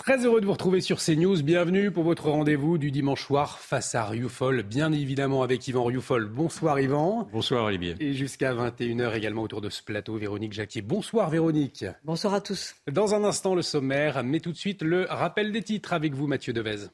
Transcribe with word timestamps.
Très 0.00 0.24
heureux 0.24 0.40
de 0.40 0.46
vous 0.46 0.52
retrouver 0.52 0.80
sur 0.80 0.98
CNews. 0.98 1.42
Bienvenue 1.42 1.90
pour 1.90 2.04
votre 2.04 2.30
rendez-vous 2.30 2.78
du 2.78 2.90
dimanche 2.90 3.26
soir 3.26 3.58
face 3.58 3.94
à 3.94 4.06
Rioufol. 4.06 4.62
Bien 4.62 4.92
évidemment 4.92 5.42
avec 5.42 5.68
Yvan 5.68 5.84
Rioufol. 5.84 6.24
Bonsoir 6.24 6.80
Yvan. 6.80 7.28
Bonsoir 7.30 7.66
Olivier. 7.66 7.96
Et 8.00 8.14
jusqu'à 8.14 8.54
21h 8.54 9.14
également 9.14 9.42
autour 9.42 9.60
de 9.60 9.68
ce 9.68 9.82
plateau, 9.82 10.16
Véronique 10.16 10.54
Jacquier. 10.54 10.80
Bonsoir 10.80 11.28
Véronique. 11.28 11.84
Bonsoir 12.02 12.32
à 12.32 12.40
tous. 12.40 12.76
Dans 12.90 13.14
un 13.14 13.24
instant, 13.24 13.54
le 13.54 13.60
sommaire, 13.60 14.24
mais 14.24 14.40
tout 14.40 14.52
de 14.52 14.56
suite 14.56 14.80
le 14.80 15.04
rappel 15.04 15.52
des 15.52 15.62
titres 15.62 15.92
avec 15.92 16.14
vous, 16.14 16.26
Mathieu 16.26 16.54
Devez. 16.54 16.86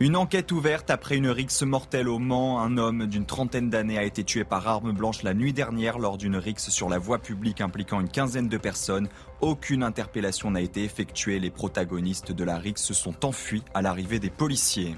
Une 0.00 0.14
enquête 0.14 0.52
ouverte 0.52 0.90
après 0.90 1.16
une 1.16 1.26
rixe 1.26 1.62
mortelle 1.62 2.08
au 2.08 2.20
Mans. 2.20 2.60
Un 2.60 2.78
homme 2.78 3.06
d'une 3.06 3.26
trentaine 3.26 3.68
d'années 3.68 3.98
a 3.98 4.04
été 4.04 4.22
tué 4.22 4.44
par 4.44 4.68
arme 4.68 4.92
blanche 4.92 5.24
la 5.24 5.34
nuit 5.34 5.52
dernière 5.52 5.98
lors 5.98 6.18
d'une 6.18 6.36
rixe 6.36 6.70
sur 6.70 6.88
la 6.88 6.98
voie 6.98 7.18
publique 7.18 7.60
impliquant 7.60 7.98
une 7.98 8.08
quinzaine 8.08 8.46
de 8.46 8.58
personnes. 8.58 9.08
Aucune 9.40 9.82
interpellation 9.82 10.52
n'a 10.52 10.60
été 10.60 10.84
effectuée. 10.84 11.40
Les 11.40 11.50
protagonistes 11.50 12.30
de 12.30 12.44
la 12.44 12.58
rixe 12.58 12.84
se 12.84 12.94
sont 12.94 13.26
enfuis 13.26 13.64
à 13.74 13.82
l'arrivée 13.82 14.20
des 14.20 14.30
policiers. 14.30 14.94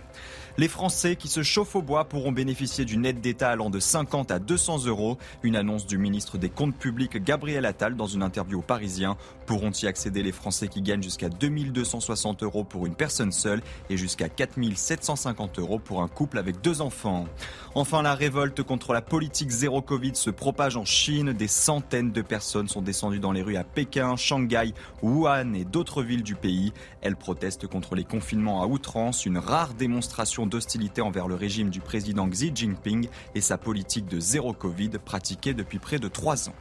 Les 0.58 0.68
Français 0.68 1.16
qui 1.16 1.28
se 1.28 1.42
chauffent 1.42 1.76
au 1.76 1.82
bois 1.82 2.04
pourront 2.04 2.32
bénéficier 2.32 2.84
d'une 2.84 3.06
aide 3.06 3.22
d'État 3.22 3.48
allant 3.48 3.70
de 3.70 3.80
50 3.80 4.30
à 4.30 4.38
200 4.38 4.84
euros. 4.84 5.16
Une 5.42 5.56
annonce 5.56 5.86
du 5.86 5.96
ministre 5.96 6.36
des 6.36 6.50
Comptes 6.50 6.76
publics 6.76 7.16
Gabriel 7.24 7.64
Attal 7.64 7.96
dans 7.96 8.06
une 8.06 8.22
interview 8.22 8.58
aux 8.58 8.62
Parisiens. 8.62 9.16
Pourront 9.50 9.72
y 9.82 9.88
accéder 9.88 10.22
les 10.22 10.30
Français 10.30 10.68
qui 10.68 10.80
gagnent 10.80 11.02
jusqu'à 11.02 11.28
2260 11.28 12.44
euros 12.44 12.62
pour 12.62 12.86
une 12.86 12.94
personne 12.94 13.32
seule 13.32 13.60
et 13.88 13.96
jusqu'à 13.96 14.28
4750 14.28 15.58
euros 15.58 15.80
pour 15.80 16.02
un 16.02 16.06
couple 16.06 16.38
avec 16.38 16.60
deux 16.60 16.80
enfants. 16.80 17.26
Enfin, 17.74 18.02
la 18.02 18.14
révolte 18.14 18.62
contre 18.62 18.92
la 18.92 19.02
politique 19.02 19.50
zéro 19.50 19.82
Covid 19.82 20.14
se 20.14 20.30
propage 20.30 20.76
en 20.76 20.84
Chine. 20.84 21.32
Des 21.32 21.48
centaines 21.48 22.12
de 22.12 22.22
personnes 22.22 22.68
sont 22.68 22.80
descendues 22.80 23.18
dans 23.18 23.32
les 23.32 23.42
rues 23.42 23.56
à 23.56 23.64
Pékin, 23.64 24.14
Shanghai, 24.14 24.72
Wuhan 25.02 25.54
et 25.54 25.64
d'autres 25.64 26.04
villes 26.04 26.22
du 26.22 26.36
pays. 26.36 26.72
Elles 27.00 27.16
protestent 27.16 27.66
contre 27.66 27.96
les 27.96 28.04
confinements 28.04 28.62
à 28.62 28.68
outrance, 28.68 29.26
une 29.26 29.38
rare 29.38 29.74
démonstration 29.74 30.46
d'hostilité 30.46 31.00
envers 31.00 31.26
le 31.26 31.34
régime 31.34 31.70
du 31.70 31.80
président 31.80 32.28
Xi 32.28 32.52
Jinping 32.54 33.08
et 33.34 33.40
sa 33.40 33.58
politique 33.58 34.06
de 34.06 34.20
zéro 34.20 34.52
Covid 34.52 34.90
pratiquée 35.04 35.54
depuis 35.54 35.80
près 35.80 35.98
de 35.98 36.06
trois 36.06 36.48
ans. 36.48 36.54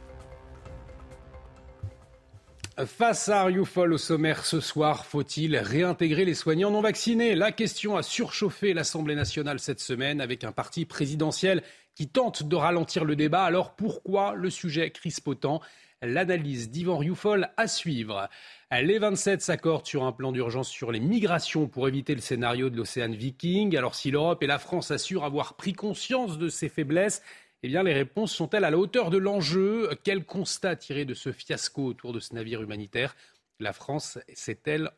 Face 2.86 3.28
à 3.28 3.44
Rioufol 3.44 3.92
au 3.92 3.98
sommaire 3.98 4.46
ce 4.46 4.60
soir, 4.60 5.04
faut-il 5.04 5.56
réintégrer 5.56 6.24
les 6.24 6.34
soignants 6.34 6.70
non 6.70 6.80
vaccinés? 6.80 7.34
La 7.34 7.52
question 7.52 7.96
a 7.96 8.02
surchauffé 8.02 8.72
l'Assemblée 8.72 9.16
nationale 9.16 9.58
cette 9.58 9.80
semaine 9.80 10.20
avec 10.20 10.44
un 10.44 10.52
parti 10.52 10.86
présidentiel 10.86 11.62
qui 11.94 12.08
tente 12.08 12.44
de 12.44 12.56
ralentir 12.56 13.04
le 13.04 13.16
débat. 13.16 13.42
Alors 13.42 13.74
pourquoi 13.74 14.34
le 14.34 14.48
sujet 14.48 14.90
crispotant 14.92 15.60
L'analyse 16.00 16.70
d'Yvan 16.70 16.96
Rioufol 16.96 17.50
à 17.58 17.66
suivre. 17.66 18.28
Les 18.70 18.98
27 18.98 19.42
s'accordent 19.42 19.86
sur 19.86 20.04
un 20.04 20.12
plan 20.12 20.32
d'urgence 20.32 20.70
sur 20.70 20.92
les 20.92 21.00
migrations 21.00 21.66
pour 21.66 21.88
éviter 21.88 22.14
le 22.14 22.22
scénario 22.22 22.70
de 22.70 22.76
l'océan 22.78 23.10
Viking. 23.10 23.76
Alors 23.76 23.94
si 23.94 24.10
l'Europe 24.10 24.42
et 24.42 24.46
la 24.46 24.58
France 24.58 24.90
assurent 24.90 25.24
avoir 25.24 25.54
pris 25.54 25.74
conscience 25.74 26.38
de 26.38 26.48
ces 26.48 26.70
faiblesses, 26.70 27.20
eh 27.62 27.68
bien, 27.68 27.82
les 27.82 27.92
réponses 27.92 28.32
sont-elles 28.32 28.64
à 28.64 28.70
la 28.70 28.78
hauteur 28.78 29.10
de 29.10 29.18
l'enjeu? 29.18 29.90
Quel 30.02 30.24
constat 30.24 30.76
tirer 30.76 31.04
de 31.04 31.14
ce 31.14 31.30
fiasco 31.32 31.84
autour 31.84 32.12
de 32.12 32.20
ce 32.20 32.34
navire 32.34 32.62
humanitaire? 32.62 33.14
La 33.58 33.74
France 33.74 34.18
sait-elle 34.32 34.90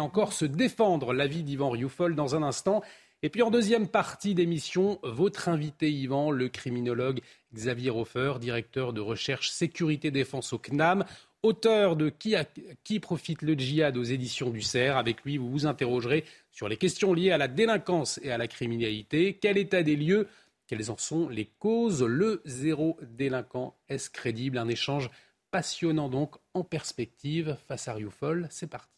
encore 0.00 0.32
se 0.32 0.46
défendre? 0.46 1.12
L'avis 1.12 1.42
d'Yvan 1.42 1.68
Rioufol 1.68 2.14
dans 2.14 2.34
un 2.34 2.42
instant. 2.42 2.82
Et 3.22 3.28
puis 3.28 3.42
en 3.42 3.50
deuxième 3.50 3.88
partie 3.88 4.34
d'émission, 4.34 4.98
votre 5.02 5.48
invité 5.48 5.90
Yvan, 5.90 6.30
le 6.30 6.48
criminologue 6.48 7.20
Xavier 7.54 7.90
Hofer, 7.90 8.34
directeur 8.40 8.92
de 8.94 9.00
recherche 9.00 9.50
sécurité 9.50 10.10
défense 10.10 10.52
au 10.52 10.58
CNAM, 10.58 11.04
auteur 11.42 11.96
de 11.96 12.08
qui, 12.08 13.00
profite 13.00 13.42
le 13.42 13.54
djihad 13.54 13.96
aux 13.96 14.02
éditions 14.02 14.50
du 14.50 14.62
CERF. 14.62 14.96
Avec 14.96 15.22
lui, 15.24 15.36
vous 15.36 15.50
vous 15.50 15.66
interrogerez 15.66 16.24
sur 16.50 16.68
les 16.68 16.76
questions 16.76 17.12
liées 17.12 17.30
à 17.30 17.38
la 17.38 17.48
délinquance 17.48 18.18
et 18.22 18.30
à 18.30 18.38
la 18.38 18.48
criminalité. 18.48 19.38
Quel 19.40 19.58
état 19.58 19.82
des 19.82 19.96
lieux 19.96 20.28
quelles 20.66 20.90
en 20.90 20.96
sont 20.96 21.28
les 21.28 21.46
causes? 21.58 22.02
Le 22.02 22.42
zéro 22.44 22.98
délinquant, 23.02 23.76
est-ce 23.88 24.10
crédible? 24.10 24.58
Un 24.58 24.68
échange 24.68 25.10
passionnant 25.50 26.08
donc 26.08 26.36
en 26.54 26.64
perspective 26.64 27.56
face 27.68 27.88
à 27.88 27.94
Rioufol. 27.94 28.46
C'est 28.50 28.66
parti. 28.66 28.90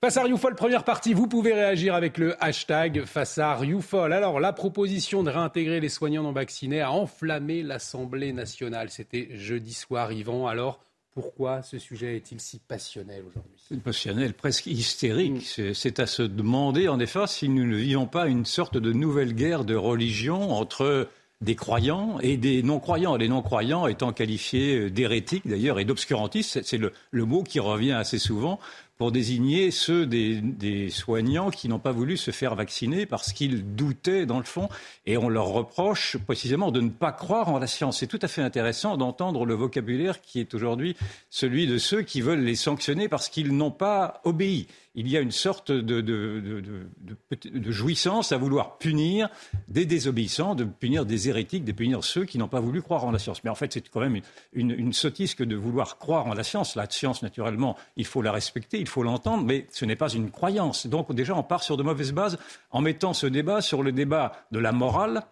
Face 0.00 0.16
à 0.16 0.22
Rioufol, 0.22 0.54
première 0.54 0.84
partie, 0.84 1.14
vous 1.14 1.26
pouvez 1.26 1.52
réagir 1.52 1.94
avec 1.94 2.18
le 2.18 2.42
hashtag 2.42 3.04
face 3.04 3.38
à 3.38 3.56
Rioufol. 3.56 4.12
Alors, 4.12 4.38
la 4.38 4.52
proposition 4.52 5.22
de 5.22 5.30
réintégrer 5.30 5.80
les 5.80 5.88
soignants 5.88 6.22
non 6.22 6.32
vaccinés 6.32 6.80
a 6.80 6.92
enflammé 6.92 7.62
l'Assemblée 7.62 8.32
nationale. 8.32 8.90
C'était 8.90 9.28
jeudi 9.36 9.74
soir, 9.74 10.12
Yvan. 10.12 10.46
Alors, 10.46 10.80
pourquoi 11.20 11.62
ce 11.62 11.80
sujet 11.80 12.14
est-il 12.14 12.40
si 12.40 12.60
passionnel 12.60 13.24
aujourd'hui? 13.28 13.80
Passionnel, 13.82 14.34
presque 14.34 14.66
hystérique. 14.66 15.58
Mm. 15.58 15.74
C'est 15.74 15.98
à 15.98 16.06
se 16.06 16.22
demander, 16.22 16.86
en 16.86 17.00
effet, 17.00 17.26
si 17.26 17.48
nous 17.48 17.66
ne 17.66 17.74
vivons 17.74 18.06
pas 18.06 18.28
une 18.28 18.44
sorte 18.44 18.76
de 18.76 18.92
nouvelle 18.92 19.34
guerre 19.34 19.64
de 19.64 19.74
religion 19.74 20.52
entre 20.52 21.08
des 21.40 21.56
croyants 21.56 22.20
et 22.20 22.36
des 22.36 22.62
non-croyants. 22.62 23.16
Les 23.16 23.28
non-croyants 23.28 23.88
étant 23.88 24.12
qualifiés 24.12 24.90
d'hérétiques 24.90 25.48
d'ailleurs 25.48 25.80
et 25.80 25.84
d'obscurantistes, 25.84 26.62
c'est 26.62 26.78
le, 26.78 26.92
le, 27.10 27.24
mot 27.24 27.42
qui 27.42 27.58
revient 27.58 27.92
assez 27.92 28.20
souvent 28.20 28.60
pour 28.98 29.12
désigner 29.12 29.70
ceux 29.70 30.06
des, 30.06 30.90
soignants 30.90 31.50
qui 31.50 31.68
n'ont 31.68 31.78
pas 31.78 31.92
voulu 31.92 32.16
se 32.16 32.32
faire 32.32 32.56
vacciner 32.56 33.06
parce 33.06 33.32
qu'ils 33.32 33.76
doutaient 33.76 34.26
dans 34.26 34.38
le 34.38 34.44
fond 34.44 34.68
et 35.06 35.16
on 35.16 35.28
leur 35.28 35.46
reproche 35.46 36.16
précisément 36.16 36.72
de 36.72 36.80
ne 36.80 36.90
pas 36.90 37.12
croire 37.12 37.48
en 37.48 37.60
la 37.60 37.68
science. 37.68 37.98
C'est 37.98 38.08
tout 38.08 38.18
à 38.20 38.28
fait 38.28 38.42
intéressant 38.42 38.96
d'entendre 38.96 39.46
le 39.46 39.54
vocabulaire 39.54 40.20
qui 40.20 40.40
est 40.40 40.52
aujourd'hui 40.52 40.96
celui 41.30 41.68
de 41.68 41.78
ceux 41.78 42.02
qui 42.02 42.20
veulent 42.20 42.42
les 42.42 42.56
sanctionner 42.56 43.08
parce 43.08 43.28
qu'ils 43.28 43.56
n'ont 43.56 43.70
pas 43.70 44.20
obéi 44.24 44.66
il 44.98 45.08
y 45.08 45.16
a 45.16 45.20
une 45.20 45.30
sorte 45.30 45.70
de, 45.70 46.00
de, 46.00 47.70
jouissance 47.70 48.32
à 48.32 48.36
vouloir 48.36 48.78
punir 48.78 49.28
des 49.68 49.86
désobéissants, 49.86 50.56
de 50.56 50.64
punir 50.64 51.06
des 51.06 51.28
hérétiques, 51.28 51.64
de 51.64 51.70
punir 51.70 52.02
ceux 52.02 52.24
qui 52.24 52.36
n'ont 52.36 52.48
pas 52.48 52.58
voulu 52.58 52.82
croire 52.82 53.04
en 53.04 53.12
la 53.12 53.20
science. 53.20 53.44
Mais 53.44 53.50
en 53.50 53.54
fait, 53.54 53.72
c'est 53.72 53.88
quand 53.88 54.00
même 54.00 54.20
une, 54.52 54.72
une, 54.72 54.92
sottise 54.92 55.36
que 55.36 55.44
de 55.44 55.54
vouloir 55.54 55.98
croire 55.98 56.26
en 56.26 56.34
la 56.34 56.42
science. 56.42 56.74
La 56.74 56.90
science, 56.90 57.22
naturellement, 57.22 57.76
il 57.96 58.06
faut 58.06 58.22
la 58.22 58.32
respecter, 58.32 58.80
il 58.80 58.88
faut 58.88 59.04
l'entendre, 59.04 59.44
mais 59.44 59.68
ce 59.70 59.84
n'est 59.84 59.94
pas 59.94 60.08
une 60.08 60.32
croyance. 60.32 60.88
Donc 60.88 61.14
déjà, 61.14 61.36
on 61.36 61.44
part 61.44 61.62
sur 61.62 61.76
de 61.76 61.84
mauvaises 61.84 62.12
bases 62.12 62.36
en 62.72 62.80
mettant 62.80 63.12
ce 63.12 63.28
débat 63.28 63.60
sur 63.60 63.84
le 63.84 63.92
débat 63.92 64.32
de 64.50 64.58
la 64.58 64.72
morale 64.72 65.22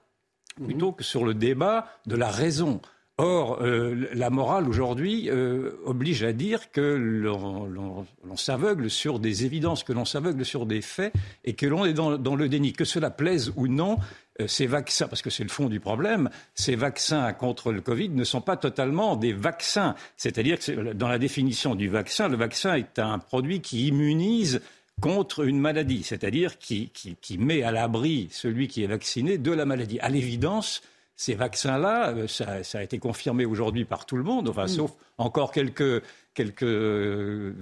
plutôt 0.65 0.93
que 0.93 1.03
sur 1.03 1.25
le 1.25 1.35
débat 1.35 1.89
de 2.07 2.15
la 2.15 2.31
raison. 2.31 2.81
Or, 3.19 3.63
euh, 3.63 4.09
la 4.13 4.29
morale 4.29 4.69
aujourd'hui 4.69 5.31
euh, 5.31 5.71
oblige 5.87 6.23
à 6.23 6.35
dire 6.35 6.71
que 6.71 6.83
l'on 6.83 8.37
s'aveugle 8.37 8.91
sur 8.91 9.19
des 9.19 9.47
évidences, 9.47 9.85
que 9.85 9.95
l'on 9.95 10.05
s'aveugle 10.05 10.45
sur 10.45 10.67
des 10.67 10.83
faits 10.83 11.15
et 11.43 11.55
que 11.55 11.65
l'on 11.65 11.87
est 11.87 11.95
dans, 11.95 12.11
le 12.11 12.49
déni. 12.51 12.75
Que 12.75 12.85
cela 12.85 13.09
plaise 13.09 13.55
ou 13.57 13.69
non, 13.69 13.97
euh, 14.43 14.47
ces 14.47 14.67
vaccins, 14.67 15.09
parce 15.09 15.23
que 15.23 15.31
c'est 15.31 15.45
le 15.45 15.49
fond 15.49 15.71
du 15.71 15.81
problème, 15.81 16.29
ces 16.55 16.77
vaccins 16.77 17.33
contre 17.33 17.73
le 17.73 17.81
Covid 17.81 18.11
ne 18.11 18.25
sont 18.25 18.43
pas 18.43 18.59
totalement 18.59 19.17
des 19.17 19.33
vaccins. 19.33 19.95
C'est-à-dire 20.19 20.59
que 20.59 20.93
dans 20.93 21.09
la 21.09 21.19
définition 21.19 21.75
du 21.75 21.89
vaccin, 21.89 22.29
le 22.29 22.37
vaccin 22.37 22.75
est 22.75 22.99
un 22.99 23.19
produit 23.19 23.63
qui 23.63 23.87
immunise 23.87 24.61
contre 25.01 25.47
une 25.47 25.59
maladie, 25.59 26.03
c'est-à-dire 26.03 26.59
qui, 26.59 26.91
qui 26.91 27.39
met 27.39 27.63
à 27.63 27.71
l'abri 27.71 28.29
celui 28.31 28.69
qui 28.69 28.85
est 28.85 28.89
vacciné 28.89 29.39
de 29.39 29.53
la 29.53 29.65
maladie. 29.65 29.99
À 30.01 30.11
l'évidence, 30.11 30.83
ces 31.17 31.35
vaccins-là, 31.35 32.11
euh, 32.11 32.29
ça, 32.29 32.79
a 32.79 32.83
été 32.83 32.99
confirmé 32.99 33.47
aujourd'hui 33.47 33.87
par 33.87 34.05
tout 34.05 34.17
le 34.17 34.23
monde, 34.23 34.49
enfin, 34.49 34.69
sauf 34.69 34.93
encore 35.17 35.51
quelques, 35.51 36.03
quelques 36.35 36.63
euh, 36.63 37.55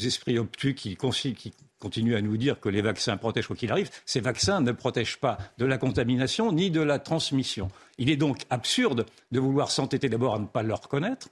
esprits 0.00 0.38
obtus 0.38 0.74
qui, 0.74 0.96
qui 0.96 1.52
continuent 1.80 2.14
à 2.14 2.20
nous 2.20 2.36
dire 2.36 2.60
que 2.60 2.68
les 2.68 2.82
vaccins 2.82 3.16
protègent 3.16 3.48
quoi 3.48 3.56
qu'il 3.56 3.72
arrive. 3.72 3.90
Ces 4.06 4.20
vaccins 4.20 4.60
ne 4.60 4.70
protègent 4.70 5.18
pas 5.18 5.38
de 5.58 5.66
la 5.66 5.76
contamination 5.76 6.52
ni 6.52 6.70
de 6.70 6.80
la 6.80 7.00
transmission. 7.00 7.68
Il 7.98 8.10
est 8.10 8.16
donc 8.16 8.42
absurde 8.48 9.06
de 9.32 9.40
vouloir 9.40 9.72
s'entêter 9.72 10.08
d'abord 10.08 10.36
à 10.36 10.38
ne 10.38 10.46
pas 10.46 10.62
le 10.62 10.74
reconnaître, 10.74 11.28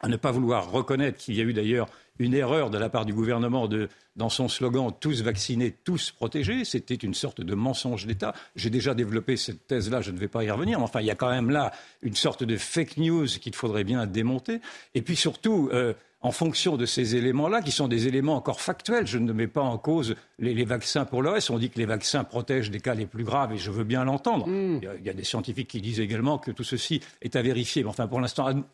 à 0.00 0.08
ne 0.08 0.16
pas 0.16 0.30
vouloir 0.30 0.70
reconnaître 0.70 1.18
qu'il 1.18 1.36
y 1.36 1.40
a 1.40 1.44
eu 1.44 1.52
d'ailleurs 1.52 1.88
une 2.18 2.34
erreur 2.34 2.70
de 2.70 2.78
la 2.78 2.88
part 2.88 3.04
du 3.04 3.14
gouvernement 3.14 3.68
de, 3.68 3.88
dans 4.16 4.28
son 4.28 4.48
slogan 4.48 4.92
tous 4.98 5.22
vaccinés, 5.22 5.74
tous 5.84 6.10
protégés. 6.10 6.64
C'était 6.64 6.94
une 6.94 7.14
sorte 7.14 7.40
de 7.40 7.54
mensonge 7.54 8.06
d'État. 8.06 8.34
J'ai 8.56 8.70
déjà 8.70 8.94
développé 8.94 9.36
cette 9.36 9.66
thèse-là, 9.66 10.00
je 10.00 10.10
ne 10.10 10.18
vais 10.18 10.28
pas 10.28 10.44
y 10.44 10.50
revenir. 10.50 10.78
Mais 10.78 10.84
enfin, 10.84 11.00
il 11.00 11.06
y 11.06 11.10
a 11.10 11.14
quand 11.14 11.30
même 11.30 11.50
là 11.50 11.72
une 12.02 12.16
sorte 12.16 12.42
de 12.42 12.56
fake 12.56 12.96
news 12.96 13.26
qu'il 13.26 13.54
faudrait 13.54 13.84
bien 13.84 14.06
démonter. 14.06 14.60
Et 14.94 15.02
puis 15.02 15.14
surtout, 15.14 15.70
euh, 15.72 15.94
en 16.20 16.32
fonction 16.32 16.76
de 16.76 16.84
ces 16.84 17.14
éléments-là, 17.14 17.62
qui 17.62 17.70
sont 17.70 17.86
des 17.86 18.08
éléments 18.08 18.34
encore 18.34 18.60
factuels. 18.60 19.06
Je 19.06 19.18
ne 19.18 19.32
mets 19.32 19.46
pas 19.46 19.62
en 19.62 19.78
cause 19.78 20.16
les, 20.38 20.64
vaccins 20.64 21.04
pour 21.04 21.22
reste. 21.22 21.50
On 21.50 21.58
dit 21.58 21.70
que 21.70 21.78
les 21.78 21.86
vaccins 21.86 22.24
protègent 22.24 22.70
des 22.70 22.80
cas 22.80 22.94
les 22.94 23.06
plus 23.06 23.24
graves, 23.24 23.52
et 23.52 23.58
je 23.58 23.70
veux 23.70 23.84
bien 23.84 24.04
l'entendre. 24.04 24.48
Hmm. 24.48 24.80
Il, 24.82 25.06
y 25.06 25.10
a 25.10 25.14
des 25.14 25.24
scientifiques 25.24 25.68
qui 25.68 25.80
disent 25.80 26.00
également 26.00 26.38
que 26.38 26.50
tout 26.50 26.64
ceci 26.64 27.00
est 27.22 27.36
à 27.36 27.42
vérifier. 27.42 27.84
Mais 27.84 27.90
enfin, 27.90 28.08
pour 28.08 28.20
l'instant, 28.20 28.64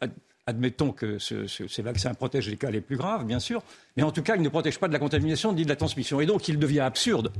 admettons 0.46 0.92
que 0.92 1.18
ces 1.18 1.82
vaccins 1.82 2.14
protègent 2.14 2.50
les 2.50 2.56
cas 2.56 2.70
les 2.70 2.80
plus 2.80 2.96
graves, 2.96 3.24
bien 3.24 3.40
sûr. 3.40 3.62
Mais 3.96 4.02
en 4.02 4.12
tout 4.12 4.22
cas, 4.22 4.36
ils 4.36 4.42
ne 4.42 4.48
protègent 4.48 4.78
pas 4.78 4.88
de 4.88 4.92
la 4.92 4.98
contamination 4.98 5.52
ni 5.52 5.64
de 5.64 5.68
la 5.68 5.76
transmission. 5.76 6.20
Et 6.20 6.26
donc, 6.26 6.48
il 6.48 6.58
devient 6.58 6.80
absurde 6.80 7.32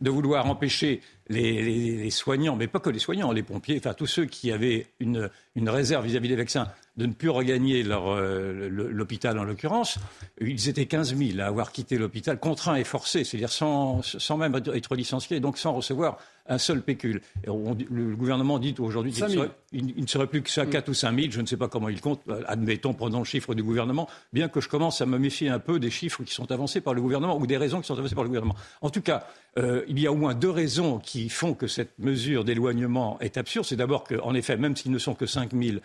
de 0.00 0.10
vouloir 0.10 0.46
empêcher 0.46 1.00
les, 1.28 2.10
soignants, 2.10 2.56
mais 2.56 2.66
pas 2.66 2.80
que 2.80 2.90
les 2.90 2.98
soignants, 2.98 3.32
les 3.32 3.42
pompiers, 3.42 3.78
enfin 3.78 3.94
tous 3.94 4.06
ceux 4.06 4.26
qui 4.26 4.52
avaient 4.52 4.86
une, 5.00 5.30
réserve 5.56 6.04
vis-à-vis 6.06 6.28
des 6.28 6.36
vaccins, 6.36 6.68
de 6.96 7.06
ne 7.06 7.12
plus 7.12 7.28
regagner 7.28 7.84
euh, 7.86 8.68
l'hôpital 8.70 9.38
en 9.38 9.44
l'occurrence. 9.44 9.98
Ils 10.40 10.68
étaient 10.68 10.86
15 10.86 11.16
000 11.16 11.40
à 11.40 11.46
avoir 11.46 11.72
quitté 11.72 11.98
l'hôpital, 11.98 12.38
contraints 12.38 12.76
et 12.76 12.84
forcés, 12.84 13.24
c'est-à-dire 13.24 13.50
sans, 13.50 14.02
sans, 14.02 14.36
même 14.36 14.54
être 14.72 14.94
licenciés, 14.94 15.40
donc 15.40 15.58
sans 15.58 15.72
recevoir 15.72 16.18
un 16.46 16.58
seul 16.58 16.82
pécule. 16.82 17.22
le 17.46 18.14
gouvernement 18.14 18.58
dit 18.58 18.74
aujourd'hui 18.78 19.12
qu'il 19.12 20.02
ne 20.02 20.06
serait 20.06 20.26
plus 20.26 20.42
que 20.42 20.50
ça, 20.50 20.66
4 20.66 20.86
mm. 20.86 20.90
ou 20.90 20.94
5 20.94 21.18
000, 21.18 21.30
je 21.30 21.40
ne 21.40 21.46
sais 21.46 21.56
pas 21.56 21.68
comment 21.68 21.88
il 21.88 22.00
compte, 22.00 22.20
euh, 22.28 22.42
admettons, 22.46 22.92
prenons 22.92 23.20
le 23.20 23.24
chiffre 23.24 23.54
du 23.54 23.62
gouvernement, 23.62 24.08
bien 24.32 24.48
que 24.48 24.60
je 24.60 24.68
commence 24.68 25.00
à 25.00 25.06
me 25.06 25.18
méfier 25.18 25.48
un 25.48 25.58
peu 25.58 25.80
des 25.80 25.90
chiffres 25.90 26.22
qui 26.22 26.34
sont 26.34 26.52
avancés 26.52 26.80
par 26.80 26.94
le 26.94 27.00
gouvernement 27.00 27.38
ou 27.38 27.46
des 27.46 27.56
raisons 27.56 27.80
qui 27.80 27.86
sont 27.86 27.98
avancées 27.98 28.14
par 28.14 28.24
le 28.24 28.28
gouvernement. 28.28 28.56
En 28.82 28.90
tout 28.90 29.00
cas, 29.00 29.26
euh, 29.58 29.82
il 29.88 29.98
y 29.98 30.06
a 30.06 30.12
au 30.12 30.16
moins 30.16 30.34
deux 30.34 30.50
raisons 30.50 30.98
qui 30.98 31.28
font 31.28 31.54
que 31.54 31.66
cette 31.66 31.98
mesure 31.98 32.44
d'éloignement 32.44 33.18
est 33.20 33.36
absurde. 33.36 33.64
C'est 33.64 33.76
d'abord 33.76 34.04
qu'en 34.04 34.34
effet, 34.34 34.56
même 34.56 34.76
s'ils 34.76 34.92
ne 34.92 34.98
sont 34.98 35.14
que 35.14 35.26
5 35.26 35.52
000, 35.52 35.78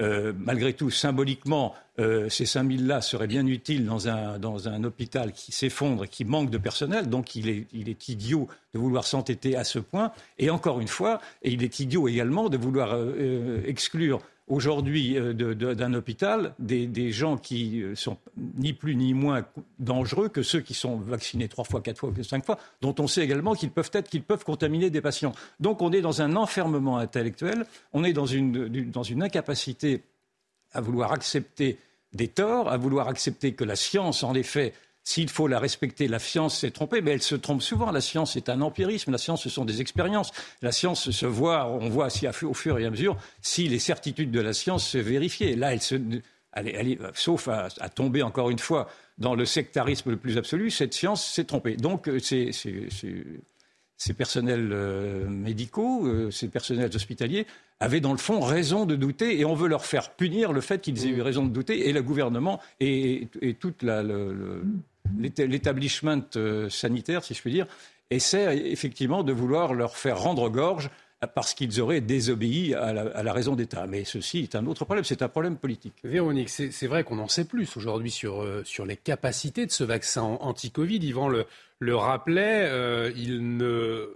euh, 0.00 0.32
malgré 0.38 0.72
tout, 0.72 0.90
symboliquement, 0.90 1.74
euh, 1.98 2.28
ces 2.28 2.46
5 2.46 2.70
000 2.70 2.84
là 2.84 3.00
seraient 3.02 3.26
bien 3.26 3.46
utiles 3.46 3.84
dans 3.84 4.08
un, 4.08 4.38
dans 4.38 4.68
un 4.68 4.82
hôpital 4.84 5.32
qui 5.32 5.52
s'effondre, 5.52 6.08
qui 6.08 6.24
manque 6.24 6.50
de 6.50 6.58
personnel. 6.58 7.08
Donc 7.08 7.36
il 7.36 7.48
est, 7.48 7.66
il 7.72 7.88
est 7.88 8.08
idiot 8.08 8.48
de 8.72 8.78
vouloir 8.78 9.04
s'entêter 9.04 9.56
à 9.56 9.64
ce 9.64 9.78
point. 9.78 10.12
Et 10.38 10.48
encore 10.48 10.80
une 10.80 10.88
fois, 10.88 11.20
et 11.42 11.50
il 11.50 11.62
est 11.62 11.80
idiot 11.80 12.08
également 12.08 12.48
de 12.48 12.56
vouloir 12.56 12.90
euh, 12.94 13.62
exclure 13.66 14.20
aujourd'hui 14.50 15.16
euh, 15.16 15.32
d'un 15.54 15.94
hôpital 15.94 16.54
des, 16.58 17.12
gens 17.12 17.38
qui 17.38 17.82
euh, 17.82 17.94
sont 17.94 18.18
ni 18.36 18.72
plus 18.72 18.96
ni 18.96 19.14
moins 19.14 19.46
dangereux 19.78 20.28
que 20.28 20.42
ceux 20.42 20.60
qui 20.60 20.74
sont 20.74 20.96
vaccinés 20.96 21.48
trois 21.48 21.64
fois, 21.64 21.80
quatre 21.80 21.98
fois, 21.98 22.12
cinq 22.22 22.44
fois, 22.44 22.58
dont 22.82 22.94
on 22.98 23.06
sait 23.06 23.22
également 23.22 23.54
qu'ils 23.54 23.70
peuvent 23.70 23.90
être, 23.94 24.10
qu'ils 24.10 24.22
peuvent 24.22 24.44
contaminer 24.44 24.90
des 24.90 25.00
patients. 25.00 25.32
Donc 25.60 25.80
on 25.80 25.92
est 25.92 26.02
dans 26.02 26.20
un 26.20 26.36
enfermement 26.36 26.98
intellectuel, 26.98 27.64
on 27.92 28.04
est 28.04 28.12
dans 28.12 28.26
une, 28.26 28.68
dans 28.90 29.04
une 29.04 29.22
incapacité 29.22 30.02
à 30.72 30.80
vouloir 30.80 31.12
accepter 31.12 31.78
des 32.12 32.28
torts, 32.28 32.68
à 32.68 32.76
vouloir 32.76 33.08
accepter 33.08 33.54
que 33.54 33.64
la 33.64 33.76
science, 33.76 34.24
en 34.24 34.34
effet, 34.34 34.74
s'il 35.10 35.28
faut 35.28 35.48
la 35.48 35.58
respecter, 35.58 36.06
la 36.06 36.20
science 36.20 36.60
s'est 36.60 36.70
trompée, 36.70 37.00
mais 37.00 37.10
elle 37.10 37.22
se 37.22 37.34
trompe 37.34 37.62
souvent. 37.62 37.90
La 37.90 38.00
science 38.00 38.36
est 38.36 38.48
un 38.48 38.60
empirisme, 38.60 39.10
la 39.10 39.18
science 39.18 39.42
ce 39.42 39.50
sont 39.50 39.64
des 39.64 39.80
expériences. 39.80 40.30
La 40.62 40.70
science 40.70 41.10
se 41.10 41.26
voit, 41.26 41.66
on 41.66 41.88
voit 41.88 42.10
si, 42.10 42.28
au 42.28 42.54
fur 42.54 42.78
et 42.78 42.86
à 42.86 42.90
mesure 42.90 43.16
si 43.42 43.66
les 43.66 43.80
certitudes 43.80 44.30
de 44.30 44.40
la 44.40 44.52
science 44.52 44.86
se 44.86 44.98
vérifient. 44.98 45.56
Là, 45.56 45.72
elle 45.72 45.80
se, 45.80 45.96
elle, 46.52 46.98
sauf 47.14 47.48
à, 47.48 47.68
tomber 47.88 48.22
encore 48.22 48.50
une 48.50 48.60
fois 48.60 48.88
dans 49.18 49.34
le 49.34 49.46
sectarisme 49.46 50.10
le 50.10 50.16
plus 50.16 50.38
absolu, 50.38 50.70
cette 50.70 50.94
science 50.94 51.26
s'est 51.26 51.44
trompée. 51.44 51.74
Donc, 51.74 52.08
euh, 52.08 52.20
ces, 52.20 52.52
personnels 54.16 54.70
euh, 54.70 55.28
médicaux, 55.28 56.06
euh, 56.06 56.30
ces 56.30 56.46
personnels 56.46 56.94
hospitaliers 56.94 57.48
avaient 57.80 58.00
dans 58.00 58.12
le 58.12 58.18
fond 58.18 58.38
raison 58.38 58.86
de 58.86 58.94
douter 58.94 59.40
et 59.40 59.44
on 59.44 59.54
veut 59.54 59.68
leur 59.68 59.84
faire 59.84 60.12
punir 60.12 60.52
le 60.52 60.60
fait 60.60 60.80
qu'ils 60.80 61.04
aient 61.04 61.10
eu 61.10 61.20
raison 61.20 61.44
de 61.44 61.50
douter 61.50 61.88
et 61.88 61.92
le 61.92 62.02
gouvernement 62.02 62.60
et, 62.78 63.26
et 63.42 63.54
toute 63.54 63.82
la, 63.82 64.04
le, 64.04 64.62
l'établissement 65.18 66.22
euh, 66.36 66.68
sanitaire, 66.68 67.24
si 67.24 67.34
je 67.34 67.40
puis 67.40 67.52
dire, 67.52 67.66
essaie 68.10 68.56
effectivement 68.70 69.22
de 69.22 69.32
vouloir 69.32 69.74
leur 69.74 69.96
faire 69.96 70.18
rendre 70.18 70.48
gorge 70.48 70.90
parce 71.26 71.52
qu'ils 71.52 71.80
auraient 71.80 72.00
désobéi 72.00 72.74
à 72.74 72.92
la, 72.92 73.32
raison 73.32 73.54
d'État. 73.54 73.86
Mais 73.86 74.04
ceci 74.04 74.38
est 74.40 74.54
un 74.54 74.66
autre 74.66 74.84
problème, 74.84 75.04
c'est 75.04 75.22
un 75.22 75.28
problème 75.28 75.56
politique. 75.56 75.94
Véronique, 76.02 76.48
c'est 76.48 76.86
vrai 76.86 77.04
qu'on 77.04 77.18
en 77.18 77.28
sait 77.28 77.44
plus 77.44 77.76
aujourd'hui 77.76 78.10
sur, 78.10 78.42
euh, 78.42 78.62
sur 78.64 78.86
les 78.86 78.96
capacités 78.96 79.66
de 79.66 79.70
ce 79.70 79.84
vaccin 79.84 80.22
anti-Covid. 80.22 80.96
Yvan 80.96 81.28
le, 81.28 81.94
rappelait, 81.94 82.66
euh, 82.70 83.12
il 83.16 83.56
ne 83.56 84.08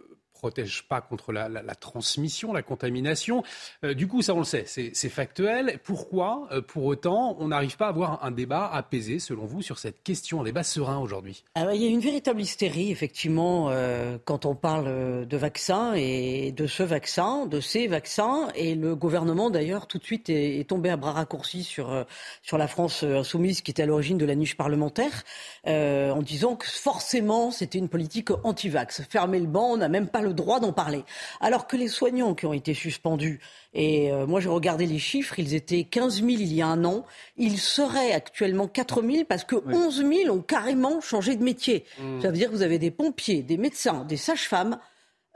protège 0.44 0.82
pas 0.82 1.00
contre 1.00 1.32
la, 1.32 1.48
transmission, 1.74 2.52
la 2.52 2.60
contamination. 2.60 3.42
Euh, 3.82 3.94
du 3.94 4.06
coup, 4.06 4.20
ça 4.20 4.34
on 4.34 4.40
le 4.40 4.44
sait, 4.44 4.64
c'est 4.66 5.08
factuel. 5.08 5.80
Pourquoi, 5.84 6.48
euh, 6.52 6.60
pour 6.60 6.84
autant, 6.84 7.34
on 7.40 7.48
n'arrive 7.48 7.78
pas 7.78 7.86
à 7.86 7.88
avoir 7.88 8.22
un 8.22 8.30
débat 8.30 8.68
apaisé, 8.70 9.20
selon 9.20 9.46
vous, 9.46 9.62
sur 9.62 9.78
cette 9.78 10.02
question, 10.02 10.42
un 10.42 10.44
débat 10.44 10.62
serein 10.62 10.98
aujourd'hui? 10.98 11.44
Ah 11.54 11.74
Il 11.74 11.80
y 11.80 11.86
a 11.86 11.88
une 11.88 12.00
véritable 12.00 12.42
hystérie, 12.42 12.90
effectivement, 12.90 13.70
euh, 13.70 14.18
quand 14.26 14.44
on 14.44 14.54
parle 14.54 15.26
de 15.26 15.36
vaccins 15.38 15.94
et 15.94 16.52
de 16.52 16.66
ce 16.66 16.82
vaccin, 16.82 17.46
de 17.46 17.60
ces 17.60 17.86
vaccins. 17.86 18.48
Et 18.54 18.74
le 18.74 18.94
gouvernement, 18.94 19.48
d'ailleurs, 19.48 19.86
tout 19.86 19.96
de 19.96 20.04
suite 20.04 20.28
est, 20.28 20.68
tombé 20.68 20.90
à 20.90 20.98
bras 20.98 21.12
raccourcis 21.12 21.64
sur, 21.64 22.04
sur 22.42 22.58
la 22.58 22.68
France 22.68 23.02
insoumise, 23.02 23.62
qui 23.62 23.70
était 23.70 23.84
à 23.84 23.86
l'origine 23.86 24.18
de 24.18 24.26
la 24.26 24.34
niche 24.34 24.58
parlementaire, 24.58 25.22
en 25.66 26.20
disant 26.20 26.56
que 26.56 26.66
forcément, 26.66 27.50
c'était 27.50 27.78
une 27.78 27.88
politique 27.88 28.28
anti-vax. 28.42 29.04
Fermer 29.08 29.40
le 29.40 29.46
banc, 29.46 29.70
on 29.70 29.78
n'a 29.78 29.88
même 29.88 30.08
pas 30.08 30.20
le 30.20 30.33
droit 30.34 30.60
d'en 30.60 30.72
parler. 30.72 31.04
Alors 31.40 31.66
que 31.66 31.76
les 31.76 31.88
soignants 31.88 32.34
qui 32.34 32.46
ont 32.46 32.52
été 32.52 32.74
suspendus, 32.74 33.40
et 33.72 34.12
euh, 34.12 34.26
moi 34.26 34.40
j'ai 34.40 34.48
regardé 34.48 34.86
les 34.86 34.98
chiffres, 34.98 35.38
ils 35.38 35.54
étaient 35.54 35.84
15 35.84 36.16
000 36.16 36.28
il 36.28 36.52
y 36.52 36.62
a 36.62 36.66
un 36.66 36.84
an, 36.84 37.04
ils 37.36 37.58
seraient 37.58 38.12
actuellement 38.12 38.68
4 38.68 39.02
000 39.02 39.24
parce 39.24 39.44
que 39.44 39.56
11 39.56 40.04
000 40.06 40.34
ont 40.34 40.42
carrément 40.42 41.00
changé 41.00 41.36
de 41.36 41.42
métier. 41.42 41.84
Mmh. 41.98 42.20
Ça 42.22 42.28
veut 42.28 42.36
dire 42.36 42.50
que 42.50 42.54
vous 42.54 42.62
avez 42.62 42.78
des 42.78 42.90
pompiers, 42.90 43.42
des 43.42 43.56
médecins, 43.56 44.04
des 44.04 44.16
sages-femmes. 44.16 44.78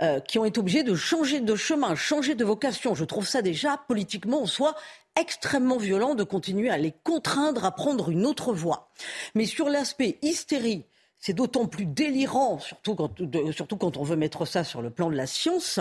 Euh, 0.01 0.21
qui 0.21 0.39
ont 0.39 0.45
été 0.45 0.61
obligés 0.61 0.85
de 0.85 0.95
changer 0.95 1.41
de 1.41 1.57
chemin, 1.57 1.97
changer 1.97 2.37
de 2.37 2.45
vocation. 2.45 2.95
Je 2.95 3.05
trouve 3.05 3.27
ça 3.27 3.43
déjà 3.43 3.81
politiquement 3.89 4.43
en 4.43 4.47
soi 4.47 4.77
extrêmement 5.19 5.77
violent 5.77 6.15
de 6.15 6.23
continuer 6.23 6.71
à 6.71 6.79
les 6.79 6.95
contraindre 7.03 7.65
à 7.65 7.73
prendre 7.73 8.09
une 8.09 8.25
autre 8.25 8.53
voie. 8.53 8.91
Mais 9.35 9.45
sur 9.45 9.69
l'aspect 9.69 10.19
hystérie 10.23 10.85
c'est 11.19 11.33
d'autant 11.33 11.67
plus 11.67 11.87
délirant, 11.87 12.59
surtout 12.59 12.95
quand, 12.95 13.97
on 13.97 14.03
veut 14.03 14.17
mettre 14.17 14.45
ça 14.45 14.65
sur 14.65 14.83
le 14.83 14.91
plan 14.91 15.11
de 15.11 15.17
la 15.17 15.27
science, 15.27 15.81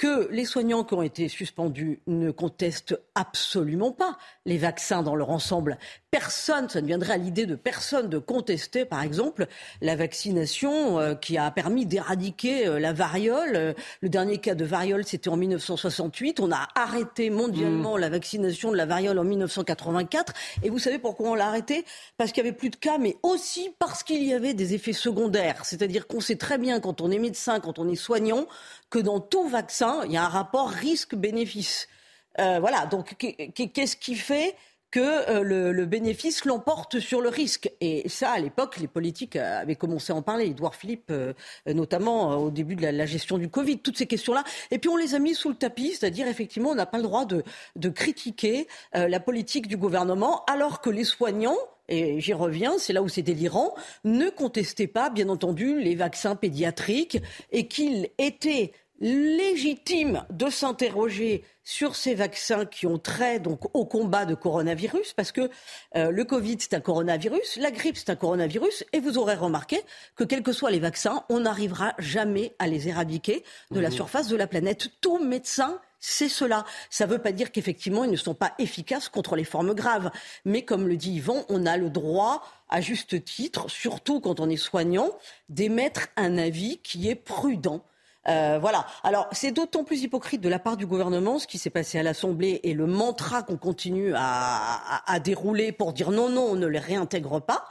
que 0.00 0.28
les 0.30 0.46
soignants 0.46 0.82
qui 0.82 0.94
ont 0.94 1.02
été 1.02 1.28
suspendus 1.28 2.00
ne 2.06 2.30
contestent 2.30 2.98
absolument 3.14 3.92
pas 3.92 4.16
les 4.46 4.56
vaccins 4.56 5.02
dans 5.02 5.14
leur 5.14 5.28
ensemble. 5.28 5.76
Personne, 6.10 6.70
ça 6.70 6.80
ne 6.80 6.86
viendrait 6.86 7.12
à 7.12 7.16
l'idée 7.18 7.44
de 7.44 7.54
personne 7.54 8.08
de 8.08 8.16
contester, 8.16 8.86
par 8.86 9.02
exemple, 9.02 9.46
la 9.82 9.96
vaccination 9.96 10.98
euh, 10.98 11.14
qui 11.14 11.36
a 11.36 11.50
permis 11.50 11.84
d'éradiquer 11.84 12.66
euh, 12.66 12.80
la 12.80 12.94
variole. 12.94 13.56
Euh, 13.56 13.72
le 14.00 14.08
dernier 14.08 14.38
cas 14.38 14.54
de 14.54 14.64
variole, 14.64 15.04
c'était 15.04 15.28
en 15.28 15.36
1968. 15.36 16.40
On 16.40 16.50
a 16.50 16.66
arrêté 16.74 17.28
mondialement 17.28 17.96
mmh. 17.96 18.00
la 18.00 18.08
vaccination 18.08 18.72
de 18.72 18.78
la 18.78 18.86
variole 18.86 19.18
en 19.18 19.24
1984. 19.24 20.32
Et 20.62 20.70
vous 20.70 20.78
savez 20.78 20.98
pourquoi 20.98 21.28
on 21.28 21.34
l'a 21.34 21.46
arrêté? 21.46 21.84
Parce 22.16 22.32
qu'il 22.32 22.42
y 22.42 22.48
avait 22.48 22.56
plus 22.56 22.70
de 22.70 22.76
cas, 22.76 22.96
mais 22.96 23.18
aussi 23.22 23.74
parce 23.78 24.02
qu'il 24.02 24.24
y 24.24 24.32
avait 24.32 24.54
des 24.54 24.72
effets 24.72 24.94
secondaires. 24.94 25.66
C'est-à-dire 25.66 26.06
qu'on 26.06 26.20
sait 26.20 26.36
très 26.36 26.56
bien 26.56 26.80
quand 26.80 27.02
on 27.02 27.10
est 27.10 27.18
médecin, 27.18 27.60
quand 27.60 27.78
on 27.78 27.86
est 27.86 27.96
soignant, 27.96 28.46
que 28.90 28.98
dans 28.98 29.20
tout 29.20 29.48
vaccin, 29.48 30.02
il 30.04 30.12
y 30.12 30.16
a 30.16 30.24
un 30.24 30.28
rapport 30.28 30.68
risque-bénéfice. 30.68 31.88
Euh, 32.38 32.58
voilà, 32.60 32.86
donc 32.86 33.16
qu'est-ce 33.16 33.96
qui 33.96 34.14
fait 34.16 34.56
que 34.90 35.00
euh, 35.00 35.42
le, 35.42 35.86
bénéfice 35.86 36.44
l'emporte 36.44 36.98
sur 36.98 37.20
le 37.20 37.28
risque? 37.28 37.70
Et 37.80 38.08
ça, 38.08 38.32
à 38.32 38.38
l'époque, 38.40 38.78
les 38.78 38.88
politiques 38.88 39.36
avaient 39.36 39.76
commencé 39.76 40.12
à 40.12 40.16
en 40.16 40.22
parler. 40.22 40.46
Edouard 40.46 40.74
Philippe, 40.74 41.10
euh, 41.10 41.32
notamment 41.66 42.36
au 42.36 42.50
début 42.50 42.74
de 42.74 42.82
la, 42.86 43.06
gestion 43.06 43.38
du 43.38 43.48
Covid, 43.48 43.78
toutes 43.78 43.96
ces 43.96 44.06
questions-là. 44.06 44.42
Et 44.72 44.78
puis 44.78 44.88
on 44.88 44.96
les 44.96 45.14
a 45.14 45.20
mis 45.20 45.34
sous 45.34 45.48
le 45.48 45.54
tapis, 45.54 45.94
c'est-à-dire 45.94 46.26
effectivement, 46.26 46.70
on 46.70 46.74
n'a 46.74 46.86
pas 46.86 46.98
le 46.98 47.04
droit 47.04 47.24
de 47.24 47.88
critiquer 47.88 48.66
la 48.92 49.20
politique 49.20 49.68
du 49.68 49.76
gouvernement, 49.76 50.44
alors 50.46 50.80
que 50.80 50.90
les 50.90 51.04
soignants 51.04 51.56
et 51.90 52.20
j'y 52.20 52.32
reviens, 52.32 52.78
c'est 52.78 52.92
là 52.92 53.02
où 53.02 53.08
c'est 53.08 53.22
délirant, 53.22 53.74
ne 54.04 54.30
contestaient 54.30 54.86
pas, 54.86 55.10
bien 55.10 55.28
entendu, 55.28 55.80
les 55.80 55.94
vaccins 55.94 56.36
pédiatriques 56.36 57.18
et 57.50 57.66
qu'il 57.66 58.08
était 58.18 58.72
légitime 59.00 60.24
de 60.30 60.50
s'interroger 60.50 61.42
sur 61.64 61.96
ces 61.96 62.14
vaccins 62.14 62.66
qui 62.66 62.86
ont 62.86 62.98
trait 62.98 63.38
donc 63.38 63.74
au 63.74 63.86
combat 63.86 64.26
de 64.26 64.34
coronavirus, 64.34 65.14
parce 65.14 65.32
que 65.32 65.50
euh, 65.96 66.10
le 66.10 66.24
Covid 66.24 66.56
c'est 66.58 66.74
un 66.74 66.80
coronavirus, 66.80 67.56
la 67.56 67.70
grippe 67.70 67.96
c'est 67.96 68.10
un 68.10 68.16
coronavirus, 68.16 68.84
et 68.92 69.00
vous 69.00 69.16
aurez 69.18 69.36
remarqué 69.36 69.80
que 70.16 70.24
quels 70.24 70.42
que 70.42 70.52
soient 70.52 70.70
les 70.70 70.80
vaccins, 70.80 71.24
on 71.30 71.40
n'arrivera 71.40 71.94
jamais 71.98 72.54
à 72.58 72.66
les 72.66 72.88
éradiquer 72.88 73.42
de 73.70 73.80
la 73.80 73.88
mmh. 73.88 73.92
surface 73.92 74.28
de 74.28 74.36
la 74.36 74.46
planète. 74.46 74.88
Tout 75.00 75.18
médecin 75.18 75.80
c'est 76.00 76.28
cela. 76.28 76.64
Ça 76.88 77.06
ne 77.06 77.12
veut 77.12 77.18
pas 77.18 77.32
dire 77.32 77.52
qu'effectivement, 77.52 78.04
ils 78.04 78.10
ne 78.10 78.16
sont 78.16 78.34
pas 78.34 78.54
efficaces 78.58 79.08
contre 79.08 79.36
les 79.36 79.44
formes 79.44 79.74
graves. 79.74 80.10
Mais 80.44 80.62
comme 80.62 80.88
le 80.88 80.96
dit 80.96 81.12
Yvan, 81.12 81.44
on 81.48 81.66
a 81.66 81.76
le 81.76 81.90
droit, 81.90 82.42
à 82.68 82.80
juste 82.80 83.24
titre, 83.24 83.70
surtout 83.70 84.20
quand 84.20 84.40
on 84.40 84.48
est 84.48 84.56
soignant, 84.56 85.10
d'émettre 85.48 86.08
un 86.16 86.38
avis 86.38 86.78
qui 86.78 87.08
est 87.08 87.14
prudent. 87.14 87.84
Euh, 88.28 88.58
voilà. 88.60 88.86
Alors, 89.02 89.28
c'est 89.32 89.50
d'autant 89.50 89.84
plus 89.84 90.02
hypocrite 90.02 90.40
de 90.40 90.48
la 90.48 90.58
part 90.58 90.76
du 90.76 90.86
gouvernement 90.86 91.38
ce 91.38 91.46
qui 91.46 91.58
s'est 91.58 91.70
passé 91.70 91.98
à 91.98 92.02
l'Assemblée 92.02 92.60
et 92.62 92.74
le 92.74 92.86
mantra 92.86 93.42
qu'on 93.42 93.56
continue 93.56 94.12
à, 94.14 95.18
dérouler 95.22 95.72
pour 95.72 95.92
dire 95.92 96.10
non, 96.10 96.28
non, 96.28 96.42
on 96.42 96.56
ne 96.56 96.66
les 96.66 96.78
réintègre 96.78 97.40
pas, 97.40 97.66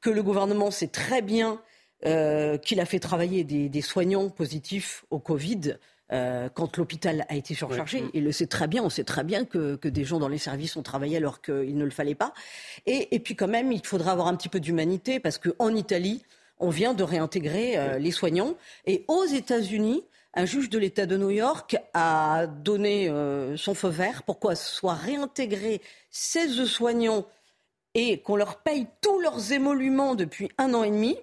que 0.00 0.10
le 0.10 0.22
gouvernement 0.22 0.70
sait 0.70 0.88
très 0.88 1.22
bien 1.22 1.60
euh, 2.06 2.58
qu'il 2.58 2.80
a 2.80 2.84
fait 2.84 2.98
travailler 2.98 3.44
des, 3.44 3.80
soignants 3.80 4.28
positifs 4.28 5.04
au 5.10 5.18
Covid. 5.18 5.76
Euh, 6.12 6.50
quand 6.52 6.76
l'hôpital 6.76 7.24
a 7.30 7.34
été 7.34 7.54
surchargé. 7.54 8.04
Il 8.12 8.24
le 8.24 8.32
sait 8.32 8.46
très 8.46 8.68
bien, 8.68 8.82
on 8.82 8.90
sait 8.90 9.04
très 9.04 9.24
bien 9.24 9.46
que, 9.46 9.78
des 9.82 10.04
gens 10.04 10.18
dans 10.18 10.28
les 10.28 10.38
services 10.38 10.76
ont 10.76 10.82
travaillé 10.82 11.16
alors 11.16 11.40
qu'il 11.40 11.78
ne 11.78 11.84
le 11.84 11.90
fallait 11.90 12.14
pas. 12.14 12.34
Et, 12.84 13.18
puis 13.20 13.34
quand 13.34 13.48
même, 13.48 13.72
il 13.72 13.84
faudra 13.84 14.12
avoir 14.12 14.28
un 14.28 14.36
petit 14.36 14.50
peu 14.50 14.60
d'humanité 14.60 15.18
parce 15.18 15.38
qu'en 15.38 15.74
Italie, 15.74 16.22
on 16.58 16.68
vient 16.68 16.92
de 16.92 17.02
réintégrer 17.02 17.78
euh, 17.78 17.98
les 17.98 18.10
soignants. 18.10 18.54
Et 18.86 19.06
aux 19.08 19.24
États-Unis, 19.24 20.04
un 20.34 20.44
juge 20.44 20.68
de 20.68 20.78
l'État 20.78 21.06
de 21.06 21.16
New 21.16 21.30
York 21.30 21.76
a 21.94 22.46
donné 22.46 23.10
son 23.56 23.72
feu 23.74 23.88
vert 23.88 24.24
pour 24.24 24.40
quoi 24.40 24.56
soient 24.56 24.94
réintégrés 24.94 25.80
16 26.10 26.66
soignants 26.66 27.24
et 27.94 28.20
qu'on 28.20 28.36
leur 28.36 28.56
paye 28.56 28.86
tous 29.00 29.20
leurs 29.20 29.52
émoluments 29.52 30.14
depuis 30.14 30.50
un 30.58 30.74
an 30.74 30.82
et 30.82 30.90
demi. 30.90 31.16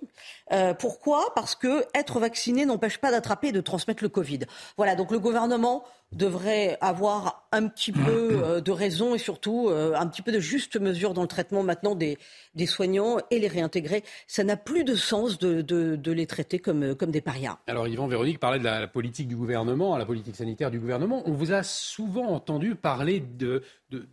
Euh, 0.52 0.74
pourquoi? 0.74 1.34
Parce 1.36 1.56
que 1.56 1.86
être 1.94 2.20
vacciné 2.20 2.66
n'empêche 2.66 2.98
pas 2.98 3.12
d'attraper 3.12 3.50
et 3.50 3.52
de 3.52 3.62
transmettre 3.62 4.04
le 4.04 4.10
Covid. 4.10 4.40
Voilà, 4.78 4.96
donc 4.96 5.12
le 5.12 5.20
gouvernement 5.20 5.84
devrait 6.12 6.78
avoir 6.82 7.48
un 7.52 7.68
petit 7.68 7.92
peu 7.92 8.02
euh, 8.44 8.62
de 8.62 8.72
raison 8.72 9.16
et 9.16 9.18
surtout 9.18 9.70
euh, 9.70 9.94
un 9.96 10.08
petit 10.08 10.22
peu 10.22 10.32
de 10.32 10.40
juste 10.40 10.80
mesure 10.80 11.14
dans 11.14 11.22
le 11.22 11.28
traitement 11.28 11.64
maintenant 11.64 11.96
des, 11.96 12.18
des 12.56 12.66
soignants 12.66 13.18
et 13.30 13.40
les 13.40 13.48
réintégrer. 13.48 14.04
Ça 14.28 14.44
n'a 14.44 14.58
plus 14.58 14.84
de 14.84 14.96
sens 14.96 15.38
de, 15.38 15.62
de, 15.62 15.96
de, 15.96 16.12
les 16.12 16.28
traiter 16.28 16.60
comme, 16.60 16.96
comme 16.96 17.12
des 17.12 17.22
parias. 17.22 17.58
Alors 17.68 17.88
Yvan 17.88 18.08
Véronique 18.08 18.40
parlait 18.40 18.60
de 18.60 18.64
la 18.64 18.88
politique 18.88 19.28
du 19.28 19.36
gouvernement, 19.36 19.98
la 19.98 20.06
politique 20.06 20.36
sanitaire 20.36 20.72
du 20.72 20.80
gouvernement. 20.80 21.24
On 21.26 21.34
vous 21.34 21.54
a 21.54 21.64
souvent 21.64 22.28
entendu 22.28 22.76
parler 22.76 23.20
de, 23.20 23.64
de 23.90 24.08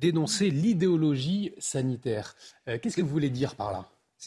dénoncer 0.00 0.50
l'idéologie 0.50 1.52
sanitaire. 1.58 2.34
Euh, 2.68 2.78
qu'est-ce 2.80 2.96
que 2.96 3.02
vous 3.02 3.08
voulez 3.08 3.30
dire 3.30 3.54
par 3.54 3.72
là? 3.72 3.86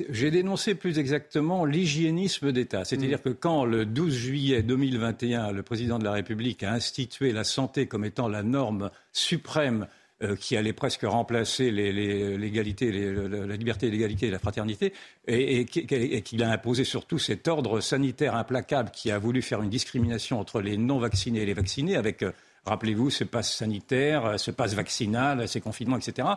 J'ai 0.10 0.32
dénoncé 0.32 0.76
plus 0.76 1.00
exactement 1.00 1.66
l'hygiénisme 1.66 2.52
d'État. 2.52 2.86
C'est-à-dire 2.86 3.20
mm. 3.20 3.22
que 3.22 3.30
quand, 3.30 3.66
le 3.66 3.86
12 3.86 4.14
juillet 4.14 4.64
2021, 4.64 5.52
le 5.52 5.64
président 5.64 6.00
de 6.00 6.04
la 6.04 6.12
République 6.12 6.64
a 6.64 6.74
institué 6.74 7.32
la 7.32 7.44
santé 7.44 7.88
comme 7.88 8.06
étant 8.06 8.28
la 8.28 8.44
norme 8.44 8.92
suprême 9.12 9.88
euh, 10.22 10.36
qui 10.36 10.58
allait 10.58 10.74
presque 10.74 11.04
remplacer 11.04 11.72
l'égalité, 11.72 12.92
la 12.92 13.56
liberté, 13.56 13.90
l'égalité 13.90 14.28
et 14.28 14.32
la 14.32 14.40
fraternité, 14.40 14.94
et, 15.28 15.62
et 15.62 16.22
qu'il 16.22 16.44
a 16.44 16.52
imposé 16.52 16.84
surtout 16.84 17.18
cet 17.18 17.48
ordre 17.48 17.80
sanitaire 17.80 18.36
implacable 18.36 18.92
qui 18.92 19.12
a 19.12 19.18
voulu 19.18 19.42
faire 19.42 19.62
une 19.62 19.70
discrimination 19.70 20.38
entre 20.40 20.60
les 20.62 20.78
non-vaccinés 20.78 21.42
et 21.42 21.46
les 21.46 21.54
vaccinés 21.54 21.96
avec 21.96 22.24
euh, 22.24 22.32
Rappelez-vous 22.66 23.10
ce 23.10 23.24
passe 23.24 23.54
sanitaire, 23.54 24.40
ce 24.40 24.52
passe 24.52 24.74
vaccinal, 24.74 25.48
ces 25.48 25.62
confinements, 25.62 25.98
etc. 25.98 26.28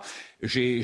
J'ai 0.43 0.81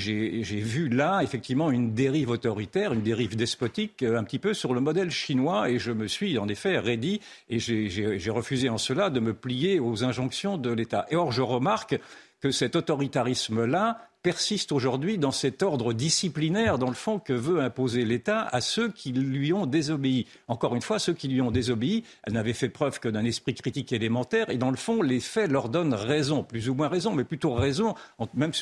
vu 0.61 0.89
là, 0.89 1.21
effectivement, 1.23 1.71
une 1.71 1.95
dérive 1.95 2.31
autoritaire, 2.31 2.93
une 2.93 3.03
dérive 3.03 3.37
despotique, 3.37 4.03
euh, 4.03 4.19
un 4.19 4.25
petit 4.25 4.39
peu 4.39 4.55
sur 4.55 4.75
le 4.75 4.81
modèle 4.81 5.11
chinois, 5.11 5.71
et 5.71 5.79
je 5.79 5.93
me 5.93 6.07
suis, 6.07 6.39
en 6.39 6.49
effet, 6.49 6.79
raidi, 6.79 7.21
et 7.49 7.59
j'ai 7.59 8.31
refusé 8.31 8.69
en 8.69 8.79
cela 8.79 9.11
de 9.11 9.21
me 9.21 9.35
plier 9.35 9.81
aux 9.81 10.05
injonctions 10.05 10.59
de 10.59 10.71
l'État. 10.71 11.07
Et 11.11 11.17
or, 11.17 11.33
je 11.33 11.43
remarque 11.43 11.99
que 12.41 12.51
cet 12.51 12.77
autoritarisme-là 12.77 13.99
persiste 14.23 14.73
aujourd'hui 14.73 15.19
dans 15.19 15.31
cet 15.31 15.63
ordre 15.63 15.93
disciplinaire, 15.93 16.79
dans 16.79 16.89
le 16.89 16.95
fond, 16.95 17.19
que 17.19 17.33
veut 17.33 17.61
imposer 17.61 18.05
l'État 18.05 18.43
à 18.43 18.61
ceux 18.61 18.91
qui 18.91 19.13
lui 19.13 19.53
ont 19.53 19.67
désobéi. 19.67 20.27
Encore 20.49 20.75
une 20.75 20.83
fois, 20.83 20.99
ceux 20.99 21.15
qui 21.15 21.29
lui 21.29 21.41
ont 21.41 21.51
désobéi, 21.51 22.05
n'avaient 22.29 22.53
fait 22.53 22.69
preuve 22.69 23.01
que 23.01 23.09
d'un 23.09 23.25
esprit 23.25 23.55
critique 23.55 23.93
élémentaire, 23.93 24.51
et 24.51 24.57
dans 24.57 24.71
le 24.71 24.77
fond, 24.77 25.03
les 25.03 25.21
faits 25.21 25.51
leur 25.51 25.69
donnent 25.69 25.95
raison, 25.95 26.43
plus 26.43 26.69
ou 26.69 26.75
moins 26.75 26.89
raison, 26.89 27.13
mais 27.15 27.25
plutôt 27.25 27.55
raison, 27.55 27.95
même, 28.35 28.53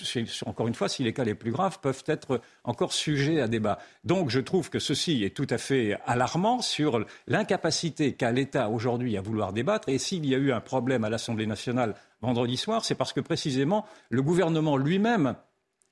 encore 0.44 0.68
une 0.68 0.74
fois, 0.74 0.88
si 0.88 1.02
les 1.02 1.12
cas 1.12 1.24
les 1.24 1.34
plus 1.34 1.52
graves 1.52 1.78
peuvent 1.80 2.04
être 2.06 2.40
encore 2.64 2.92
sujets 2.92 3.40
à 3.40 3.48
débat. 3.48 3.78
Donc, 4.04 4.30
je 4.30 4.40
trouve 4.40 4.70
que 4.70 4.78
ceci 4.78 5.24
est 5.24 5.34
tout 5.34 5.46
à 5.50 5.58
fait 5.58 5.98
alarmant 6.06 6.60
sur 6.60 7.04
l'incapacité 7.26 8.12
qu'a 8.12 8.30
l'État 8.30 8.68
aujourd'hui 8.68 9.16
à 9.16 9.20
vouloir 9.20 9.52
débattre, 9.52 9.88
et 9.88 9.98
s'il 9.98 10.26
y 10.26 10.34
a 10.34 10.38
eu 10.38 10.52
un 10.52 10.60
problème 10.60 11.04
à 11.04 11.10
l'Assemblée 11.10 11.46
nationale 11.46 11.94
vendredi 12.20 12.56
soir, 12.56 12.84
c'est 12.84 12.94
parce 12.94 13.12
que 13.12 13.20
précisément 13.20 13.86
le 14.10 14.22
gouvernement 14.22 14.76
lui-même, 14.76 15.34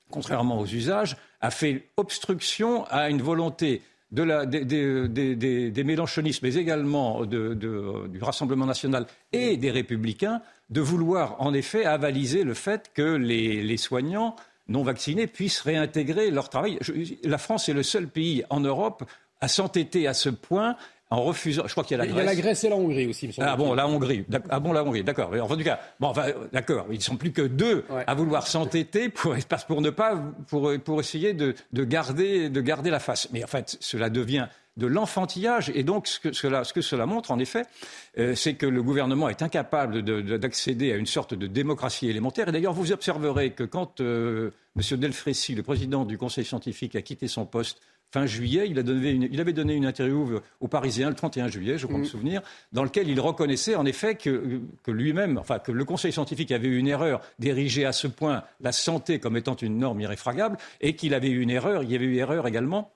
contrairement 0.09 0.59
aux 0.59 0.65
usages, 0.65 1.17
a 1.41 1.51
fait 1.51 1.89
obstruction 1.97 2.85
à 2.85 3.09
une 3.09 3.21
volonté 3.21 3.81
des, 4.11 5.83
mélanchonistes, 5.83 6.41
mais 6.41 6.55
également 6.55 7.25
du 7.25 8.19
Rassemblement 8.21 8.65
national 8.65 9.07
et 9.31 9.57
des 9.57 9.71
républicains, 9.71 10.41
de 10.69 10.81
vouloir 10.81 11.41
en 11.41 11.53
effet 11.53 11.85
avaliser 11.85 12.43
le 12.43 12.53
fait 12.53 12.91
que 12.93 13.15
les, 13.15 13.77
soignants 13.77 14.35
non 14.67 14.83
vaccinés 14.83 15.27
puissent 15.27 15.61
réintégrer 15.61 16.31
leur 16.31 16.49
travail. 16.49 16.79
la 17.23 17.37
France 17.37 17.69
est 17.69 17.73
le 17.73 17.83
seul 17.83 18.07
pays 18.07 18.43
en 18.49 18.59
Europe 18.59 19.03
à 19.41 19.47
s'entêter 19.47 20.07
à 20.07 20.13
ce 20.13 20.29
point 20.29 20.75
en 21.09 21.21
refusant. 21.21 21.63
Je 21.67 21.71
crois 21.71 21.83
qu'il 21.83 21.97
y 21.97 21.99
a 21.99 22.03
la 22.03 22.07
Grèce. 22.07 22.15
Il 22.15 22.19
y 22.19 22.21
a 22.21 22.25
la 22.25 22.35
Grèce 22.35 22.63
et 22.63 22.69
la 22.69 22.75
Hongrie 22.75 23.07
aussi. 23.07 23.29
Ah 23.39 23.55
bon, 23.55 23.73
la 23.73 23.87
Hongrie. 23.87 24.25
Ah 24.49 24.59
bon, 24.59 24.73
la 24.73 24.83
Hongrie. 24.83 25.03
D'accord. 25.03 25.31
En 25.39 25.47
tout 25.47 25.63
cas, 25.63 25.79
bon, 25.99 26.07
enfin, 26.07 26.27
d'accord. 26.51 26.87
Ils 26.89 26.97
ne 26.97 27.03
sont 27.03 27.17
plus 27.17 27.31
que 27.31 27.43
deux 27.43 27.85
à 28.07 28.13
vouloir 28.13 28.47
s'entêter 28.47 29.09
pour, 29.09 29.35
pour 29.67 29.81
ne 29.81 29.89
pas, 29.89 30.15
pour, 30.47 30.71
pour 30.83 30.99
essayer 30.99 31.33
de, 31.33 31.55
de, 31.73 31.83
garder, 31.83 32.49
de 32.49 32.61
garder 32.61 32.89
la 32.89 32.99
face. 32.99 33.29
Mais 33.31 33.43
en 33.43 33.47
fait, 33.47 33.77
cela 33.79 34.09
devient 34.09 34.47
de 34.77 34.87
l'enfantillage. 34.87 35.71
Et 35.73 35.83
donc, 35.83 36.07
ce 36.07 36.19
que 36.19 36.33
cela, 36.33 36.63
ce 36.63 36.73
que 36.73 36.81
cela 36.81 37.05
montre, 37.05 37.31
en 37.31 37.39
effet, 37.39 37.63
euh, 38.17 38.35
c'est 38.35 38.55
que 38.55 38.65
le 38.65 38.83
gouvernement 38.83 39.29
est 39.29 39.41
incapable 39.41 40.03
d'accéder 40.37 40.91
à 40.91 40.97
une 40.97 41.05
sorte 41.05 41.33
de 41.33 41.47
démocratie 41.47 42.09
élémentaire. 42.09 42.49
Et 42.49 42.51
d'ailleurs, 42.51 42.73
vous 42.73 42.91
observerez 42.91 43.51
que 43.51 43.63
quand 43.63 44.01
euh, 44.01 44.51
M. 44.75 44.99
Delfrécy, 44.99 45.55
le 45.55 45.63
président 45.63 46.03
du 46.03 46.17
Conseil 46.17 46.45
scientifique, 46.45 46.95
a 46.95 47.01
quitté 47.01 47.27
son 47.27 47.45
poste 47.45 47.79
fin 48.15 48.25
juillet, 48.25 48.69
il, 48.69 48.79
avait 49.41 49.51
donné 49.51 49.73
une 49.73 49.85
interview 49.85 50.39
aux 50.61 50.67
Parisiens 50.69 51.09
le 51.09 51.15
31 51.15 51.49
juillet, 51.49 51.77
je 51.77 51.85
crois 51.85 51.97
me 51.97 52.03
mm. 52.03 52.07
souvenir, 52.07 52.41
dans 52.71 52.85
lequel 52.85 53.09
il 53.09 53.19
reconnaissait 53.19 53.75
en 53.75 53.85
effet 53.85 54.15
que, 54.15 54.61
lui-même, 54.87 55.37
enfin 55.37 55.59
que 55.59 55.73
le 55.73 55.83
Conseil 55.83 56.13
scientifique 56.13 56.53
avait 56.53 56.69
eu 56.69 56.77
une 56.77 56.87
erreur 56.87 57.19
d'ériger 57.39 57.83
à 57.83 57.91
ce 57.91 58.07
point 58.07 58.43
la 58.61 58.71
santé 58.71 59.19
comme 59.19 59.35
étant 59.35 59.55
une 59.55 59.77
norme 59.79 59.99
irréfragable 59.99 60.55
et 60.79 60.95
qu'il 60.95 61.13
avait 61.13 61.27
eu 61.27 61.41
une 61.41 61.49
erreur, 61.49 61.83
il 61.83 61.91
y 61.91 61.95
avait 61.95 62.05
eu 62.05 62.15
erreur 62.15 62.47
également 62.47 62.94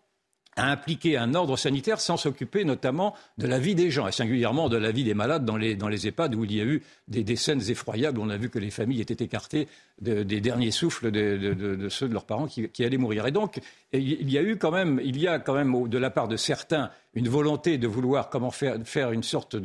à 0.56 0.72
impliquer 0.72 1.18
un 1.18 1.36
ordre 1.36 1.58
sanitaire 1.58 2.02
sans 2.02 2.18
s'occuper 2.18 2.66
notamment 2.66 3.16
de 3.38 3.48
la 3.48 3.60
vie 3.60 3.76
des 3.76 3.92
gens, 3.92 4.08
et 4.08 4.12
singulièrement 4.12 4.68
de 4.68 4.78
la 4.78 4.92
vie 4.92 5.04
des 5.04 5.14
malades 5.14 5.46
dans 5.46 5.58
les, 5.58 5.76
dans 5.76 5.88
les 5.88 6.08
EHPAD 6.08 6.36
où 6.36 6.44
il 6.44 6.54
y 6.54 6.62
a 6.62 6.66
eu 6.66 6.84
des, 7.08 7.36
scènes 7.36 7.62
effroyables. 7.70 8.20
On 8.20 8.30
a 8.30 8.38
vu 8.38 8.50
que 8.50 8.60
les 8.60 8.72
familles 8.72 9.02
étaient 9.02 9.24
écartées 9.24 9.68
des 10.02 10.42
derniers 10.42 10.72
souffles 10.72 11.12
de, 11.12 11.88
ceux 11.90 12.08
de 12.08 12.14
leurs 12.14 12.26
parents 12.26 12.48
qui, 12.48 12.84
allaient 12.84 12.98
mourir. 12.98 13.26
Et 13.28 13.32
donc, 13.32 13.62
il 13.94 14.30
y 14.30 14.38
a 14.38 14.42
eu 14.42 14.58
quand 14.58 14.72
même, 14.72 15.00
il 15.04 15.20
y 15.20 15.28
a 15.28 15.40
quand 15.40 15.54
même 15.54 15.88
de 15.88 15.98
la 15.98 16.10
part 16.10 16.28
de 16.28 16.36
certains 16.36 16.92
une 17.14 17.30
volonté 17.30 17.78
de 17.78 17.88
vouloir 17.88 18.30
comment 18.30 18.52
faire, 18.52 18.76
faire 18.84 19.12
une 19.12 19.24
sorte 19.24 19.56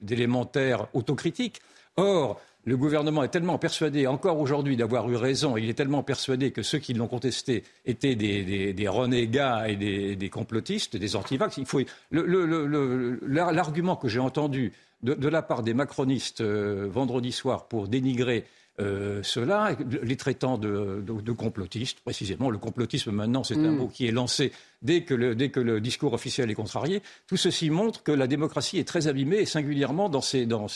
d'élémentaire 0.00 0.86
autocritique. 0.92 1.60
Or, 1.96 2.40
le 2.64 2.76
gouvernement 2.76 3.24
est 3.24 3.28
tellement 3.28 3.58
persuadé, 3.58 4.06
encore 4.06 4.38
aujourd'hui, 4.38 4.76
d'avoir 4.76 5.10
eu 5.10 5.16
raison, 5.16 5.56
il 5.56 5.68
est 5.68 5.74
tellement 5.74 6.02
persuadé 6.02 6.52
que 6.52 6.62
ceux 6.62 6.78
qui 6.78 6.94
l'ont 6.94 7.08
contesté 7.08 7.64
étaient 7.86 8.14
des, 8.14 8.88
renégats 8.88 9.68
et 9.68 9.76
des, 9.76 10.30
complotistes, 10.30 10.96
des 10.96 11.16
antivax. 11.16 11.56
Il 11.56 11.66
faut 11.66 11.80
l'argument 12.12 13.96
que 13.96 14.08
j'ai 14.08 14.20
entendu 14.20 14.72
de, 15.02 15.28
la 15.28 15.42
part 15.42 15.64
des 15.64 15.74
macronistes 15.74 16.42
euh, 16.42 16.88
vendredi 16.88 17.32
soir 17.32 17.66
pour 17.66 17.88
dénigrer 17.88 18.44
euh, 18.80 19.22
cela, 19.22 19.76
les 20.02 20.16
traitant 20.16 20.56
de, 20.56 21.32
complotistes, 21.32 22.00
précisément. 22.00 22.50
Le 22.50 22.58
complotisme, 22.58 23.10
maintenant, 23.10 23.44
c'est 23.44 23.54
un 23.54 23.70
mm. 23.70 23.76
mot 23.76 23.88
qui 23.88 24.06
est 24.06 24.12
lancé 24.12 24.52
dès 24.80 25.02
que, 25.02 25.12
le, 25.12 25.34
dès 25.34 25.50
que, 25.50 25.60
le, 25.60 25.80
discours 25.80 26.14
officiel 26.14 26.50
est 26.50 26.54
contrarié. 26.54 27.02
Tout 27.26 27.36
ceci 27.36 27.68
montre 27.68 28.02
que 28.02 28.12
la 28.12 28.26
démocratie 28.26 28.78
est 28.78 28.88
très 28.88 29.08
abîmée, 29.08 29.40
et 29.40 29.46
singulièrement 29.46 30.08
dans 30.08 30.22
ses, 30.22 30.46
dans 30.46 30.66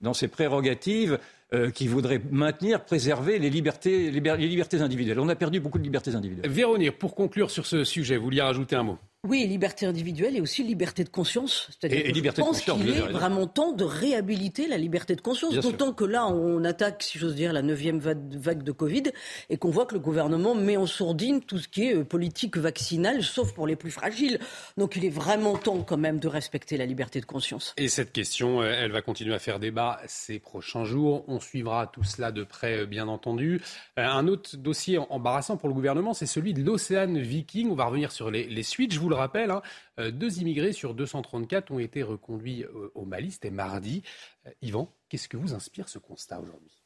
dans, 0.00 0.14
ses 0.14 0.28
prérogatives 0.28 1.18
euh, 1.54 1.70
qui 1.70 1.86
voudraient 1.86 2.20
maintenir, 2.30 2.84
préserver 2.84 3.38
les 3.38 3.50
libertés, 3.50 4.10
les, 4.10 4.20
libertés 4.36 4.80
individuelles. 4.80 5.20
On 5.20 5.28
a 5.28 5.36
perdu 5.36 5.60
beaucoup 5.60 5.78
de 5.78 5.84
libertés 5.84 6.14
individuelles. 6.14 6.50
Véronique, 6.50 6.98
pour 6.98 7.14
conclure 7.14 7.50
sur 7.50 7.66
ce 7.66 7.84
sujet, 7.84 8.16
vous 8.16 8.24
vouliez 8.24 8.42
rajouter 8.42 8.76
un 8.76 8.82
mot? 8.82 8.98
Oui, 9.24 9.46
liberté 9.46 9.86
individuelle 9.86 10.36
et 10.36 10.40
aussi 10.42 10.62
liberté 10.62 11.02
de 11.02 11.08
conscience. 11.08 11.68
C'est-à-dire 11.70 12.02
que 12.02 12.14
je 12.14 12.30
pense 12.32 12.60
qu'il 12.60 12.90
est 12.90 13.00
vraiment 13.00 13.46
temps 13.46 13.72
de 13.72 13.84
réhabiliter 13.84 14.68
la 14.68 14.76
liberté 14.76 15.16
de 15.16 15.22
conscience. 15.22 15.54
D'autant 15.54 15.94
que 15.94 16.04
là, 16.04 16.26
on 16.26 16.62
attaque, 16.62 17.02
si 17.02 17.18
j'ose 17.18 17.34
dire, 17.34 17.54
la 17.54 17.62
neuvième 17.62 18.00
vague 18.00 18.62
de 18.62 18.72
Covid 18.72 19.04
et 19.48 19.56
qu'on 19.56 19.70
voit 19.70 19.86
que 19.86 19.94
le 19.94 20.00
gouvernement 20.00 20.54
met 20.54 20.76
en 20.76 20.84
sourdine 20.84 21.40
tout 21.40 21.58
ce 21.58 21.68
qui 21.68 21.84
est 21.84 21.96
euh, 21.96 22.04
politique 22.04 22.58
vaccinale, 22.58 23.22
sauf 23.22 23.54
pour 23.54 23.66
les 23.66 23.76
plus 23.76 23.90
fragiles. 23.90 24.38
Donc 24.76 24.94
il 24.96 25.06
est 25.06 25.10
vraiment 25.10 25.56
temps 25.56 25.82
quand 25.82 25.96
même 25.96 26.18
de 26.18 26.28
respecter 26.28 26.76
la 26.76 26.84
liberté 26.84 27.18
de 27.20 27.26
conscience. 27.26 27.72
Et 27.78 27.88
cette 27.88 28.12
question, 28.12 28.60
euh, 28.60 28.74
elle 28.78 28.92
va 28.92 29.00
continuer 29.00 29.34
à 29.34 29.38
faire 29.38 29.58
débat 29.58 30.02
ces 30.06 30.38
prochains 30.38 30.84
jours. 30.84 31.24
On 31.28 31.40
suivra 31.44 31.86
tout 31.86 32.04
cela 32.04 32.32
de 32.32 32.44
près, 32.44 32.80
euh, 32.80 32.86
bien 32.86 33.08
entendu. 33.08 33.62
Un 33.96 34.26
autre 34.26 34.56
dossier 34.56 34.98
embarrassant 34.98 35.56
pour 35.56 35.68
le 35.68 35.74
gouvernement, 35.74 36.14
c'est 36.14 36.26
celui 36.26 36.54
de 36.54 36.62
l'Océan 36.62 37.12
Viking. 37.12 37.70
On 37.70 37.74
va 37.74 37.86
revenir 37.86 38.12
sur 38.12 38.30
les, 38.30 38.62
suites. 38.62 38.92
Je 38.92 39.00
vous 39.00 39.08
le 39.08 39.14
rappelle, 39.14 39.50
hein, 39.50 39.62
euh, 39.98 40.10
deux 40.10 40.40
immigrés 40.40 40.72
sur 40.72 40.94
234 40.94 41.70
ont 41.70 41.78
été 41.78 42.02
reconduits 42.02 42.64
euh, 42.64 42.90
au 42.94 43.04
Mali, 43.04 43.30
c'était 43.30 43.50
mardi. 43.50 44.02
Euh, 44.46 44.50
Yvan, 44.62 44.92
qu'est-ce 45.08 45.28
que 45.28 45.36
vous 45.36 45.54
inspire 45.54 45.88
ce 45.88 45.98
constat 45.98 46.40
aujourd'hui? 46.40 46.83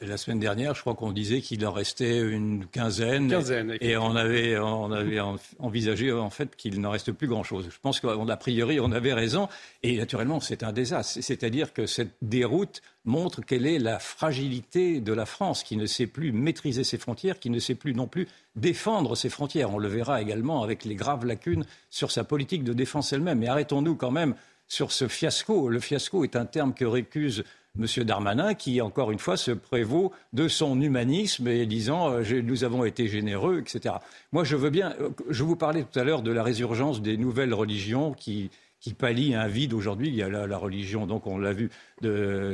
La 0.00 0.16
semaine 0.16 0.40
dernière, 0.40 0.74
je 0.74 0.80
crois 0.80 0.94
qu'on 0.94 1.12
disait 1.12 1.40
qu'il 1.40 1.64
en 1.66 1.72
restait 1.72 2.18
une 2.20 2.66
quinzaine. 2.66 3.32
et 3.80 3.96
on 3.96 4.16
avait, 4.16 4.58
on 4.58 4.90
avait 4.90 5.20
envisagé 5.58 6.10
en 6.10 6.30
fait 6.30 6.56
qu'il 6.56 6.80
n'en 6.80 6.90
reste 6.90 7.12
plus 7.12 7.28
grand-chose. 7.28 7.68
Je 7.70 7.78
pense 7.80 8.00
qu'a 8.00 8.36
priori, 8.36 8.80
on 8.80 8.90
avait 8.92 9.12
raison. 9.12 9.48
Et 9.82 9.96
naturellement, 9.96 10.40
c'est 10.40 10.62
un 10.62 10.72
désastre. 10.72 11.22
C'est-à-dire 11.22 11.72
que 11.72 11.86
cette 11.86 12.12
déroute 12.22 12.82
montre 13.04 13.40
quelle 13.42 13.66
est 13.66 13.78
la 13.78 13.98
fragilité 13.98 15.00
de 15.00 15.12
la 15.12 15.26
France, 15.26 15.62
qui 15.62 15.76
ne 15.76 15.86
sait 15.86 16.06
plus 16.06 16.32
maîtriser 16.32 16.82
ses 16.82 16.98
frontières, 16.98 17.38
qui 17.38 17.50
ne 17.50 17.58
sait 17.58 17.74
plus 17.74 17.94
non 17.94 18.06
plus 18.06 18.26
défendre 18.56 19.16
ses 19.16 19.28
frontières. 19.28 19.72
On 19.72 19.78
le 19.78 19.88
verra 19.88 20.20
également 20.20 20.62
avec 20.62 20.84
les 20.84 20.94
graves 20.94 21.24
lacunes 21.24 21.64
sur 21.90 22.10
sa 22.10 22.24
politique 22.24 22.64
de 22.64 22.72
défense 22.72 23.12
elle-même. 23.12 23.38
Mais 23.38 23.48
arrêtons-nous 23.48 23.96
quand 23.96 24.10
même 24.10 24.34
sur 24.66 24.92
ce 24.92 25.08
fiasco. 25.08 25.68
Le 25.68 25.80
fiasco 25.80 26.24
est 26.24 26.36
un 26.36 26.46
terme 26.46 26.74
que 26.74 26.84
récuse 26.84 27.44
M. 27.78 28.04
Darmanin, 28.04 28.54
qui, 28.54 28.80
encore 28.80 29.10
une 29.10 29.18
fois, 29.18 29.36
se 29.36 29.52
prévaut 29.52 30.12
de 30.32 30.48
son 30.48 30.80
humanisme 30.80 31.46
et 31.48 31.66
disant 31.66 32.10
euh, 32.12 32.42
nous 32.42 32.64
avons 32.64 32.84
été 32.84 33.06
généreux, 33.08 33.60
etc. 33.60 33.96
Moi, 34.32 34.44
je 34.44 34.56
veux 34.56 34.70
bien. 34.70 34.94
Euh, 35.00 35.10
je 35.30 35.44
vous 35.44 35.56
parlais 35.56 35.84
tout 35.84 35.98
à 35.98 36.04
l'heure 36.04 36.22
de 36.22 36.32
la 36.32 36.42
résurgence 36.42 37.00
des 37.00 37.16
nouvelles 37.16 37.54
religions 37.54 38.12
qui, 38.12 38.50
qui 38.80 38.94
pallient 38.94 39.34
un 39.34 39.46
vide 39.46 39.74
aujourd'hui. 39.74 40.08
Il 40.08 40.14
y 40.14 40.22
a 40.22 40.28
la, 40.28 40.58
religion, 40.58 41.06
donc 41.06 41.26
on 41.26 41.38
l'a 41.38 41.52
vu 41.52 41.70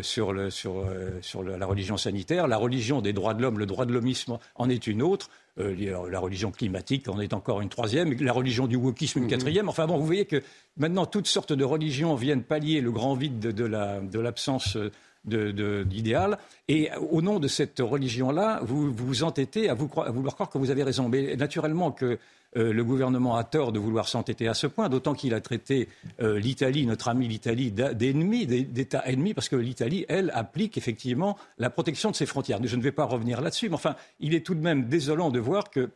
sur, 0.02 0.32
le, 0.32 0.50
sur, 0.50 0.78
euh, 0.78 1.18
sur 1.22 1.42
la 1.42 1.66
religion 1.66 1.96
sanitaire, 1.96 2.46
la 2.46 2.58
religion 2.58 3.00
des 3.00 3.14
droits 3.14 3.34
de 3.34 3.40
l'homme, 3.40 3.58
le 3.58 3.66
droit 3.66 3.86
de 3.86 3.92
l'homisme 3.92 4.38
en 4.56 4.68
est 4.68 4.86
une 4.86 5.02
autre. 5.02 5.30
la 5.56 6.18
religion 6.20 6.50
climatique 6.50 7.08
en 7.08 7.20
est 7.20 7.32
encore 7.32 7.62
une 7.62 7.68
troisième, 7.70 8.12
la 8.20 8.32
religion 8.32 8.66
du 8.66 8.76
wokisme 8.76 9.20
une 9.20 9.24
mhm. 9.24 9.30
quatrième. 9.30 9.68
Enfin 9.70 9.86
bon, 9.86 9.96
vous 9.96 10.06
voyez 10.06 10.26
que 10.26 10.42
maintenant 10.76 11.06
toutes 11.06 11.28
sortes 11.28 11.52
de 11.52 11.64
religions 11.64 12.14
viennent 12.14 12.42
pallier 12.42 12.82
le 12.82 12.90
grand 12.90 13.14
vide 13.14 13.38
de 13.38 14.18
l'absence 14.18 14.76
d'idéal. 15.24 16.38
Et 16.68 16.90
au 17.10 17.22
nom 17.22 17.38
de 17.38 17.48
cette 17.48 17.80
religion-là, 17.80 18.60
vous 18.62 18.92
vous 18.92 19.22
entêtez 19.22 19.68
à, 19.68 19.74
vouloir 19.74 20.34
croire 20.34 20.50
que 20.50 20.58
vous 20.58 20.70
avez 20.70 20.82
raison. 20.82 21.08
Mais 21.08 21.36
naturellement 21.36 21.90
que 21.90 22.18
euh, 22.56 22.72
le 22.72 22.84
gouvernement 22.84 23.36
a 23.36 23.44
tort 23.44 23.72
de 23.72 23.78
vouloir 23.78 24.08
s'entêter 24.08 24.46
à 24.46 24.54
ce 24.54 24.66
point, 24.66 24.88
d'autant 24.88 25.14
qu'il 25.14 25.34
a 25.34 25.40
traité 25.40 25.88
euh, 26.20 26.38
l'Italie, 26.38 26.86
notre 26.86 27.08
ami 27.08 27.26
l'Italie, 27.26 27.72
d'ennemi, 27.72 28.46
d'État 28.46 29.02
ennemi, 29.06 29.34
parce 29.34 29.48
que 29.48 29.56
l'Italie, 29.56 30.06
elle, 30.08 30.30
applique 30.34 30.78
effectivement 30.78 31.36
la 31.58 31.70
protection 31.70 32.10
de 32.10 32.16
ses 32.16 32.26
frontières. 32.26 32.60
Je 32.62 32.76
ne 32.76 32.82
vais 32.82 32.92
pas 32.92 33.04
revenir 33.04 33.40
là-dessus, 33.40 33.68
mais 33.68 33.74
enfin, 33.74 33.96
il 34.20 34.34
est 34.34 34.46
tout 34.46 34.54
de 34.54 34.60
même 34.60 34.84
désolant 34.88 35.30
de 35.30 35.40
voir 35.40 35.70
que 35.70 35.90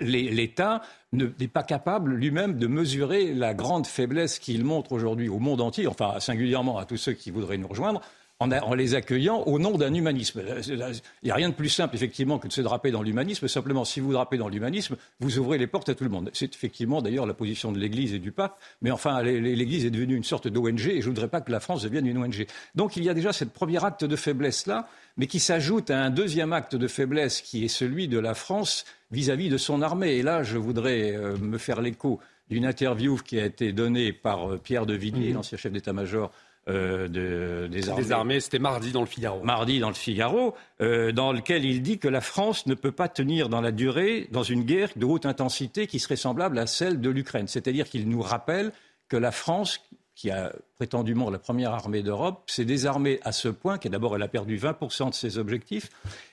l'État 0.00 0.80
n'est 1.12 1.48
pas 1.48 1.62
capable 1.62 2.14
lui-même 2.14 2.58
de 2.58 2.66
mesurer 2.66 3.34
la 3.34 3.52
grande 3.52 3.86
faiblesse 3.86 4.38
qu'il 4.38 4.64
montre 4.64 4.92
aujourd'hui 4.92 5.28
au 5.28 5.38
monde 5.38 5.60
entier, 5.60 5.86
enfin 5.86 6.20
singulièrement 6.20 6.78
à 6.78 6.86
tous 6.86 6.96
ceux 6.96 7.12
qui 7.12 7.30
voudraient 7.30 7.58
nous 7.58 7.68
rejoindre, 7.68 8.00
en, 8.40 8.74
les 8.74 8.94
accueillant 8.94 9.42
au 9.42 9.58
nom 9.58 9.76
d'un 9.76 9.92
humanisme. 9.92 10.42
Il 10.66 10.94
n'y 11.22 11.30
a 11.30 11.34
rien 11.34 11.50
de 11.50 11.54
plus 11.54 11.68
simple, 11.68 11.94
effectivement, 11.94 12.38
que 12.38 12.48
de 12.48 12.52
se 12.52 12.62
draper 12.62 12.90
dans 12.90 13.02
l'humanisme. 13.02 13.46
Simplement, 13.48 13.84
si 13.84 14.00
vous 14.00 14.12
drapez 14.12 14.38
dans 14.38 14.48
l'humanisme, 14.48 14.96
vous 15.20 15.38
ouvrez 15.38 15.58
les 15.58 15.66
portes 15.66 15.90
à 15.90 15.94
tout 15.94 16.04
le 16.04 16.10
monde. 16.10 16.30
C'est 16.32 16.54
effectivement, 16.54 17.02
d'ailleurs, 17.02 17.26
la 17.26 17.34
position 17.34 17.70
de 17.70 17.78
l'Église 17.78 18.14
et 18.14 18.18
du 18.18 18.32
pape. 18.32 18.58
Mais 18.80 18.90
enfin, 18.90 19.22
l'Église 19.22 19.84
est 19.84 19.90
devenue 19.90 20.16
une 20.16 20.24
sorte 20.24 20.48
d'ONG 20.48 20.86
et 20.86 21.02
je 21.02 21.08
ne 21.08 21.14
voudrais 21.14 21.28
pas 21.28 21.42
que 21.42 21.52
la 21.52 21.60
France 21.60 21.82
devienne 21.82 22.06
une 22.06 22.16
ONG. 22.16 22.46
Donc, 22.74 22.96
il 22.96 23.04
y 23.04 23.10
a 23.10 23.14
déjà 23.14 23.32
cette 23.32 23.52
premier 23.52 23.84
acte 23.84 24.04
de 24.04 24.16
faiblesse-là, 24.16 24.88
mais 25.18 25.26
qui 25.26 25.38
s'ajoute 25.38 25.90
à 25.90 26.02
un 26.02 26.10
deuxième 26.10 26.54
acte 26.54 26.76
de 26.76 26.88
faiblesse 26.88 27.42
qui 27.42 27.64
est 27.64 27.68
celui 27.68 28.08
de 28.08 28.18
la 28.18 28.32
France 28.34 28.86
vis-à-vis 29.10 29.50
de 29.50 29.58
son 29.58 29.82
armée. 29.82 30.16
Et 30.16 30.22
là, 30.22 30.42
je 30.42 30.56
voudrais 30.56 31.14
euh, 31.14 31.36
me 31.36 31.58
faire 31.58 31.82
l'écho 31.82 32.20
d'une 32.48 32.64
interview 32.64 33.16
qui 33.16 33.38
a 33.38 33.44
été 33.44 33.72
donnée 33.72 34.12
par 34.12 34.50
euh, 34.50 34.56
Pierre 34.56 34.86
de 34.86 34.94
Villiers, 34.94 35.30
mmh. 35.30 35.34
l'ancien 35.34 35.58
chef 35.58 35.72
d'état-major 35.72 36.32
euh, 36.68 37.68
des 37.68 38.12
armées. 38.12 38.38
C'était 38.38 38.58
mardi 38.58 38.92
dans 38.92 39.00
le 39.00 39.06
Figaro. 39.06 39.42
Mardi 39.42 39.80
dans 39.80 39.88
le 39.88 39.94
Figaro, 39.94 40.54
euh, 40.80 41.10
dans 41.10 41.32
lequel 41.32 41.64
il 41.64 41.82
dit 41.82 41.98
que 41.98 42.06
la 42.06 42.20
France 42.20 42.66
ne 42.66 42.74
peut 42.74 42.92
pas 42.92 43.08
tenir 43.08 43.48
dans 43.48 43.60
la 43.60 43.72
durée 43.72 44.28
dans 44.30 44.42
une 44.42 44.64
guerre 44.64 44.90
de 44.94 45.04
haute 45.06 45.24
intensité 45.26 45.86
qui 45.86 45.98
serait 45.98 46.16
semblable 46.16 46.58
à 46.58 46.66
celle 46.66 47.00
de 47.00 47.10
l'Ukraine. 47.10 47.48
C'est-à-dire 47.48 47.88
qu'il 47.88 48.08
nous 48.08 48.20
rappelle 48.20 48.72
que 49.08 49.16
la 49.16 49.32
France, 49.32 49.80
qui 50.14 50.30
a 50.30 50.52
prétendument 50.76 51.30
la 51.30 51.38
première 51.38 51.72
armée 51.72 52.02
d'Europe, 52.02 52.42
s'est 52.46 52.66
désarmée 52.66 53.20
à 53.24 53.32
ce 53.32 53.48
point 53.48 53.78
qu'elle 53.78 53.92
d'abord 53.92 54.14
elle 54.14 54.22
a 54.22 54.28
perdu 54.28 54.58
20% 54.58 55.10
de 55.10 55.14
ses 55.14 55.38
objectifs 55.38 55.88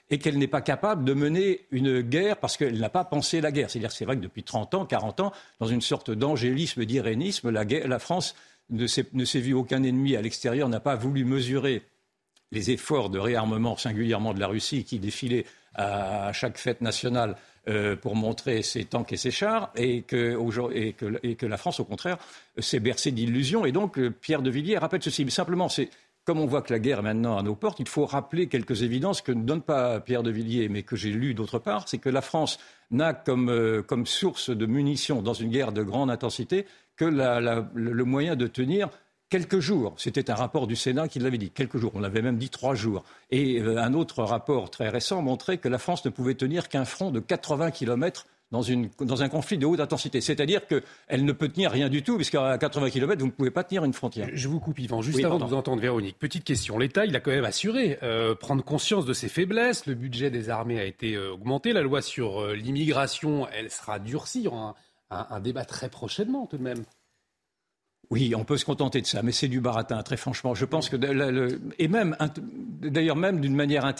et 0.10 0.20
qu'elle 0.20 0.38
n'est 0.38 0.48
pas 0.48 0.62
capable 0.62 1.06
de 1.06 1.14
mener 1.14 1.66
une 1.72 2.02
guerre 2.02 2.38
parce 2.38 2.58
qu'elle 2.58 2.80
n'a 2.80 2.90
pas 2.90 3.06
pensé 3.06 3.40
la 3.40 3.52
guerre. 3.52 3.72
C'est-à-dire 3.72 3.92
c'est 3.92 4.06
vrai 4.06 4.18
que 4.18 4.22
depuis 4.22 4.44
30 4.44 4.74
ans, 4.74 4.86
40 4.86 5.22
ans, 5.22 5.32
dans 5.60 5.68
une 5.68 5.82
sorte 5.82 6.12
d'angélisme, 6.12 6.84
d'irénisme, 6.86 7.50
la, 7.50 7.64
la 7.64 8.00
France 8.00 8.36
ne 8.70 8.86
s'est 8.88 9.40
vu 9.40 9.54
aucun 9.54 9.84
ennemi 9.84 10.16
à 10.16 10.22
l'extérieur, 10.22 10.70
n'a 10.70 10.80
pas 10.80 10.96
voulu 10.96 11.26
mesurer 11.26 11.84
les 12.52 12.72
efforts 12.72 13.10
de 13.10 13.20
réarmement, 13.20 13.78
singulièrement 13.78 14.34
de 14.34 14.40
la 14.40 14.48
Russie, 14.48 14.84
qui 14.84 15.00
défilait 15.00 15.46
à 15.76 16.32
chaque 16.34 16.58
fête 16.58 16.82
nationale 16.82 17.36
euh, 17.70 17.96
pour 17.96 18.16
montrer 18.16 18.62
ses 18.62 18.86
tanks 18.86 19.12
et 19.12 19.18
ses 19.18 19.32
chars, 19.32 19.72
et 19.76 20.02
que, 20.02 20.38
et 20.74 20.94
que, 21.36 21.46
la 21.46 21.58
France, 21.58 21.80
au 21.80 21.86
contraire, 21.86 22.18
s'est 22.58 22.80
bercée 22.80 23.12
d'illusions. 23.12 23.66
Et 23.66 23.72
donc, 23.72 24.00
euh, 24.00 24.10
Pierre 24.10 24.42
de 24.42 24.50
Villiers 24.50 24.78
rappelle 24.78 25.04
ceci. 25.04 25.26
Mais 25.26 25.32
simplement, 25.32 25.68
c'est 25.68 25.90
comme 26.28 26.42
on 26.42 26.46
voit 26.46 26.62
que 26.62 26.74
la 26.74 26.80
guerre 26.80 27.00
est 27.00 27.04
maintenant 27.04 27.38
à 27.38 27.42
nos 27.42 27.56
portes, 27.56 27.80
il 27.80 27.88
faut 27.88 28.06
rappeler 28.06 28.48
quelques 28.48 28.84
évidences 28.84 29.22
que 29.22 29.32
ne 29.32 29.44
donne 29.44 29.62
pas 29.62 30.02
Pierre 30.02 30.24
de 30.24 30.30
Villiers, 30.30 30.68
mais 30.68 30.84
que 30.84 30.98
j'ai 30.98 31.10
lues 31.10 31.34
d'autre 31.34 31.58
part. 31.58 31.88
C'est 31.88 32.00
que 32.00 32.10
la 32.10 32.20
France 32.20 32.60
n'a 32.92 33.14
comme, 33.14 33.50
euh, 33.50 33.82
source 34.04 34.50
de 34.50 34.66
munitions 34.66 35.22
dans 35.22 35.34
une 35.34 35.50
guerre 35.50 35.72
de 35.72 35.84
grande 35.84 36.12
intensité 36.12 36.66
que 36.98 37.06
le 37.06 38.04
moyen 38.04 38.36
de 38.36 38.46
tenir 38.46 38.90
quelques 39.30 39.60
jours. 39.60 39.94
C'était 39.96 40.30
un 40.30 40.36
rapport 40.36 40.68
du 40.68 40.76
Sénat 40.76 41.08
qui 41.08 41.20
l'avait 41.20 41.38
dit, 41.38 41.50
quelques 41.50 41.78
jours. 41.78 41.94
On 41.96 42.04
avait 42.04 42.22
même 42.22 42.38
dit 42.38 42.50
trois 42.50 42.76
jours. 42.76 43.06
Et 43.32 43.62
euh, 43.62 43.78
un 43.78 43.94
autre 43.94 44.22
rapport 44.24 44.70
très 44.70 44.90
récent 44.90 45.22
montrait 45.22 45.60
que 45.60 45.70
la 45.70 45.78
France 45.78 46.04
ne 46.04 46.10
pouvait 46.10 46.36
tenir 46.36 46.68
qu'un 46.68 46.84
front 46.84 47.10
de 47.10 47.22
80 47.22 47.72
kilomètres 47.72 48.28
dans, 48.52 49.22
un 49.22 49.30
conflit 49.30 49.58
de 49.58 49.66
haute 49.66 49.80
intensité. 49.80 50.22
C'est-à-dire 50.22 50.62
qu'elle 50.68 51.26
ne 51.26 51.32
peut 51.32 51.50
tenir 51.50 51.72
rien 51.72 51.90
du 51.90 52.04
tout, 52.04 52.16
puisqu'à 52.16 52.58
80 52.58 52.90
km, 52.90 53.20
vous 53.20 53.28
ne 53.28 53.32
pouvez 53.32 53.52
pas 53.52 53.64
tenir 53.64 53.84
une 53.84 53.94
frontière. 53.94 54.30
Je 54.34 54.48
vous 54.48 54.60
coupe, 54.60 54.80
Yvan, 54.80 55.02
juste 55.02 55.24
avant 55.24 55.40
de 55.40 55.46
vous 55.46 55.54
entendre, 55.54 55.82
Véronique. 55.82 56.18
Petite 56.18 56.44
question. 56.44 56.78
L'État, 56.78 57.06
il 57.06 57.16
a 57.16 57.20
quand 57.20 57.32
même 57.32 57.46
assuré 57.46 58.00
euh, 58.04 58.36
prendre 58.36 58.64
conscience 58.64 59.06
de 59.06 59.14
ses 59.14 59.28
faiblesses. 59.28 59.86
Le 59.86 59.96
budget 59.96 60.30
des 60.30 60.50
armées 60.50 60.80
a 60.80 60.86
été 60.86 61.16
euh, 61.16 61.34
augmenté. 61.34 61.74
La 61.74 61.82
loi 61.82 62.02
sur 62.02 62.48
l'immigration, 62.48 63.48
elle 63.54 63.70
sera 63.70 64.00
durcie. 64.00 64.40
Il 64.40 64.46
y 64.46 64.48
aura 64.48 64.76
un 65.10 65.40
débat 65.40 65.66
très 65.66 65.90
prochainement, 65.90 66.48
tout 66.48 66.58
de 66.58 66.64
même. 66.64 66.84
Oui, 68.10 68.34
on 68.36 68.46
peut 68.46 68.58
se 68.58 68.64
contenter 68.64 69.02
de 69.02 69.06
ça, 69.06 69.22
mais 69.22 69.34
c'est 69.34 69.50
du 69.50 69.60
baratin, 69.60 70.02
très 70.02 70.16
franchement. 70.16 70.56
Je 70.56 70.64
pense 70.64 70.88
que, 70.90 70.96
et 71.78 71.88
même, 71.90 72.16
d'ailleurs, 72.80 73.18
même 73.18 73.42
d'une 73.42 73.56
manière, 73.56 73.94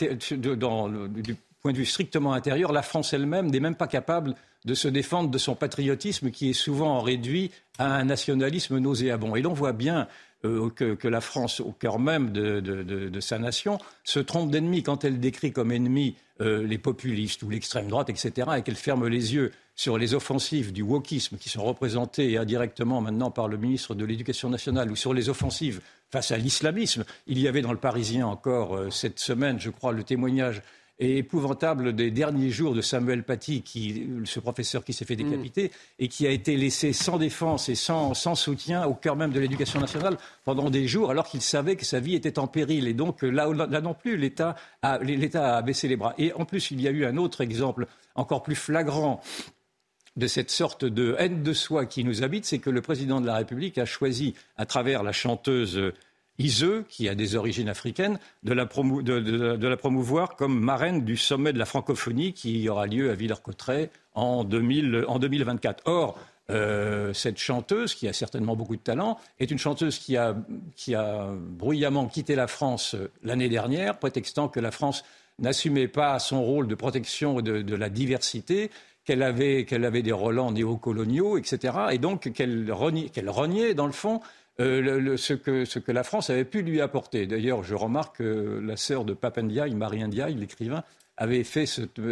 dans, 0.56 0.88
du 0.88 1.36
point 1.60 1.72
de 1.72 1.78
vue 1.78 1.86
strictement 1.86 2.32
intérieur, 2.32 2.72
la 2.72 2.82
France 2.82 3.12
elle-même 3.12 3.50
n'est 3.50 3.60
même 3.60 3.74
pas 3.74 3.86
capable 3.86 4.34
de 4.64 4.74
se 4.74 4.88
défendre 4.88 5.30
de 5.30 5.38
son 5.38 5.54
patriotisme 5.54 6.30
qui 6.30 6.50
est 6.50 6.54
souvent 6.54 7.00
réduit 7.00 7.50
à 7.78 7.94
un 7.94 8.04
nationalisme 8.04 8.78
nauséabond. 8.78 9.36
Et 9.36 9.42
l'on 9.42 9.52
voit 9.52 9.72
bien 9.72 10.08
euh, 10.44 10.70
que, 10.70 11.08
la 11.08 11.20
France, 11.20 11.60
au 11.60 11.72
cœur 11.72 11.98
même 11.98 12.30
de, 12.30 13.20
sa 13.20 13.38
nation, 13.38 13.78
se 14.04 14.20
trompe 14.20 14.50
d'ennemi 14.50 14.84
quand 14.84 15.04
elle 15.04 15.18
décrit 15.18 15.52
comme 15.52 15.72
ennemi 15.72 16.14
euh, 16.40 16.64
les 16.64 16.78
populistes 16.78 17.42
ou 17.42 17.50
l'extrême 17.50 17.88
droite, 17.88 18.08
etc., 18.08 18.48
et 18.56 18.62
qu'elle 18.62 18.76
ferme 18.76 19.08
les 19.08 19.34
yeux 19.34 19.50
sur 19.74 19.98
les 19.98 20.14
offensives 20.14 20.72
du 20.72 20.82
wokisme 20.82 21.38
qui 21.38 21.48
sont 21.48 21.64
représentées 21.64 22.36
indirectement 22.36 23.00
maintenant 23.00 23.32
par 23.32 23.48
le 23.48 23.56
ministre 23.56 23.96
de 23.96 24.04
l'Éducation 24.04 24.48
nationale 24.48 24.90
ou 24.90 24.96
sur 24.96 25.12
les 25.12 25.28
offensives 25.28 25.80
face 26.10 26.30
à 26.30 26.36
l'islamisme. 26.36 27.04
Il 27.26 27.38
y 27.38 27.48
avait 27.48 27.62
dans 27.62 27.72
le 27.72 27.78
Parisien 27.78 28.26
encore 28.26 28.76
euh, 28.76 28.90
cette 28.90 29.18
semaine, 29.18 29.58
je 29.58 29.70
crois, 29.70 29.92
le 29.92 30.04
témoignage 30.04 30.62
épouvantable 30.98 31.94
des 31.94 32.10
derniers 32.10 32.50
jours 32.50 32.74
de 32.74 32.80
Samuel 32.80 33.22
Paty, 33.22 33.62
qui, 33.62 34.08
ce 34.24 34.40
professeur 34.40 34.84
qui 34.84 34.92
s'est 34.92 35.04
fait 35.04 35.14
mm. 35.14 35.30
décapiter 35.30 35.70
et 35.98 36.08
qui 36.08 36.26
a 36.26 36.30
été 36.30 36.56
laissé 36.56 36.92
sans 36.92 37.18
défense 37.18 37.68
et 37.68 37.74
sans, 37.74 38.14
soutien 38.34 38.86
au 38.86 38.94
cœur 38.94 39.16
même 39.16 39.30
de 39.30 39.40
l'éducation 39.40 39.80
nationale 39.80 40.16
pendant 40.44 40.70
des 40.70 40.88
jours, 40.88 41.10
alors 41.10 41.26
qu'il 41.26 41.40
savait 41.40 41.76
que 41.76 41.84
sa 41.84 42.00
vie 42.00 42.14
était 42.14 42.38
en 42.38 42.46
péril. 42.46 42.88
Et 42.88 42.94
donc 42.94 43.22
là, 43.22 43.48
là 43.52 43.80
non 43.80 43.94
plus, 43.94 44.16
l'État 44.16 44.56
a 44.82 45.62
baissé 45.62 45.88
les 45.88 45.96
bras. 45.96 46.14
Et 46.18 46.32
en 46.32 46.44
plus, 46.44 46.70
il 46.70 46.80
y 46.80 46.88
a 46.88 46.90
eu 46.90 47.04
un 47.04 47.16
autre 47.16 47.40
exemple 47.40 47.86
encore 48.14 48.42
plus 48.42 48.56
flagrant 48.56 49.20
de 50.18 50.26
cette 50.26 50.50
sorte 50.50 50.84
de 50.84 51.14
haine 51.18 51.44
de 51.44 51.52
soi 51.52 51.86
qui 51.86 52.02
nous 52.02 52.24
habite, 52.24 52.44
c'est 52.44 52.58
que 52.58 52.70
le 52.70 52.82
président 52.82 53.20
de 53.20 53.26
la 53.26 53.36
République 53.36 53.78
a 53.78 53.84
choisi, 53.84 54.34
à 54.56 54.66
travers 54.66 55.04
la 55.04 55.12
chanteuse 55.12 55.92
Iseux, 56.38 56.84
qui 56.88 57.08
a 57.08 57.14
des 57.14 57.34
origines 57.34 57.68
africaines, 57.68 58.18
de 58.44 58.52
la, 58.52 58.66
promouvoir 59.76 60.36
comme 60.36 60.58
marraine 60.58 61.04
du 61.04 61.16
sommet 61.16 61.52
de 61.52 61.58
la 61.58 61.66
francophonie 61.66 62.32
qui 62.32 62.68
aura 62.68 62.86
lieu 62.86 63.10
à 63.10 63.14
Villers-Cotterêts 63.14 63.90
en, 64.14 64.44
2024. 64.44 65.82
Or, 65.86 66.18
euh, 66.50 67.12
cette 67.12 67.38
chanteuse, 67.38 67.94
qui 67.94 68.06
a 68.08 68.12
certainement 68.12 68.56
beaucoup 68.56 68.76
de 68.76 68.80
talent, 68.80 69.18
est 69.40 69.50
une 69.50 69.58
chanteuse 69.58 69.98
qui 69.98 70.16
a, 70.16 70.34
bruyamment 71.34 72.06
quitté 72.06 72.36
la 72.36 72.46
France 72.46 72.94
euh, 72.94 73.10
l'année 73.22 73.48
dernière, 73.48 73.98
prétextant 73.98 74.48
que 74.48 74.60
la 74.60 74.70
France 74.70 75.04
n'assumait 75.40 75.88
pas 75.88 76.18
son 76.20 76.42
rôle 76.42 76.68
de 76.68 76.74
protection 76.74 77.40
de, 77.40 77.74
la 77.74 77.90
diversité, 77.90 78.70
qu'elle 79.04 79.22
avait, 79.22 79.64
des 79.64 80.12
relents 80.12 80.52
néocoloniaux, 80.52 81.36
etc. 81.38 81.74
Et 81.92 81.98
donc 81.98 82.32
qu'elle 82.32 82.70
reniait, 82.70 83.74
dans 83.74 83.86
le 83.86 83.92
fond, 83.92 84.20
euh, 84.60 85.16
ce, 85.16 85.34
que, 85.34 85.92
la 85.92 86.02
France 86.02 86.30
avait 86.30 86.44
pu 86.44 86.62
lui 86.62 86.80
apporter. 86.80 87.26
D'ailleurs, 87.26 87.62
je 87.62 87.74
remarque 87.74 88.18
que 88.18 88.60
la 88.62 88.76
sœur 88.76 89.04
de 89.04 89.14
Papendiaï, 89.14 89.74
Marie 89.74 90.02
Ndiaye, 90.02 90.34
l'écrivain, 90.34 90.82
avait, 91.16 91.44
fait 91.44 91.64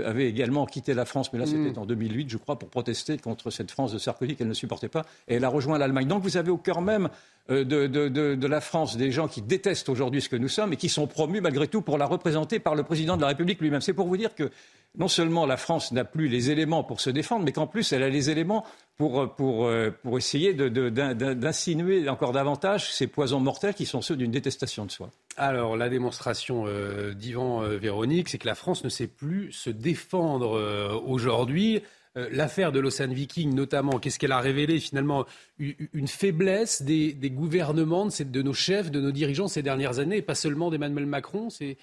avait 0.05 0.29
également 0.29 0.67
quitté 0.67 0.93
la 0.93 1.05
France, 1.05 1.33
mais 1.33 1.39
là 1.39 1.47
c'était 1.47 1.71
mm. 1.71 1.79
en 1.79 1.87
2008, 1.87 2.29
je 2.29 2.37
crois, 2.39 2.59
pour 2.59 2.69
protester 2.69 3.17
contre 3.19 3.51
cette 3.51 3.71
France 3.71 3.93
de 3.93 3.99
Sarkozy 3.99 4.35
qu'elle 4.35 4.49
ne 4.49 4.55
supportait 4.55 4.89
pas, 4.89 5.05
et 5.29 5.37
elle 5.37 5.45
a 5.45 5.49
rejoint 5.49 5.79
l'Allemagne. 5.79 6.09
Donc 6.09 6.23
vous 6.23 6.37
avez 6.37 6.51
au 6.51 6.59
cœur 6.59 6.81
même 6.81 7.09
euh, 7.51 7.65
de, 7.65 8.47
la 8.47 8.61
France 8.61 8.97
des 8.97 9.11
gens 9.11 9.29
qui 9.29 9.43
détestent 9.43 9.89
aujourd'hui 9.89 10.21
ce 10.21 10.29
que 10.29 10.37
nous 10.37 10.49
sommes 10.49 10.73
et 10.73 10.77
qui 10.77 10.89
sont 10.89 11.07
promus 11.07 11.41
malgré 11.41 11.69
tout 11.69 11.83
pour 11.83 11.99
la 11.99 12.07
représenter 12.07 12.59
par 12.59 12.75
le 12.75 12.83
président 12.83 13.17
de 13.17 13.23
la 13.23 13.29
République 13.29 13.61
lui-même. 13.61 13.81
C'est 13.81 13.93
pour 13.93 14.07
vous 14.07 14.17
dire 14.17 14.35
que 14.35 14.51
non 14.97 15.09
seulement 15.09 15.47
la 15.47 15.57
France 15.57 15.93
n'a 15.93 16.05
plus 16.05 16.29
les 16.29 16.51
éléments 16.51 16.83
pour 16.83 17.01
se 17.01 17.11
défendre, 17.11 17.45
mais 17.45 17.53
qu'en 17.53 17.67
plus 17.67 17.93
elle 17.93 18.03
a 18.03 18.09
les 18.09 18.31
éléments 18.31 18.65
pour, 18.97 19.35
pour, 19.35 19.67
euh, 19.67 19.91
pour 20.03 20.17
essayer 20.17 20.55
d'insinuer 20.55 22.09
encore 22.09 22.33
davantage 22.33 22.93
ces 22.93 23.07
poisons 23.07 23.41
mortels 23.41 23.75
qui 23.75 23.87
sont 23.87 24.01
ceux 24.01 24.17
d'une 24.17 24.31
détestation 24.31 24.87
de 24.87 24.91
soi. 24.91 25.11
Alors, 25.37 25.77
la 25.77 25.91
démonstration 25.91 26.65
euh, 26.67 27.13
d'Ivan 27.13 27.63
euh, 27.63 27.77
Véronique, 27.77 28.31
c'est 28.31 28.39
que 28.39 28.47
la 28.47 28.55
France 28.55 28.85
ne 28.85 28.89
sait 28.89 29.07
plus 29.07 29.53
se 29.53 29.69
défendre 29.69 31.03
aujourd'hui. 31.05 31.83
L'affaire 32.31 32.73
de 32.73 32.81
l'Ocean 32.81 33.09
Viking, 33.09 33.55
notamment, 33.55 33.99
qu'est-ce 33.99 34.19
qu'elle 34.19 34.33
a 34.33 34.41
révélé 34.41 34.81
finalement 34.81 35.27
Une 35.59 36.09
faiblesse 36.09 36.83
des, 36.83 37.15
gouvernements, 37.31 38.07
de, 38.07 38.25
de, 38.25 38.43
nos 38.43 38.55
chefs, 38.55 38.91
de 38.91 39.01
nos 39.01 39.13
dirigeants 39.13 39.49
ces 39.49 39.63
dernières 39.63 39.99
années, 39.99 40.17
et 40.19 40.23
pas 40.23 40.35
seulement 40.35 40.71
d'Emmanuel 40.71 41.07
Macron. 41.07 41.51
C'est 41.51 41.77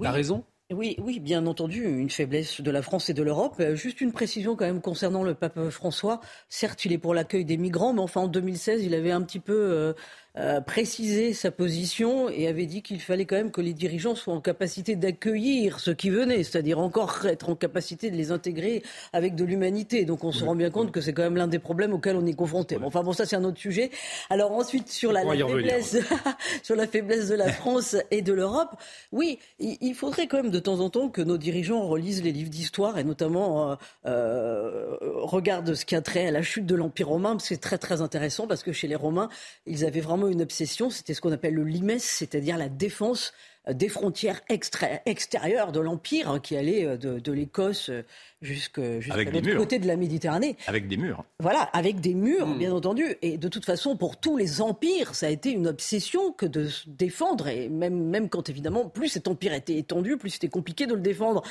la 0.00 0.12
raison? 0.12 0.44
Oui, 0.72 0.94
oui, 1.02 1.18
bien 1.18 1.46
entendu, 1.46 1.82
une 1.82 2.10
faiblesse 2.10 2.60
de 2.60 2.70
la 2.70 2.80
France 2.80 3.10
et 3.10 3.14
de 3.14 3.24
l'Europe. 3.24 3.56
Euh, 3.58 3.74
juste 3.74 4.00
une 4.00 4.12
précision 4.12 4.54
quand 4.54 4.66
même 4.66 4.80
concernant 4.80 5.24
le 5.24 5.34
pape 5.34 5.68
François. 5.70 6.20
Certes, 6.48 6.84
il 6.84 6.92
est 6.92 6.98
pour 6.98 7.12
l'accueil 7.12 7.44
des 7.44 7.56
migrants, 7.56 7.92
mais 7.92 8.00
enfin 8.00 8.20
en 8.20 8.28
2016, 8.28 8.84
il 8.84 8.94
avait 8.94 9.10
un 9.10 9.22
petit 9.22 9.40
peu 9.40 9.94
euh, 10.38 10.60
précisé 10.60 11.32
sa 11.32 11.50
position 11.50 12.30
et 12.30 12.46
avait 12.46 12.66
dit 12.66 12.82
qu'il 12.82 13.00
fallait 13.00 13.24
quand 13.24 13.34
même 13.34 13.50
que 13.50 13.60
les 13.60 13.74
dirigeants 13.74 14.14
soient 14.14 14.32
en 14.32 14.40
capacité 14.40 14.94
d'accueillir 14.94 15.80
ceux 15.80 15.92
qui 15.92 16.08
venaient, 16.08 16.44
c'est-à-dire 16.44 16.78
encore 16.78 17.26
être 17.26 17.50
en 17.50 17.56
capacité 17.56 18.12
de 18.12 18.16
les 18.16 18.30
intégrer 18.30 18.84
avec 19.12 19.34
de 19.34 19.44
l'humanité. 19.44 20.04
Donc 20.04 20.22
on 20.22 20.30
se 20.30 20.44
rend 20.44 20.54
bien 20.54 20.70
compte 20.70 20.92
que 20.92 21.00
c'est 21.00 21.12
quand 21.12 21.24
même 21.24 21.36
l'un 21.36 21.48
des 21.48 21.58
problèmes 21.58 21.92
auxquels 21.94 22.14
on 22.14 22.24
est 22.26 22.34
confronté. 22.34 22.78
enfin 22.80 23.02
bon, 23.02 23.12
ça 23.12 23.26
c'est 23.26 23.34
un 23.34 23.42
autre 23.42 23.58
sujet. 23.58 23.90
Alors 24.28 24.52
ensuite 24.52 24.88
sur 24.88 25.10
la, 25.10 25.22
faiblesse, 25.22 25.96
sur 26.62 26.76
la 26.76 26.86
faiblesse 26.86 27.28
de 27.28 27.34
la 27.34 27.50
France 27.52 27.96
et 28.12 28.22
de 28.22 28.32
l'Europe, 28.32 28.76
oui, 29.10 29.40
il, 29.58 29.94
faudrait 29.94 30.28
quand 30.28 30.36
même 30.36 30.52
de 30.52 30.60
temps 30.60 30.78
en 30.78 30.90
temps 30.90 31.08
que 31.08 31.22
nos 31.22 31.38
dirigeants 31.38 31.88
relisent 31.88 32.22
les 32.22 32.32
livres 32.32 32.50
d'histoire 32.50 32.98
et 32.98 33.04
notamment 33.04 33.72
euh, 33.72 33.74
euh, 34.06 34.96
regardent 35.00 35.74
ce 35.74 35.84
qui 35.84 35.96
a 35.96 36.02
trait 36.02 36.28
à 36.28 36.30
la 36.30 36.42
chute 36.42 36.66
de 36.66 36.76
l'Empire 36.76 37.08
romain. 37.08 37.36
C'est 37.40 37.60
très 37.60 37.78
très 37.78 38.00
intéressant 38.00 38.46
parce 38.46 38.62
que 38.62 38.72
chez 38.72 38.86
les 38.86 38.94
Romains, 38.94 39.28
ils 39.66 39.84
avaient 39.84 40.00
vraiment 40.00 40.19
une 40.28 40.42
obsession, 40.42 40.90
c'était 40.90 41.14
ce 41.14 41.20
qu'on 41.20 41.32
appelle 41.32 41.54
le 41.54 41.64
limes, 41.64 41.98
c'est-à-dire 41.98 42.58
la 42.58 42.68
défense 42.68 43.32
des 43.74 43.88
frontières 43.88 44.40
extérieures 44.48 45.72
de 45.72 45.80
l'Empire, 45.80 46.30
hein, 46.30 46.40
qui 46.40 46.56
allait 46.56 46.84
euh, 46.84 46.96
de, 46.96 47.32
l'Écosse 47.32 47.90
euh, 47.90 48.02
jusqu'à 48.40 48.82
l'autre 48.82 49.56
côté 49.56 49.78
de 49.78 49.86
la 49.86 49.96
Méditerranée. 49.96 50.56
Avec 50.66 50.88
des 50.88 50.96
murs. 50.96 51.24
Voilà, 51.38 51.62
avec 51.72 52.00
des 52.00 52.14
murs, 52.14 52.46
hmm. 52.46 52.58
bien 52.58 52.72
entendu. 52.72 53.04
Et 53.22 53.38
de 53.38 53.48
toute 53.48 53.64
façon, 53.64 53.96
pour 53.96 54.18
tous 54.18 54.36
les 54.36 54.60
empires, 54.62 55.14
ça 55.14 55.26
a 55.26 55.30
été 55.30 55.50
une 55.50 55.66
obsession 55.66 56.32
que 56.32 56.46
de 56.46 56.68
se 56.68 56.88
défendre. 56.88 57.48
Et 57.48 57.68
même, 57.68 58.08
même 58.08 58.28
quand, 58.28 58.48
évidemment, 58.48 58.88
plus 58.88 59.08
cet 59.08 59.28
empire 59.28 59.52
était 59.52 59.76
étendu, 59.76 60.16
plus 60.16 60.30
c'était 60.30 60.48
compliqué 60.48 60.86
de 60.86 60.94
le 60.94 61.00
défendre. 61.00 61.42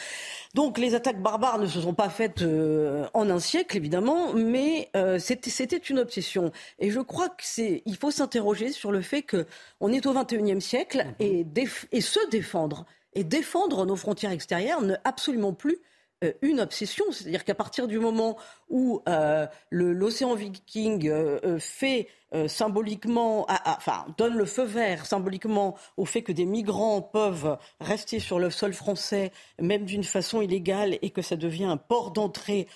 Donc 0.56 0.78
les 0.78 0.96
attaques 0.96 1.22
barbares 1.22 1.60
ne 1.60 1.68
se 1.68 1.82
sont 1.82 1.94
pas 1.94 2.10
faites 2.10 2.44
en 3.14 3.30
un 3.30 3.40
siècle, 3.40 3.78
évidemment, 3.78 4.34
mais 4.34 4.90
c'était 5.20 5.78
une 5.78 6.00
obsession. 6.00 6.52
Et 6.80 6.90
je 6.90 7.00
crois 7.00 7.30
qu'il 7.30 7.98
faut 8.00 8.12
s'interroger 8.12 8.72
sur 8.72 8.92
le 8.92 9.02
fait 9.02 9.24
qu'on 9.24 9.92
est 9.92 10.06
au 10.06 10.14
XXIe 10.14 10.62
siècle 10.62 11.06
hmm. 11.20 11.24
et, 11.24 11.46
et 11.92 12.00
et 12.00 12.02
se 12.10 12.30
défendre 12.30 12.86
et 13.14 13.24
défendre 13.24 13.86
nos 13.86 13.96
frontières 13.96 14.32
extérieures 14.32 14.82
n'est 14.82 14.98
absolument 15.04 15.54
plus 15.54 15.80
euh, 16.24 16.34
une 16.42 16.60
obsession. 16.60 17.06
C'est-à-dire 17.12 17.46
qu'à 17.46 17.56
partir 17.56 17.88
du 17.88 18.00
moment 18.00 18.38
où 18.70 19.02
euh, 19.08 19.48
l'océan 19.72 20.36
Viking 20.36 21.10
euh, 21.10 21.60
fait 21.60 22.08
symboliquement, 22.46 23.48
enfin 23.66 24.06
donne 24.20 24.38
le 24.38 24.46
feu 24.46 24.64
vert 24.64 25.08
symboliquement 25.08 25.76
au 25.98 26.06
fait 26.06 26.22
que 26.22 26.32
des 26.32 26.46
migrants 26.46 27.02
peuvent 27.02 27.58
rester 27.80 28.20
sur 28.20 28.38
le 28.38 28.52
sol 28.52 28.74
français, 28.74 29.32
même 29.60 29.84
d'une 29.84 30.04
façon 30.04 30.40
illégale, 30.40 31.00
et 31.02 31.10
que 31.10 31.24
ça 31.24 31.36
devient 31.36 31.64
un 31.64 31.78
port 31.78 32.12
d'entrée 32.12 32.68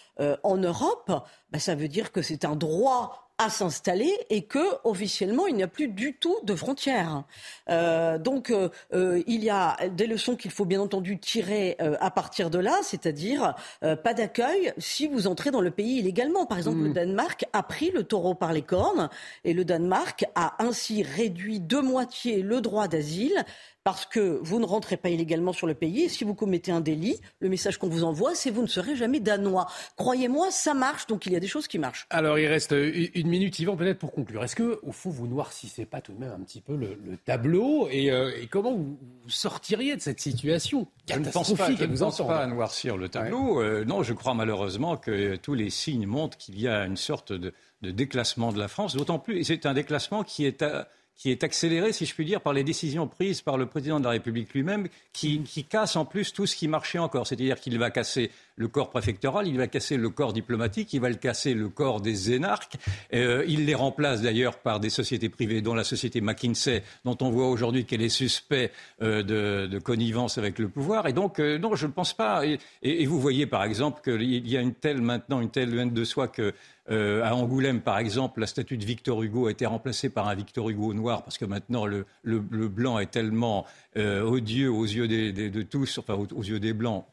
en 0.41 0.57
Europe, 0.57 1.11
bah, 1.51 1.59
ça 1.59 1.75
veut 1.75 1.87
dire 1.87 2.11
que 2.11 2.23
c'est 2.23 2.45
un 2.45 2.55
droit 2.55 3.23
à 3.37 3.49
s'installer 3.49 4.11
et 4.29 4.43
que 4.43 4.59
officiellement 4.83 5.47
il 5.47 5.55
n'y 5.55 5.63
a 5.63 5.67
plus 5.67 5.87
du 5.87 6.15
tout 6.15 6.37
de 6.43 6.55
frontières. 6.55 7.23
Euh, 7.69 8.17
donc 8.17 8.51
euh, 8.51 8.69
euh, 8.93 9.23
il 9.27 9.43
y 9.43 9.49
a 9.49 9.75
des 9.89 10.07
leçons 10.07 10.35
qu'il 10.35 10.51
faut 10.51 10.65
bien 10.65 10.79
entendu 10.79 11.19
tirer 11.19 11.77
à 11.99 12.11
partir 12.11 12.49
de 12.49 12.59
là, 12.59 12.77
c'est-à-dire 12.83 13.55
pas 13.81 14.13
d'accueil 14.13 14.73
si 14.77 15.07
vous 15.07 15.27
entrez 15.27 15.51
dans 15.51 15.61
le 15.61 15.71
pays 15.83 15.99
illégalement. 15.99 16.45
Par 16.45 16.57
exemple, 16.57 16.79
le 16.79 16.89
mm. 16.89 16.93
Danemark 16.93 17.45
a 17.53 17.63
pris 17.63 17.91
le 17.91 18.03
taureau 18.03 18.35
par 18.35 18.53
les 18.53 18.61
cornes 18.61 19.09
et 19.43 19.53
le 19.53 19.65
Danemark 19.65 20.25
a 20.35 20.63
ainsi 20.63 21.03
réduit 21.03 21.59
de 21.59 21.77
moitié 21.77 22.41
le 22.41 22.61
droit 22.61 22.87
d'asile 22.87 23.43
parce 23.83 24.05
que 24.05 24.39
vous 24.41 24.59
ne 24.59 24.65
rentrez 24.65 24.97
pas 24.97 25.09
illégalement 25.09 25.53
sur 25.53 25.67
le 25.67 25.73
pays. 25.73 26.03
Et 26.03 26.09
si 26.09 26.23
vous 26.23 26.33
commettez 26.33 26.71
un 26.71 26.81
délit, 26.81 27.19
le 27.39 27.49
message 27.49 27.77
qu'on 27.77 27.89
vous 27.89 28.03
envoie, 28.03 28.33
c'est 28.35 28.49
vous 28.49 28.61
ne 28.61 28.67
serez 28.67 28.95
jamais 28.95 29.19
danois. 29.19 29.67
Croyez-moi, 29.97 30.51
ça 30.51 30.73
marche. 30.73 31.07
Donc 31.07 31.25
il 31.25 31.33
y 31.33 31.35
a 31.35 31.39
des 31.39 31.47
choses 31.47 31.67
qui 31.67 31.79
marchent. 31.79 32.07
Alors 32.09 32.39
il 32.39 32.47
reste 32.47 32.71
une 32.71 33.27
minute, 33.27 33.59
Yvan, 33.59 33.75
peut-être 33.75 33.99
pour 33.99 34.11
conclure. 34.11 34.43
Est-ce 34.43 34.55
que, 34.55 34.79
au 34.83 34.91
fond, 34.91 35.09
vous 35.09 35.27
noircissez 35.27 35.85
pas 35.85 36.01
tout 36.01 36.13
de 36.13 36.19
même 36.19 36.31
un 36.31 36.43
petit 36.43 36.61
peu 36.61 36.75
le, 36.75 36.97
tableau 37.25 37.87
et, 37.89 38.11
euh, 38.11 38.31
comment 38.49 38.73
vous, 38.73 38.97
sortiriez 39.27 39.95
de 39.95 40.01
cette 40.01 40.19
situation? 40.19 40.87
Je 41.09 41.19
ne 41.19 41.29
pense 41.29 41.53
pas, 41.53 41.71
je 41.73 41.83
ne 41.83 41.97
pense 41.97 42.17
pas 42.17 42.39
à 42.39 42.47
noircir 42.47 42.97
le 42.97 43.09
tableau. 43.09 43.61
Euh, 43.61 43.83
non, 43.85 44.03
je 44.03 44.13
crois 44.13 44.33
malheureusement 44.33 44.97
que 44.97 45.35
tous 45.35 45.53
les 45.53 45.69
signes 45.69 46.07
montrent 46.07 46.37
qu'il 46.37 46.59
y 46.59 46.67
a 46.67 46.85
une 46.85 46.97
sorte 46.97 47.33
de, 47.33 47.53
de 47.81 47.91
déclassement 47.91 48.51
de 48.51 48.59
la 48.59 48.67
France. 48.67 48.95
D'autant 48.95 49.19
plus, 49.19 49.39
et 49.39 49.43
c'est 49.43 49.65
un 49.65 49.73
déclassement 49.73 50.23
qui 50.23 50.45
est 50.45 50.61
à, 50.61 50.87
qui 51.15 51.31
est 51.31 51.43
accéléré, 51.43 51.93
si 51.93 52.05
je 52.05 52.13
puis 52.13 52.25
dire, 52.25 52.41
par 52.41 52.53
les 52.53 52.63
décisions 52.63 53.07
prises 53.07 53.41
par 53.41 53.57
le 53.57 53.65
président 53.65 53.99
de 53.99 54.05
la 54.05 54.11
République 54.11 54.53
lui-même, 54.53 54.87
qui, 55.13 55.41
qui, 55.43 55.63
casse 55.63 55.95
en 55.95 56.05
plus 56.05 56.33
tout 56.33 56.45
ce 56.45 56.55
qui 56.55 56.67
marchait 56.67 56.99
encore. 56.99 57.27
C'est-à-dire 57.27 57.59
qu'il 57.59 57.77
va 57.77 57.91
casser 57.91 58.31
le 58.55 58.67
corps 58.67 58.89
préfectoral, 58.89 59.47
il 59.47 59.57
va 59.57 59.67
casser 59.67 59.97
le 59.97 60.09
corps 60.09 60.33
diplomatique, 60.33 60.93
il 60.93 61.01
va 61.01 61.09
le 61.09 61.15
casser 61.15 61.53
le 61.53 61.69
corps 61.69 62.01
des 62.01 62.33
énarques. 62.33 62.75
Euh, 63.13 63.43
il 63.47 63.65
les 63.65 63.75
remplace 63.75 64.21
d'ailleurs 64.21 64.57
par 64.59 64.79
des 64.79 64.89
sociétés 64.89 65.29
privées, 65.29 65.61
dont 65.61 65.73
la 65.73 65.83
société 65.83 66.21
McKinsey, 66.21 66.83
dont 67.05 67.17
on 67.21 67.29
voit 67.29 67.49
aujourd'hui 67.49 67.85
qu'elle 67.85 68.01
est 68.01 68.09
suspecte 68.09 68.73
euh, 69.01 69.23
de, 69.23 69.67
de, 69.67 69.79
connivence 69.79 70.37
avec 70.37 70.59
le 70.59 70.69
pouvoir. 70.69 71.07
Et 71.07 71.13
donc, 71.13 71.39
euh, 71.39 71.57
non, 71.57 71.75
je 71.75 71.87
ne 71.87 71.91
pense 71.91 72.13
pas. 72.13 72.45
Et, 72.45 72.59
et, 72.81 73.05
vous 73.05 73.19
voyez, 73.19 73.47
par 73.47 73.63
exemple, 73.63 74.01
qu'il 74.03 74.47
y 74.47 74.57
a 74.57 74.61
une 74.61 74.73
telle 74.73 75.01
maintenant, 75.01 75.41
une 75.41 75.49
telle 75.49 75.77
haine 75.77 75.93
de 75.93 76.03
soi 76.03 76.27
que 76.27 76.53
euh, 76.89 77.23
à 77.23 77.33
Angoulême, 77.33 77.81
par 77.81 77.97
exemple, 77.97 78.41
la 78.41 78.47
statue 78.47 78.77
de 78.77 78.83
Victor 78.83 79.23
Hugo 79.23 79.47
a 79.47 79.51
été 79.51 79.65
remplacée 79.65 80.09
par 80.09 80.27
un 80.27 80.35
Victor 80.35 80.69
Hugo 80.69 80.93
noir 80.93 81.23
parce 81.23 81.37
que 81.37 81.45
maintenant 81.45 81.85
le, 81.85 82.05
le, 82.23 82.39
blanc 82.67 82.99
est 82.99 83.11
tellement 83.11 83.65
euh, 83.95 84.21
odieux 84.21 84.69
aux 84.69 84.83
yeux 84.83 85.07
de 85.07 85.61
tous, 85.61 85.97
enfin 85.97 86.15
aux, 86.15 86.43
yeux 86.43 86.59
des 86.59 86.73
blancs, 86.73 87.05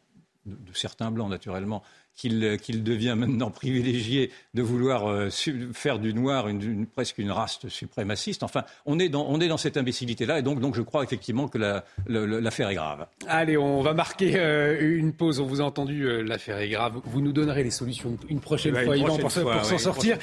de 0.46 0.72
certains 0.74 1.12
blancs 1.12 1.30
naturellement, 1.30 1.83
qu'il 2.20 2.83
devient 2.83 3.14
maintenant 3.16 3.50
privilégié 3.50 4.30
de 4.54 4.62
vouloir 4.62 5.09
euh, 5.09 5.28
faire 5.72 5.98
du 5.98 6.12
noir 6.12 6.48
une, 6.48 6.87
presque 6.87 7.18
une 7.18 7.30
race 7.30 7.66
suprémaciste. 7.68 8.42
Enfin, 8.42 8.64
on 8.85 8.98
est 8.98 9.09
dans, 9.09 9.26
on 9.28 9.40
est 9.40 9.48
dans 9.48 9.56
cette 9.56 9.76
imbécilité-là, 9.76 10.38
et 10.38 10.42
donc, 10.42 10.61
donc 10.61 10.74
je 10.74 10.83
crois 10.83 11.02
effectivement 11.02 11.48
que 11.48 11.59
l'affaire 12.06 12.68
est 12.68 12.74
grave. 12.74 13.06
Allez, 13.26 13.56
on 13.56 13.80
va 13.80 13.94
marquer 13.94 14.35
euh, 14.37 14.76
une 14.80 15.12
pause. 15.12 15.40
On 15.40 15.46
vous 15.46 15.61
a 15.61 15.64
entendu, 15.64 16.02
euh, 16.02 16.22
l'affaire 16.22 16.59
est 16.59 16.68
grave. 16.68 17.00
Vous 17.04 17.20
nous 17.20 17.33
donnerez 17.33 17.62
les 17.62 17.70
solutions 17.70 18.16
une 18.28 18.40
prochaine 18.40 18.74
fois, 18.74 18.96
Yvan, 18.96 19.16
pour, 19.16 19.30
s'en 19.30 19.78
sortir. 19.78 20.18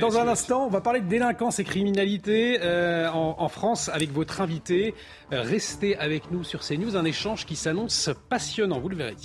dans 0.00 0.18
un 0.18 0.28
instant, 0.28 0.66
on 0.66 0.70
va 0.70 0.80
parler 0.80 1.00
de 1.00 1.08
délinquance 1.08 1.58
et 1.58 1.64
criminalité 1.64 2.58
en, 2.62 3.36
en, 3.38 3.48
France 3.48 3.90
avec 3.92 4.12
votre 4.12 4.40
invité. 4.40 4.94
restez 5.30 5.96
avec 5.96 6.30
nous 6.30 6.44
sur 6.44 6.60
CNews, 6.60 6.96
un 6.96 7.04
échange 7.04 7.44
qui 7.44 7.56
s'annonce 7.56 8.10
passionnant, 8.28 8.80
vous 8.80 8.88
le 8.88 8.96
verrez. 8.96 9.16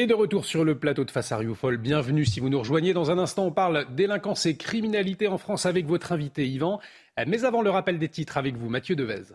Et 0.00 0.06
de 0.06 0.14
retour 0.14 0.44
sur 0.44 0.64
le 0.64 0.78
plateau 0.78 1.02
de 1.02 1.10
Face 1.10 1.32
à 1.32 1.40
bienvenue 1.76 2.24
si 2.24 2.38
vous 2.38 2.48
nous 2.48 2.60
rejoignez. 2.60 2.92
Dans 2.92 3.10
un 3.10 3.18
instant, 3.18 3.46
on 3.46 3.50
parle 3.50 3.84
délinquance 3.96 4.46
et 4.46 4.56
criminalité 4.56 5.26
en 5.26 5.38
France 5.38 5.66
avec 5.66 5.86
votre 5.86 6.12
invité 6.12 6.46
Yvan. 6.46 6.78
Mais 7.26 7.44
avant 7.44 7.62
le 7.62 7.70
rappel 7.70 7.98
des 7.98 8.08
titres 8.08 8.36
avec 8.36 8.56
vous, 8.56 8.68
Mathieu 8.68 8.94
Devez. 8.94 9.34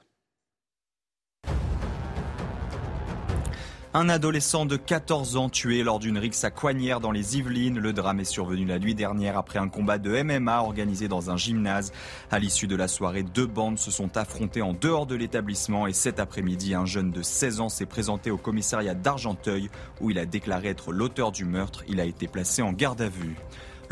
Un 3.95 4.09
adolescent 4.09 4.65
de 4.65 4.75
14 4.75 5.37
ans 5.37 5.49
tué 5.49 5.83
lors 5.83 5.99
d'une 5.99 6.17
rixe 6.17 6.43
à 6.43 6.49
Coignères 6.49 6.99
dans 6.99 7.11
les 7.11 7.37
Yvelines. 7.37 7.77
Le 7.77 7.93
drame 7.93 8.19
est 8.21 8.23
survenu 8.23 8.65
la 8.65 8.79
nuit 8.79 8.95
dernière 8.95 9.37
après 9.37 9.59
un 9.59 9.67
combat 9.67 9.99
de 9.99 10.23
MMA 10.23 10.61
organisé 10.63 11.07
dans 11.07 11.29
un 11.29 11.37
gymnase. 11.37 11.91
À 12.31 12.39
l'issue 12.39 12.65
de 12.65 12.75
la 12.75 12.87
soirée, 12.87 13.21
deux 13.21 13.45
bandes 13.45 13.77
se 13.77 13.91
sont 13.91 14.17
affrontées 14.17 14.63
en 14.63 14.73
dehors 14.73 15.05
de 15.05 15.13
l'établissement 15.13 15.85
et 15.85 15.93
cet 15.93 16.19
après-midi, 16.19 16.73
un 16.73 16.87
jeune 16.87 17.11
de 17.11 17.21
16 17.21 17.61
ans 17.61 17.69
s'est 17.69 17.85
présenté 17.85 18.31
au 18.31 18.37
commissariat 18.37 18.95
d'Argenteuil 18.95 19.69
où 20.01 20.09
il 20.09 20.17
a 20.17 20.25
déclaré 20.25 20.69
être 20.69 20.91
l'auteur 20.91 21.31
du 21.31 21.45
meurtre. 21.45 21.83
Il 21.87 21.99
a 21.99 22.05
été 22.05 22.27
placé 22.27 22.63
en 22.63 22.73
garde 22.73 23.01
à 23.01 23.09
vue. 23.09 23.35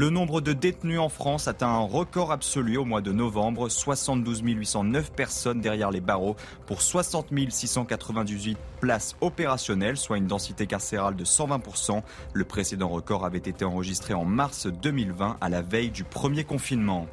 Le 0.01 0.09
nombre 0.09 0.41
de 0.41 0.51
détenus 0.51 0.97
en 0.97 1.09
France 1.09 1.47
atteint 1.47 1.67
un 1.67 1.85
record 1.85 2.31
absolu 2.31 2.75
au 2.77 2.85
mois 2.85 3.01
de 3.01 3.11
novembre, 3.11 3.69
72 3.69 4.41
809 4.43 5.11
personnes 5.11 5.61
derrière 5.61 5.91
les 5.91 6.01
barreaux 6.01 6.35
pour 6.65 6.81
60 6.81 7.27
698 7.49 8.57
places 8.79 9.15
opérationnelles, 9.21 9.97
soit 9.97 10.17
une 10.17 10.25
densité 10.25 10.65
carcérale 10.65 11.15
de 11.15 11.23
120%. 11.23 12.01
Le 12.33 12.43
précédent 12.45 12.89
record 12.89 13.25
avait 13.25 13.37
été 13.37 13.63
enregistré 13.63 14.15
en 14.15 14.25
mars 14.25 14.65
2020 14.65 15.37
à 15.39 15.49
la 15.49 15.61
veille 15.61 15.91
du 15.91 16.03
premier 16.03 16.45
confinement. 16.45 17.05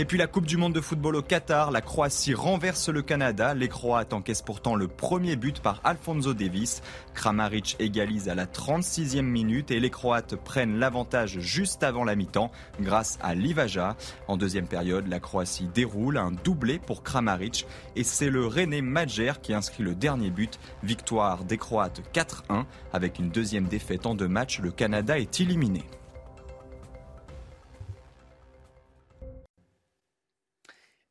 Et 0.00 0.04
puis 0.04 0.16
la 0.16 0.28
Coupe 0.28 0.46
du 0.46 0.56
Monde 0.56 0.74
de 0.74 0.80
football 0.80 1.16
au 1.16 1.22
Qatar, 1.22 1.72
la 1.72 1.80
Croatie 1.80 2.32
renverse 2.32 2.88
le 2.88 3.02
Canada. 3.02 3.52
Les 3.54 3.66
Croates 3.66 4.12
encaissent 4.12 4.42
pourtant 4.42 4.76
le 4.76 4.86
premier 4.86 5.34
but 5.34 5.58
par 5.58 5.80
Alfonso 5.82 6.34
Davis. 6.34 6.82
Kramaric 7.14 7.74
égalise 7.80 8.28
à 8.28 8.36
la 8.36 8.46
36e 8.46 9.22
minute 9.22 9.72
et 9.72 9.80
les 9.80 9.90
Croates 9.90 10.36
prennent 10.36 10.78
l'avantage 10.78 11.40
juste 11.40 11.82
avant 11.82 12.04
la 12.04 12.14
mi-temps 12.14 12.52
grâce 12.80 13.18
à 13.20 13.34
Livaja. 13.34 13.96
En 14.28 14.36
deuxième 14.36 14.68
période, 14.68 15.08
la 15.08 15.18
Croatie 15.18 15.68
déroule 15.74 16.16
un 16.16 16.30
doublé 16.30 16.78
pour 16.78 17.02
Kramaric 17.02 17.66
et 17.96 18.04
c'est 18.04 18.30
le 18.30 18.46
René 18.46 18.82
Madjer 18.82 19.32
qui 19.42 19.52
inscrit 19.52 19.82
le 19.82 19.96
dernier 19.96 20.30
but. 20.30 20.60
Victoire 20.84 21.42
des 21.42 21.58
Croates 21.58 22.02
4-1. 22.14 22.66
Avec 22.92 23.18
une 23.18 23.30
deuxième 23.30 23.66
défaite 23.66 24.06
en 24.06 24.14
deux 24.14 24.28
matchs, 24.28 24.60
le 24.60 24.70
Canada 24.70 25.18
est 25.18 25.40
éliminé. 25.40 25.82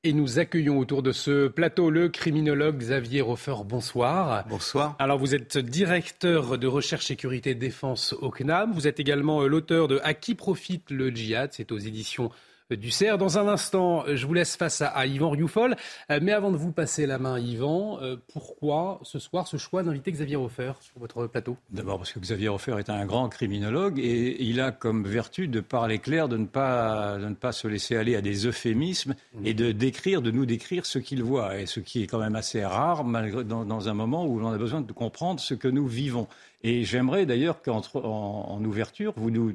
Et 0.08 0.14
nous 0.14 0.40
accueillons 0.40 0.80
autour 0.80 1.04
de 1.04 1.12
ce 1.12 1.50
plateau 1.50 1.90
le 1.90 2.08
criminologue 2.08 2.78
Xavier 2.78 3.20
Roffer. 3.20 3.56
Bonsoir. 3.66 4.46
Bonsoir. 4.48 4.96
Alors 5.00 5.18
vous 5.18 5.36
êtes 5.36 5.58
directeur 5.58 6.58
de 6.58 6.66
recherche 6.66 7.08
sécurité 7.08 7.56
défense 7.56 8.16
au 8.22 8.30
CNAM. 8.30 8.72
Vous 8.72 8.88
êtes 8.88 9.02
également 9.02 9.46
l'auteur 9.46 9.90
de 9.90 10.00
À 10.06 10.14
qui 10.14 10.34
profite 10.34 10.92
le 10.92 11.10
djihad? 11.10 11.50
C'est 11.52 11.74
aux 11.74 11.78
éditions 11.78 12.32
du 12.76 12.92
CERF. 12.92 13.18
Dans 13.18 13.38
un 13.38 13.48
instant, 13.48 14.04
je 14.14 14.26
vous 14.26 14.34
laisse 14.34 14.56
face 14.56 14.82
à, 14.82 15.06
Yvan 15.06 15.30
Rioufol. 15.30 15.76
Euh, 16.12 16.20
mais 16.22 16.34
avant 16.34 16.52
de 16.52 16.58
vous 16.58 16.72
passer 16.72 17.06
la 17.06 17.18
main, 17.18 17.40
Yvan, 17.40 18.00
euh, 18.02 18.18
pourquoi 18.34 19.00
ce 19.04 19.20
soir 19.20 19.48
ce 19.48 19.58
choix 19.58 19.84
d'inviter 19.84 20.12
Xavier 20.12 20.36
Hofer 20.36 20.74
sur 20.82 21.00
votre 21.00 21.28
plateau? 21.28 21.58
D'abord 21.70 21.98
parce 21.98 22.12
que 22.12 22.20
Xavier 22.20 22.50
Hofer 22.50 22.76
est 22.80 22.90
un 22.90 23.06
grand 23.06 23.30
criminologue 23.30 24.00
et 24.00 24.44
il 24.44 24.60
a 24.60 24.72
comme 24.72 25.06
vertu 25.06 25.48
de 25.48 25.62
parler 25.62 26.00
clair, 26.00 26.28
de 26.28 26.38
ne 26.38 26.46
pas, 26.46 27.18
de 27.18 27.28
ne 27.28 27.36
pas 27.36 27.52
se 27.52 27.68
laisser 27.68 27.96
aller 27.96 28.16
à 28.16 28.22
des 28.22 28.46
euphémismes 28.46 29.16
et 29.46 29.54
de 29.54 29.72
décrire, 29.72 30.22
de 30.22 30.32
nous 30.32 30.46
décrire 30.46 30.86
ce 30.86 31.00
qu'il 31.00 31.24
voit. 31.24 31.60
Et 31.60 31.66
ce 31.66 31.80
qui 31.80 32.04
est 32.04 32.08
quand 32.08 32.20
même 32.20 32.36
assez 32.36 32.66
rare 32.66 33.04
malgré, 33.04 33.44
dans, 33.44 33.64
dans 33.66 33.88
un 33.88 33.94
moment 33.94 34.26
où 34.26 34.40
l'on 34.40 34.50
a 34.50 34.58
besoin 34.58 34.82
de 34.82 34.92
comprendre 34.92 35.40
ce 35.40 35.54
que 35.54 35.68
nous 35.68 35.88
vivons. 35.88 36.28
Et 36.64 36.84
j'aimerais 36.84 37.26
d'ailleurs 37.26 37.62
qu'en 37.62 37.82
en 37.94 38.64
ouverture, 38.66 39.14
vous 39.16 39.32
nous 39.32 39.54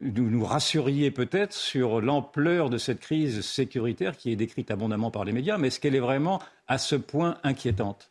nous 0.00 0.30
nous 0.30 0.44
rassuriez 0.44 1.10
peut-être 1.10 1.52
sur 1.52 2.00
l'ampleur 2.00 2.70
de 2.70 2.78
cette 2.78 3.00
crise 3.00 3.40
sécuritaire 3.40 4.16
qui 4.16 4.30
est 4.30 4.36
décrite 4.36 4.70
abondamment 4.70 5.10
par 5.10 5.24
les 5.24 5.32
médias, 5.32 5.58
mais 5.58 5.68
est-ce 5.68 5.80
qu'elle 5.80 5.94
est 5.94 6.00
vraiment 6.00 6.40
à 6.66 6.78
ce 6.78 6.96
point 6.96 7.38
inquiétante? 7.42 8.10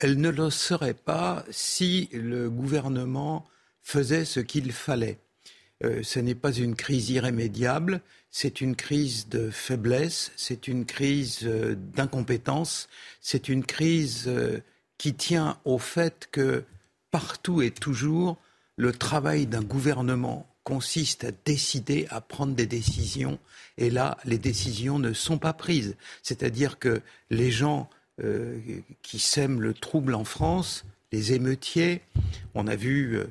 Elle 0.00 0.20
ne 0.20 0.30
le 0.30 0.50
serait 0.50 0.94
pas 0.94 1.44
si 1.50 2.08
le 2.12 2.50
gouvernement 2.50 3.44
faisait 3.82 4.24
ce 4.24 4.40
qu'il 4.40 4.72
fallait. 4.72 5.18
Euh, 5.84 6.02
ce 6.02 6.18
n'est 6.18 6.34
pas 6.34 6.52
une 6.52 6.74
crise 6.74 7.10
irrémédiable, 7.10 8.02
c'est 8.30 8.60
une 8.60 8.76
crise 8.76 9.28
de 9.28 9.50
faiblesse, 9.50 10.32
c'est 10.36 10.68
une 10.68 10.84
crise 10.84 11.40
euh, 11.44 11.74
d'incompétence, 11.74 12.88
c'est 13.20 13.48
une 13.48 13.64
crise 13.64 14.24
euh, 14.26 14.60
qui 14.98 15.14
tient 15.14 15.58
au 15.64 15.78
fait 15.78 16.28
que 16.30 16.64
partout 17.10 17.62
et 17.62 17.70
toujours, 17.70 18.36
le 18.76 18.92
travail 18.92 19.46
d'un 19.46 19.62
gouvernement 19.62 20.49
consiste 20.64 21.24
à 21.24 21.30
décider, 21.44 22.06
à 22.10 22.20
prendre 22.20 22.54
des 22.54 22.66
décisions. 22.66 23.38
Et 23.78 23.90
là, 23.90 24.18
les 24.24 24.38
décisions 24.38 24.98
ne 24.98 25.12
sont 25.12 25.38
pas 25.38 25.52
prises. 25.52 25.96
C'est-à-dire 26.22 26.78
que 26.78 27.00
les 27.30 27.50
gens 27.50 27.88
euh, 28.22 28.58
qui 29.02 29.18
sèment 29.18 29.60
le 29.60 29.72
trouble 29.72 30.14
en 30.14 30.24
France, 30.24 30.84
les 31.12 31.32
émeutiers, 31.32 32.02
on 32.54 32.66
a 32.66 32.76
vu 32.76 33.16
euh, 33.16 33.26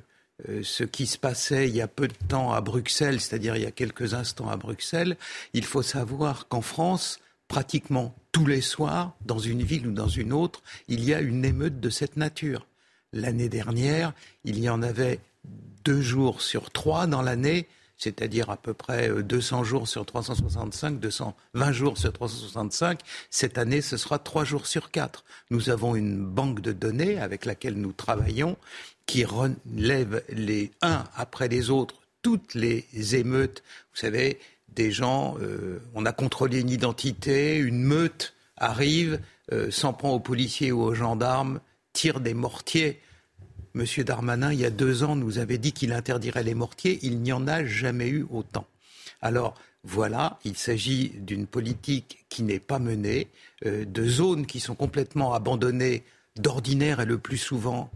euh, 0.48 0.62
ce 0.63 0.84
qui 0.84 1.06
se 1.06 1.18
passait 1.18 1.70
il 1.70 1.76
y 1.76 1.82
a 1.82 1.88
peu 1.88 2.08
de 2.08 2.13
temps 2.28 2.52
à 2.52 2.62
Bruxelles, 2.62 3.20
c'est-à-dire 3.20 3.56
il 3.56 3.63
y 3.63 3.68
a 3.68 3.72
quelques 3.72 4.13
instants 4.13 4.50
à 4.50 4.58
Bruxelles. 4.58 5.18
Il 5.54 5.65
faut 5.65 5.82
savoir 5.82 6.48
qu'en 6.48 6.62
France, 6.62 7.20
pratiquement 7.48 8.15
tous 8.32 8.46
les 8.46 8.62
soirs, 8.62 9.15
dans 9.26 9.39
une 9.39 9.63
ville 9.63 9.88
ou 9.88 9.92
dans 9.92 10.08
une 10.08 10.34
autre, 10.34 10.62
il 10.88 11.04
y 11.04 11.13
a 11.13 11.22
une 11.22 11.46
émeute 11.46 11.80
de 11.80 11.89
cette 11.89 12.15
nature. 12.15 12.65
L'année 13.12 13.50
dernière, 13.50 14.13
il 14.44 14.60
y 14.60 14.70
en 14.70 14.82
avait 14.82 15.20
deux 15.84 16.02
jours 16.02 16.42
sur 16.42 16.72
trois 16.72 17.08
dans 17.08 17.22
l'année, 17.22 17.68
c'est-à-dire 17.98 18.50
à 18.50 18.58
peu 18.58 18.74
près 18.74 19.10
200 19.10 19.62
euh, 19.62 19.63
jours 19.63 19.88
sur 19.88 20.06
365, 20.06 21.00
220 21.00 21.72
jours 21.72 21.98
sur 21.98 22.13
365. 22.13 23.00
Cette 23.30 23.58
année, 23.58 23.82
ce 23.82 23.98
sera 23.98 24.20
trois 24.20 24.46
jours 24.46 24.68
sur 24.68 24.92
quatre. 24.92 25.26
Nous 25.50 25.70
avons 25.70 25.96
une 25.96 26.24
banque 26.26 26.62
de 26.62 26.72
données 26.72 27.20
avec 27.20 27.46
laquelle 27.46 27.76
nous 27.76 27.92
travaillons 27.92 28.58
qui 29.06 29.26
relève 29.26 30.24
les 30.30 30.72
uns 30.82 31.04
après 31.15 31.48
les 31.48 31.70
autres 31.70 31.96
toutes 32.22 32.54
les 32.54 32.86
émeutes. 33.15 33.63
Vous 33.94 34.00
savez, 34.00 34.39
des 34.76 34.92
gens, 34.92 35.36
euh, 35.42 35.80
on 35.96 36.06
a 36.06 36.12
contrôlé 36.12 36.60
une 36.60 36.70
identité, 36.70 37.58
une 37.58 37.82
meute 37.82 38.34
arrive, 38.58 39.20
euh, 39.52 39.72
s'en 39.72 39.94
prend 39.94 40.12
aux 40.12 40.20
policiers 40.20 40.72
ou 40.72 40.82
aux 40.82 40.94
gendarmes, 40.94 41.60
tire 41.94 42.20
des 42.20 42.34
mortiers 42.34 43.02
M. 43.80 44.04
Darmanin, 44.04 44.52
il 44.52 44.60
y 44.60 44.65
a 44.65 44.70
deux 44.70 45.04
ans, 45.04 45.15
nous 45.15 45.38
avait 45.38 45.58
dit 45.58 45.72
qu'il 45.72 45.94
interdirait 45.94 46.44
les 46.44 46.54
mortiers. 46.54 47.00
Il 47.02 47.20
n'y 47.22 47.32
en 47.32 47.48
a 47.48 47.63
jamais 47.65 48.10
eu 48.10 48.26
autant. 48.30 48.68
Alors, 49.22 49.56
voilà, 49.84 50.39
il 50.44 50.58
s'agit 50.58 51.13
d'une 51.15 51.48
politique 51.48 52.26
qui 52.30 52.44
n'est 52.44 52.60
pas 52.60 52.80
menée, 52.80 53.28
euh, 53.65 53.86
de 53.86 54.06
zones 54.08 54.46
qui 54.46 54.60
sont 54.60 54.76
complètement 54.76 55.34
abandonnées 55.34 56.04
d'ordinaire 56.36 57.00
et 57.00 57.06
le 57.06 57.18
plus 57.18 57.38
souvent 57.38 57.89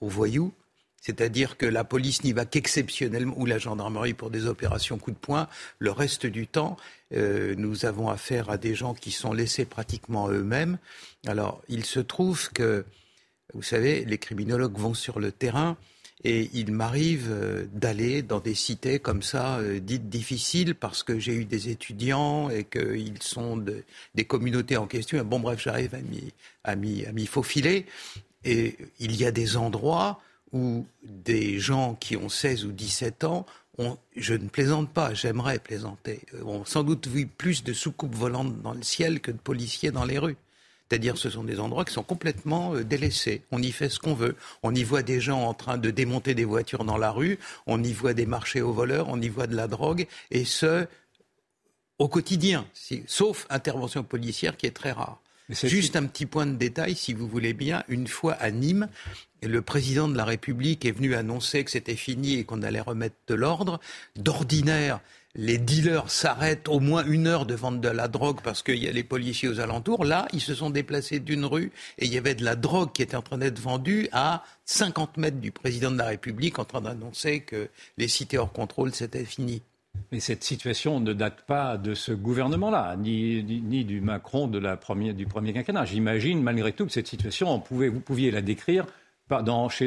aux 0.00 0.08
voyous. 0.08 0.52
C'est-à-dire 1.00 1.56
que 1.56 1.64
la 1.64 1.82
police 1.82 2.24
n'y 2.24 2.32
va 2.32 2.44
qu'exceptionnellement, 2.44 3.34
ou 3.38 3.46
la 3.46 3.56
gendarmerie 3.56 4.12
pour 4.12 4.28
des 4.28 4.44
opérations 4.44 4.98
coup 4.98 5.12
de 5.12 5.16
poing. 5.16 5.48
Le 5.78 5.90
reste 5.90 6.26
du 6.26 6.46
temps, 6.46 6.76
euh, 7.14 7.54
nous 7.56 7.86
avons 7.86 8.10
affaire 8.10 8.50
à 8.50 8.58
des 8.58 8.74
gens 8.74 8.92
qui 8.92 9.10
sont 9.10 9.32
laissés 9.32 9.64
pratiquement 9.64 10.28
eux-mêmes. 10.28 10.76
Alors, 11.26 11.62
il 11.68 11.86
se 11.86 12.00
trouve 12.00 12.50
que 12.50 12.84
vous 13.54 13.62
savez, 13.62 14.04
les 14.04 14.18
criminologues 14.18 14.76
vont 14.76 14.94
sur 14.94 15.20
le 15.20 15.32
terrain 15.32 15.76
et 16.22 16.50
il 16.52 16.72
m'arrive 16.72 17.28
euh, 17.30 17.66
d'aller 17.72 18.22
dans 18.22 18.40
des 18.40 18.54
cités 18.54 18.98
comme 18.98 19.22
ça, 19.22 19.58
euh, 19.58 19.80
dites 19.80 20.08
difficiles, 20.08 20.74
parce 20.74 21.02
que 21.02 21.18
j'ai 21.18 21.34
eu 21.34 21.44
des 21.46 21.70
étudiants 21.70 22.50
et 22.50 22.64
qu'ils 22.64 23.22
sont 23.22 23.56
des 24.14 24.24
communautés 24.24 24.76
en 24.76 24.86
question. 24.86 25.24
Bon, 25.24 25.40
bref, 25.40 25.60
j'arrive 25.62 25.98
à 26.64 26.76
m'y 26.76 27.26
faufiler. 27.26 27.86
Et 28.44 28.76
il 28.98 29.16
y 29.16 29.24
a 29.24 29.30
des 29.30 29.56
endroits 29.56 30.20
où 30.52 30.84
des 31.02 31.58
gens 31.58 31.94
qui 31.94 32.16
ont 32.16 32.28
16 32.28 32.64
ou 32.64 32.72
17 32.72 33.24
ans 33.24 33.46
je 34.16 34.34
ne 34.34 34.48
plaisante 34.48 34.90
pas, 34.90 35.14
j'aimerais 35.14 35.58
plaisanter, 35.58 36.20
euh, 36.34 36.44
ont 36.44 36.64
sans 36.64 36.82
doute 36.82 37.06
vu 37.06 37.26
plus 37.26 37.64
de 37.64 37.72
soucoupes 37.72 38.14
volantes 38.14 38.60
dans 38.62 38.74
le 38.74 38.82
ciel 38.82 39.20
que 39.20 39.30
de 39.30 39.38
policiers 39.38 39.90
dans 39.90 40.04
les 40.04 40.18
rues. 40.18 40.36
C'est-à-dire 40.90 41.16
ce 41.16 41.30
sont 41.30 41.44
des 41.44 41.60
endroits 41.60 41.84
qui 41.84 41.92
sont 41.92 42.02
complètement 42.02 42.74
euh, 42.74 42.82
délaissés. 42.82 43.42
On 43.52 43.62
y 43.62 43.70
fait 43.70 43.88
ce 43.88 44.00
qu'on 44.00 44.14
veut. 44.14 44.34
On 44.64 44.74
y 44.74 44.82
voit 44.82 45.02
des 45.02 45.20
gens 45.20 45.42
en 45.42 45.54
train 45.54 45.78
de 45.78 45.90
démonter 45.90 46.34
des 46.34 46.44
voitures 46.44 46.84
dans 46.84 46.98
la 46.98 47.12
rue, 47.12 47.38
on 47.66 47.82
y 47.82 47.92
voit 47.92 48.12
des 48.12 48.26
marchés 48.26 48.60
aux 48.60 48.72
voleurs, 48.72 49.08
on 49.08 49.20
y 49.20 49.28
voit 49.28 49.46
de 49.46 49.54
la 49.54 49.68
drogue, 49.68 50.06
et 50.32 50.44
ce, 50.44 50.86
au 51.98 52.08
quotidien, 52.08 52.66
sauf 53.06 53.46
intervention 53.50 54.02
policière 54.02 54.56
qui 54.56 54.66
est 54.66 54.72
très 54.72 54.92
rare. 54.92 55.20
Juste 55.50 55.96
un 55.96 56.06
petit 56.06 56.26
point 56.26 56.46
de 56.46 56.54
détail, 56.54 56.94
si 56.94 57.12
vous 57.12 57.26
voulez 57.26 57.52
bien. 57.52 57.82
Une 57.88 58.06
fois 58.06 58.34
à 58.34 58.50
Nîmes, 58.50 58.88
le 59.42 59.62
président 59.62 60.08
de 60.08 60.16
la 60.16 60.24
République 60.24 60.84
est 60.84 60.92
venu 60.92 61.14
annoncer 61.14 61.64
que 61.64 61.70
c'était 61.70 61.96
fini 61.96 62.34
et 62.34 62.44
qu'on 62.44 62.62
allait 62.62 62.80
remettre 62.80 63.16
de 63.26 63.34
l'ordre. 63.34 63.80
D'ordinaire, 64.16 65.00
les 65.34 65.58
dealers 65.58 66.10
s'arrêtent 66.10 66.68
au 66.68 66.80
moins 66.80 67.04
une 67.04 67.26
heure 67.26 67.46
de 67.46 67.54
vendre 67.54 67.80
de 67.80 67.88
la 67.88 68.08
drogue 68.08 68.40
parce 68.42 68.62
qu'il 68.62 68.82
y 68.82 68.88
a 68.88 68.92
les 68.92 69.04
policiers 69.04 69.48
aux 69.48 69.60
alentours. 69.60 70.04
Là, 70.04 70.26
ils 70.32 70.40
se 70.40 70.54
sont 70.54 70.70
déplacés 70.70 71.20
d'une 71.20 71.44
rue 71.44 71.70
et 71.98 72.06
il 72.06 72.12
y 72.12 72.18
avait 72.18 72.34
de 72.34 72.44
la 72.44 72.56
drogue 72.56 72.92
qui 72.92 73.02
était 73.02 73.16
en 73.16 73.22
train 73.22 73.38
d'être 73.38 73.60
vendue 73.60 74.08
à 74.12 74.44
50 74.64 75.16
mètres 75.18 75.38
du 75.38 75.52
président 75.52 75.90
de 75.90 75.98
la 75.98 76.06
République 76.06 76.58
en 76.58 76.64
train 76.64 76.80
d'annoncer 76.80 77.40
que 77.40 77.68
les 77.96 78.08
cités 78.08 78.38
hors 78.38 78.52
contrôle, 78.52 78.92
c'était 78.92 79.24
fini. 79.24 79.62
Mais 80.12 80.20
cette 80.20 80.44
situation 80.44 81.00
ne 81.00 81.12
date 81.12 81.42
pas 81.46 81.76
de 81.76 81.94
ce 81.94 82.12
gouvernement-là, 82.12 82.96
ni, 82.96 83.42
du 83.84 84.00
Macron 84.00 84.48
de 84.48 84.58
la 84.58 84.76
première, 84.76 85.14
du 85.14 85.26
premier 85.26 85.52
quinquennat. 85.52 85.84
J'imagine 85.84 86.42
malgré 86.42 86.72
tout 86.72 86.86
que 86.86 86.92
cette 86.92 87.08
situation, 87.08 87.62
vous 87.70 88.00
pouviez 88.00 88.30
la 88.30 88.40
décrire 88.40 88.86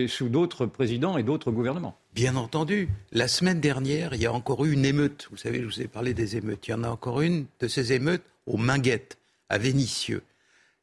sous 0.07 0.29
d'autres 0.29 0.65
présidents 0.65 1.17
et 1.17 1.23
d'autres 1.23 1.51
gouvernements. 1.51 1.97
Bien 2.15 2.35
entendu. 2.35 2.89
La 3.11 3.27
semaine 3.27 3.59
dernière, 3.59 4.13
il 4.13 4.21
y 4.21 4.25
a 4.25 4.33
encore 4.33 4.65
eu 4.65 4.71
une 4.71 4.85
émeute. 4.85 5.27
Vous 5.31 5.37
savez, 5.37 5.59
je 5.59 5.65
vous 5.65 5.81
ai 5.81 5.87
parlé 5.87 6.13
des 6.13 6.37
émeutes. 6.37 6.67
Il 6.67 6.71
y 6.71 6.73
en 6.73 6.83
a 6.83 6.89
encore 6.89 7.21
une 7.21 7.45
de 7.59 7.67
ces 7.67 7.93
émeutes 7.93 8.23
aux 8.45 8.57
Minguettes, 8.57 9.17
à 9.49 9.57
Vénissieux. 9.57 10.23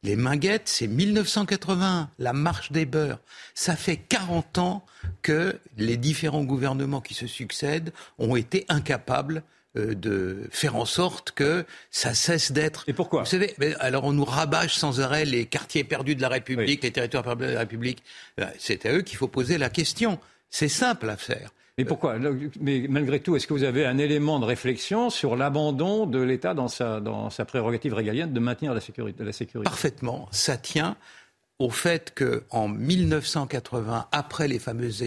Les 0.02 0.16
Minguettes, 0.16 0.68
c'est 0.68 0.86
1980, 0.86 2.10
la 2.18 2.32
marche 2.32 2.72
des 2.72 2.86
beurs. 2.86 3.20
Ça 3.54 3.76
fait 3.76 3.98
40 3.98 4.58
ans 4.58 4.84
que 5.20 5.58
les 5.76 5.98
différents 5.98 6.44
gouvernements 6.44 7.02
qui 7.02 7.14
se 7.14 7.26
succèdent 7.26 7.92
ont 8.18 8.34
été 8.34 8.64
incapables 8.68 9.42
de 9.76 10.48
faire 10.50 10.76
en 10.76 10.84
sorte 10.84 11.30
que 11.32 11.64
ça 11.90 12.14
cesse 12.14 12.52
d'être. 12.52 12.84
Et 12.88 12.92
pourquoi? 12.92 13.20
Vous 13.20 13.28
savez, 13.28 13.54
alors 13.78 14.04
on 14.04 14.12
nous 14.12 14.24
rabâche 14.24 14.74
sans 14.74 15.00
arrêt 15.00 15.24
les 15.24 15.46
quartiers 15.46 15.84
perdus 15.84 16.16
de 16.16 16.22
la 16.22 16.28
République, 16.28 16.82
les 16.82 16.90
territoires 16.90 17.22
perdus 17.22 17.46
de 17.46 17.52
la 17.52 17.60
République. 17.60 18.02
Euh, 18.40 18.46
c'est 18.58 18.86
à 18.86 18.92
eux 18.92 19.02
qu'il 19.02 19.16
faut 19.16 19.28
poser 19.28 19.58
la 19.58 19.70
question. 19.70 20.18
C'est 20.50 20.68
simple 20.68 21.08
à 21.08 21.16
faire. 21.16 21.50
Mais 21.78 21.84
pourquoi? 21.84 22.16
Mais 22.60 22.86
malgré 22.88 23.20
tout, 23.20 23.36
est-ce 23.36 23.46
que 23.46 23.54
vous 23.54 23.64
avez 23.64 23.86
un 23.86 23.96
élément 23.96 24.38
de 24.38 24.44
réflexion 24.44 25.08
sur 25.08 25.34
l'abandon 25.36 26.04
de 26.04 26.20
l'État 26.20 26.52
dans 26.52 26.68
sa, 26.68 27.00
dans 27.00 27.30
sa 27.30 27.44
prérogative 27.44 27.94
régalienne 27.94 28.32
de 28.32 28.40
maintenir 28.40 28.74
la 28.74 28.80
sécurité, 28.80 29.24
la 29.24 29.32
sécurité? 29.32 29.70
Parfaitement. 29.70 30.28
Ça 30.30 30.58
tient 30.58 30.96
au 31.58 31.70
fait 31.70 32.14
qu'en 32.14 32.68
1980, 32.68 34.08
après 34.12 34.48
les 34.48 34.58
fameuses 34.58 35.04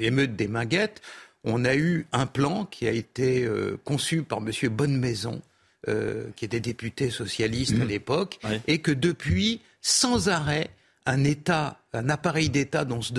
émeutes 0.00 0.34
des 0.34 0.48
Minguettes, 0.48 1.02
on 1.44 1.64
a 1.64 1.74
eu 1.74 2.06
un 2.12 2.26
plan 2.26 2.64
qui 2.64 2.86
a 2.86 2.92
été 2.92 3.44
euh, 3.44 3.78
conçu 3.84 4.22
par 4.22 4.38
M. 4.38 4.50
Bonnemaison, 4.68 5.42
euh, 5.88 6.26
qui 6.36 6.44
était 6.44 6.60
député 6.60 7.10
socialiste 7.10 7.74
à 7.74 7.84
mmh. 7.84 7.88
l'époque, 7.88 8.38
et 8.66 8.78
que 8.78 8.92
depuis, 8.92 9.60
sans 9.80 10.28
arrêt, 10.28 10.70
un 11.06 11.24
État, 11.24 11.80
un 11.92 12.08
appareil 12.08 12.48
d'État 12.48 12.84
dont 12.84 12.98
on 12.98 13.02
se, 13.02 13.12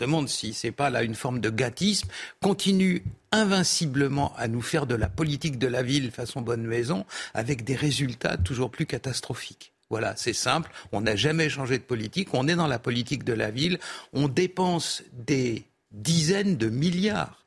demande 0.00 0.28
si 0.28 0.52
c'est 0.52 0.72
pas 0.72 0.90
là 0.90 1.04
une 1.04 1.14
forme 1.14 1.40
de 1.40 1.50
gâtisme, 1.50 2.08
continue 2.42 3.04
invinciblement 3.30 4.34
à 4.36 4.48
nous 4.48 4.62
faire 4.62 4.86
de 4.86 4.96
la 4.96 5.08
politique 5.08 5.58
de 5.58 5.68
la 5.68 5.82
ville 5.82 6.10
façon 6.10 6.40
bonne 6.40 6.64
maison, 6.64 7.04
avec 7.34 7.62
des 7.62 7.76
résultats 7.76 8.36
toujours 8.36 8.70
plus 8.70 8.86
catastrophiques. 8.86 9.72
Voilà, 9.90 10.14
c'est 10.16 10.32
simple. 10.32 10.70
On 10.92 11.00
n'a 11.00 11.16
jamais 11.16 11.48
changé 11.48 11.78
de 11.78 11.82
politique. 11.82 12.28
On 12.32 12.46
est 12.46 12.54
dans 12.54 12.68
la 12.68 12.78
politique 12.78 13.24
de 13.24 13.32
la 13.32 13.50
ville. 13.50 13.78
On 14.12 14.28
dépense 14.28 15.02
des 15.12 15.64
dizaines 15.90 16.56
de 16.56 16.68
milliards 16.68 17.40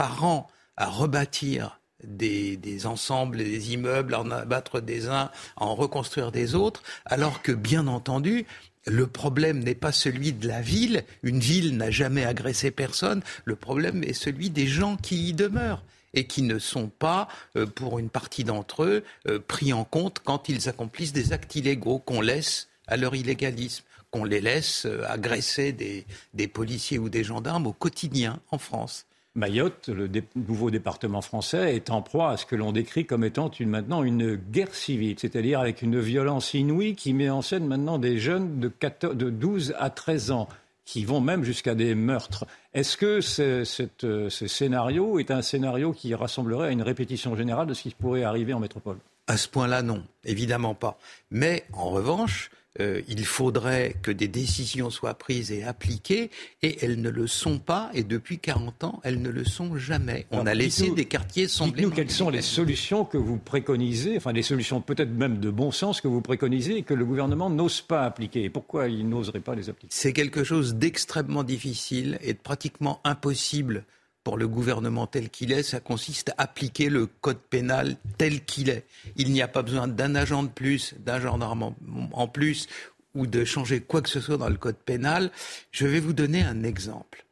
par 0.00 0.24
an 0.24 0.48
à 0.78 0.86
rebâtir 0.86 1.78
des, 2.02 2.86
ensembles, 2.86 3.36
des 3.36 3.74
immeubles, 3.74 4.14
à 4.14 4.22
en 4.22 4.30
abattre 4.30 4.80
des 4.80 5.08
uns, 5.08 5.30
à 5.58 5.64
en 5.64 5.74
reconstruire 5.74 6.32
des 6.32 6.54
autres, 6.54 6.82
alors 7.04 7.42
que, 7.42 7.52
bien 7.52 7.86
entendu, 7.86 8.46
le 8.86 9.06
problème 9.06 9.58
n'est 9.58 9.74
pas 9.74 9.92
celui 9.92 10.32
de 10.32 10.48
la 10.48 10.62
ville. 10.62 11.04
Une 11.22 11.40
ville 11.40 11.76
n'a 11.76 11.90
jamais 11.90 12.24
agressé 12.24 12.70
personne. 12.70 13.20
Le 13.44 13.56
problème 13.56 14.02
est 14.02 14.14
celui 14.14 14.48
des 14.48 14.66
gens 14.66 14.96
qui 14.96 15.28
y 15.28 15.32
demeurent 15.34 15.84
et 16.14 16.26
qui 16.26 16.40
ne 16.40 16.58
sont 16.58 16.88
pas, 16.88 17.28
euh, 17.56 17.66
pour 17.66 17.98
une 17.98 18.08
partie 18.08 18.44
d'entre 18.44 18.84
eux, 18.84 19.04
euh, 19.28 19.38
pris 19.38 19.74
en 19.74 19.84
compte 19.84 20.20
quand 20.24 20.48
ils 20.48 20.70
accomplissent 20.70 21.12
des 21.12 21.34
actes 21.34 21.56
illégaux 21.56 21.98
qu'on 21.98 22.22
laisse 22.22 22.68
à 22.86 22.96
leur 22.96 23.14
illégalisme, 23.14 23.84
qu'on 24.10 24.24
les 24.24 24.40
laisse 24.40 24.86
euh, 24.86 25.04
agresser 25.10 25.72
des 25.74 26.48
policiers 26.48 26.98
ou 26.98 27.10
des 27.10 27.22
gendarmes 27.22 27.66
au 27.66 27.74
quotidien 27.74 28.40
en 28.50 28.56
France. 28.56 29.04
Mayotte, 29.36 29.88
le 29.88 30.08
nouveau 30.34 30.70
département 30.70 31.20
français, 31.20 31.76
est 31.76 31.90
en 31.90 32.02
proie 32.02 32.30
à 32.30 32.36
ce 32.36 32.46
que 32.46 32.56
l'on 32.56 32.72
décrit 32.72 33.06
comme 33.06 33.24
étant 33.24 33.50
maintenant 33.60 34.02
une 34.02 34.34
guerre 34.34 34.74
civile, 34.74 35.16
c'est-à-dire 35.18 35.60
avec 35.60 35.82
une 35.82 36.00
violence 36.00 36.52
inouïe 36.54 36.96
qui 36.96 37.14
met 37.14 37.30
en 37.30 37.42
scène 37.42 37.66
maintenant 37.66 37.98
des 37.98 38.18
jeunes 38.18 38.58
de, 38.58 38.72
de 39.12 39.30
12 39.30 39.74
à 39.78 39.90
13 39.90 40.32
ans 40.32 40.48
qui 40.84 41.04
vont 41.04 41.20
même 41.20 41.44
jusqu'à 41.44 41.76
des 41.76 41.94
meurtres. 41.94 42.46
Est-ce 42.74 42.96
que 42.96 43.20
ce, 43.20 43.62
ce, 43.64 44.46
scénario 44.48 45.20
est 45.20 45.30
un 45.30 45.40
scénario 45.40 45.92
qui 45.92 46.12
rassemblerait 46.16 46.68
à 46.68 46.70
une 46.72 46.82
répétition 46.82 47.36
générale 47.36 47.68
de 47.68 47.74
ce 47.74 47.82
qui 47.82 47.90
pourrait 47.90 48.24
arriver 48.24 48.52
en 48.54 48.58
métropole? 48.58 48.98
À 49.28 49.36
ce 49.36 49.46
point-là, 49.46 49.82
non, 49.82 50.02
évidemment 50.24 50.74
pas. 50.74 50.98
Mais 51.30 51.64
en 51.72 51.90
revanche, 51.90 52.50
euh, 52.78 53.02
il 53.08 53.24
faudrait 53.24 53.96
que 54.00 54.12
des 54.12 54.28
décisions 54.28 54.90
soient 54.90 55.14
prises 55.14 55.50
et 55.50 55.64
appliquées, 55.64 56.30
et 56.62 56.84
elles 56.84 57.00
ne 57.00 57.10
le 57.10 57.26
sont 57.26 57.58
pas, 57.58 57.90
et 57.94 58.04
depuis 58.04 58.38
40 58.38 58.84
ans, 58.84 59.00
elles 59.02 59.20
ne 59.20 59.28
le 59.28 59.44
sont 59.44 59.76
jamais. 59.76 60.26
On 60.30 60.46
a 60.46 60.54
laissé 60.54 60.90
des 60.90 61.06
quartiers 61.06 61.48
sombrer. 61.48 61.80
Dites-nous 61.80 61.90
quelles 61.90 62.10
sont 62.10 62.30
les 62.30 62.42
solutions 62.42 63.04
que 63.04 63.18
vous 63.18 63.38
préconisez, 63.38 64.16
enfin 64.16 64.32
des 64.32 64.42
solutions 64.42 64.80
peut-être 64.80 65.10
même 65.10 65.38
de 65.38 65.50
bon 65.50 65.72
sens 65.72 66.00
que 66.00 66.06
vous 66.06 66.20
préconisez 66.20 66.76
et 66.76 66.82
que 66.82 66.94
le 66.94 67.04
gouvernement 67.04 67.50
n'ose 67.50 67.80
pas 67.80 68.04
appliquer. 68.04 68.44
Et 68.44 68.50
pourquoi 68.50 68.88
il 68.88 69.08
n'oserait 69.08 69.40
pas 69.40 69.56
les 69.56 69.68
appliquer? 69.68 69.88
C'est 69.90 70.12
quelque 70.12 70.44
chose 70.44 70.76
d'extrêmement 70.76 71.42
difficile 71.42 72.18
et 72.22 72.34
de 72.34 72.38
pratiquement 72.38 73.00
impossible 73.02 73.84
pour 74.24 74.36
le 74.36 74.48
gouvernement 74.48 75.06
tel 75.06 75.30
qu'il 75.30 75.52
est, 75.52 75.62
ça 75.62 75.80
consiste 75.80 76.30
à 76.30 76.42
appliquer 76.42 76.88
le 76.88 77.06
code 77.06 77.38
pénal 77.38 77.96
tel 78.18 78.44
qu'il 78.44 78.68
est. 78.68 78.84
Il 79.16 79.32
n'y 79.32 79.42
a 79.42 79.48
pas 79.48 79.62
besoin 79.62 79.88
d'un 79.88 80.14
agent 80.14 80.42
de 80.42 80.48
plus, 80.48 80.94
d'un 80.98 81.20
gendarme 81.20 81.74
en 82.12 82.28
plus, 82.28 82.68
ou 83.14 83.26
de 83.26 83.44
changer 83.44 83.80
quoi 83.80 84.02
que 84.02 84.08
ce 84.08 84.20
soit 84.20 84.36
dans 84.36 84.48
le 84.48 84.56
code 84.56 84.76
pénal. 84.76 85.32
Je 85.72 85.86
vais 85.86 86.00
vous 86.00 86.12
donner 86.12 86.42
un 86.42 86.62
exemple. 86.62 87.24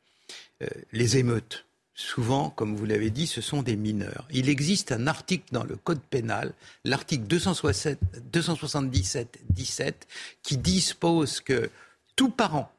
Euh, 0.63 0.67
les 0.93 1.19
émeutes. 1.19 1.67
Souvent, 1.95 2.51
comme 2.51 2.75
vous 2.77 2.85
l'avez 2.85 3.11
dit, 3.11 3.29
ce 3.29 3.41
sont 3.41 3.63
des 3.63 3.77
mineurs. 3.77 4.27
Il 4.31 4.49
existe 4.49 4.93
un 4.93 5.09
article 5.09 5.47
dans 5.53 5.65
le 5.65 5.77
Code 5.77 6.01
pénal, 6.01 6.53
l'article 6.85 7.27
277-17, 7.27 9.95
qui 10.43 10.57
dispose 10.57 11.41
que 11.41 11.71
tout 12.15 12.31
parent, 12.31 12.73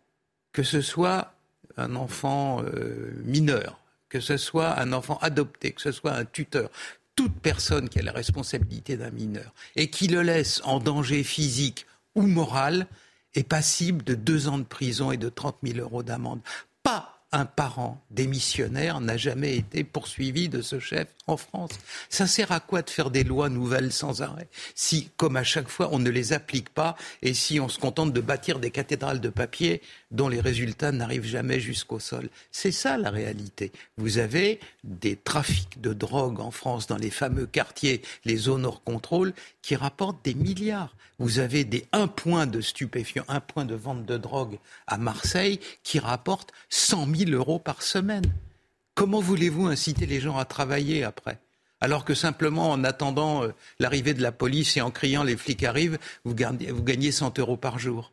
que 0.53 0.63
ce 0.63 0.79
soit 0.81 1.33
un 1.75 1.95
enfant 1.95 2.63
euh, 2.63 3.11
mineur, 3.25 3.81
que 4.09 4.19
ce 4.19 4.37
soit 4.37 4.79
un 4.79 4.93
enfant 4.93 5.17
adopté, 5.21 5.71
que 5.71 5.81
ce 5.81 5.91
soit 5.91 6.13
un 6.13 6.25
tuteur, 6.25 6.69
toute 7.15 7.39
personne 7.39 7.89
qui 7.89 7.99
a 7.99 8.03
la 8.03 8.11
responsabilité 8.11 8.97
d'un 8.97 9.11
mineur 9.11 9.53
et 9.75 9.89
qui 9.89 10.07
le 10.07 10.21
laisse 10.21 10.61
en 10.63 10.79
danger 10.79 11.23
physique 11.23 11.85
ou 12.15 12.23
moral 12.23 12.87
est 13.35 13.43
passible 13.43 14.03
de 14.03 14.15
deux 14.15 14.47
ans 14.47 14.57
de 14.57 14.63
prison 14.63 15.11
et 15.11 15.17
de 15.17 15.29
30 15.29 15.57
000 15.63 15.79
euros 15.79 16.03
d'amende. 16.03 16.41
Pas 16.81 17.19
un 17.31 17.45
parent 17.45 18.01
démissionnaire 18.09 19.01
n'a 19.01 19.17
jamais 19.17 19.55
été 19.55 19.83
poursuivi 19.83 20.49
de 20.49 20.61
ce 20.61 20.79
chef 20.79 21.07
en 21.29 21.37
France. 21.37 21.71
Ça 22.09 22.27
sert 22.27 22.51
à 22.51 22.59
quoi 22.59 22.81
de 22.81 22.89
faire 22.89 23.11
des 23.11 23.23
lois 23.23 23.49
nouvelles 23.49 23.91
sans 23.91 24.21
arrêt 24.21 24.47
si, 24.75 25.09
comme 25.17 25.35
à 25.35 25.43
chaque 25.43 25.69
fois, 25.69 25.89
on 25.91 25.99
ne 25.99 26.09
les 26.09 26.33
applique 26.33 26.69
pas 26.69 26.95
et 27.21 27.33
si 27.33 27.59
on 27.59 27.69
se 27.69 27.79
contente 27.79 28.13
de 28.13 28.21
bâtir 28.21 28.59
des 28.59 28.71
cathédrales 28.71 29.21
de 29.21 29.29
papier 29.29 29.81
dont 30.11 30.27
les 30.27 30.41
résultats 30.41 30.91
n'arrivent 30.91 31.25
jamais 31.25 31.59
jusqu'au 31.59 31.99
sol 31.99 32.29
C'est 32.51 32.71
ça 32.71 32.97
la 32.97 33.11
réalité. 33.11 33.71
Vous 33.97 34.17
avez 34.17 34.59
des 34.83 35.15
trafics 35.15 35.79
de 35.81 35.93
drogue 35.93 36.39
en 36.39 36.51
France 36.51 36.87
dans 36.87 36.97
les 36.97 37.11
fameux 37.11 37.45
quartiers, 37.45 38.01
les 38.25 38.37
zones 38.37 38.65
hors 38.65 38.83
contrôle, 38.83 39.33
qui 39.61 39.75
rapportent 39.75 40.23
des 40.23 40.33
milliards. 40.33 40.95
Vous 41.19 41.39
avez 41.39 41.65
des 41.65 41.85
un 41.91 42.07
point 42.07 42.47
de 42.47 42.61
stupéfiants, 42.61 43.25
un 43.27 43.41
point 43.41 43.65
de 43.65 43.75
vente 43.75 44.05
de 44.05 44.17
drogue 44.17 44.57
à 44.87 44.97
Marseille 44.97 45.59
qui 45.83 45.99
rapporte 45.99 46.51
100 46.69 47.07
000 47.13 47.31
euros 47.31 47.59
par 47.59 47.81
semaine. 47.81 48.23
Comment 48.99 49.21
voulez-vous 49.21 49.67
inciter 49.67 50.05
les 50.05 50.19
gens 50.19 50.37
à 50.37 50.43
travailler 50.43 51.05
après? 51.05 51.39
Alors 51.79 52.03
que 52.03 52.13
simplement 52.13 52.69
en 52.69 52.83
attendant 52.83 53.43
euh, 53.43 53.53
l'arrivée 53.79 54.13
de 54.13 54.21
la 54.21 54.33
police 54.33 54.75
et 54.75 54.81
en 54.81 54.91
criant 54.91 55.23
les 55.23 55.37
flics 55.37 55.63
arrivent, 55.63 55.97
vous 56.25 56.35
gagnez, 56.35 56.69
vous 56.69 56.83
gagnez 56.83 57.13
100 57.13 57.39
euros 57.39 57.55
par 57.55 57.79
jour? 57.79 58.11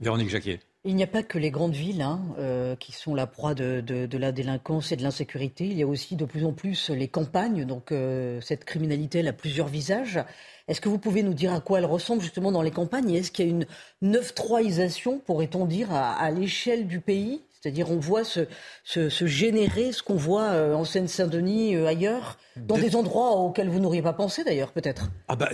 Véronique 0.00 0.28
Jacquier. 0.28 0.60
Il 0.84 0.96
n'y 0.96 1.02
a 1.02 1.06
pas 1.06 1.22
que 1.22 1.38
les 1.38 1.50
grandes 1.50 1.72
villes 1.72 2.02
hein, 2.02 2.20
euh, 2.38 2.76
qui 2.76 2.92
sont 2.92 3.14
la 3.14 3.26
proie 3.26 3.54
de, 3.54 3.82
la 4.12 4.32
délinquance 4.32 4.92
et 4.92 4.96
de 4.96 5.02
l'insécurité. 5.02 5.64
Il 5.64 5.78
y 5.78 5.82
a 5.82 5.86
aussi 5.86 6.14
de 6.14 6.26
plus 6.26 6.44
en 6.44 6.52
plus 6.52 6.90
les 6.90 7.08
campagnes. 7.08 7.64
Donc 7.64 7.90
euh, 7.90 8.38
cette 8.42 8.66
criminalité 8.66 9.20
elle 9.20 9.28
a 9.28 9.32
plusieurs 9.32 9.68
visages. 9.68 10.20
Est-ce 10.68 10.82
que 10.82 10.90
vous 10.90 10.98
pouvez 10.98 11.22
nous 11.22 11.32
dire 11.32 11.54
à 11.54 11.62
quoi 11.62 11.78
elle 11.78 11.86
ressemble 11.86 12.20
justement 12.20 12.52
dans 12.52 12.60
les 12.60 12.70
campagnes? 12.70 13.14
Est-ce 13.14 13.32
qu'il 13.32 13.46
y 13.46 13.48
a 13.48 13.50
une 13.50 13.66
neuf 14.02 14.34
troisisation, 14.34 15.20
pourrait-on 15.20 15.64
dire, 15.64 15.90
à, 15.90 16.30
l'échelle 16.30 16.86
du 16.86 17.00
pays? 17.00 17.40
C'est-à-dire 17.62 17.90
on 17.90 17.98
voit 17.98 18.24
se, 18.24 18.46
générer 18.84 19.92
ce 19.92 20.02
qu'on 20.02 20.16
voit 20.16 20.50
euh, 20.50 20.74
en 20.74 20.84
Seine-Saint-Denis, 20.84 21.76
ailleurs, 21.76 22.38
dans 22.56 22.76
des 22.76 22.96
endroits 22.96 23.36
auxquels 23.36 23.68
vous 23.68 23.78
n'auriez 23.78 24.02
pas 24.02 24.12
pensé 24.12 24.42
d'ailleurs, 24.42 24.72
peut-être 24.72 25.10
ah 25.28 25.36
bah, 25.36 25.48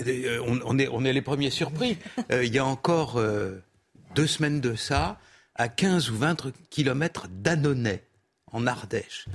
on, 0.64 0.78
est, 0.78 0.88
on 0.88 1.04
est 1.04 1.12
les 1.12 1.22
premiers 1.22 1.50
surpris. 1.50 1.98
il 2.30 2.52
y 2.52 2.58
a 2.58 2.64
encore 2.64 3.20
deux 4.14 4.26
semaines 4.26 4.60
de 4.60 4.74
ça, 4.74 5.18
à 5.54 5.68
15 5.68 6.10
ou 6.10 6.16
20 6.16 6.52
kilomètres 6.70 7.28
d'Annonay, 7.30 8.02
en 8.52 8.66
Ardèche. 8.66 9.26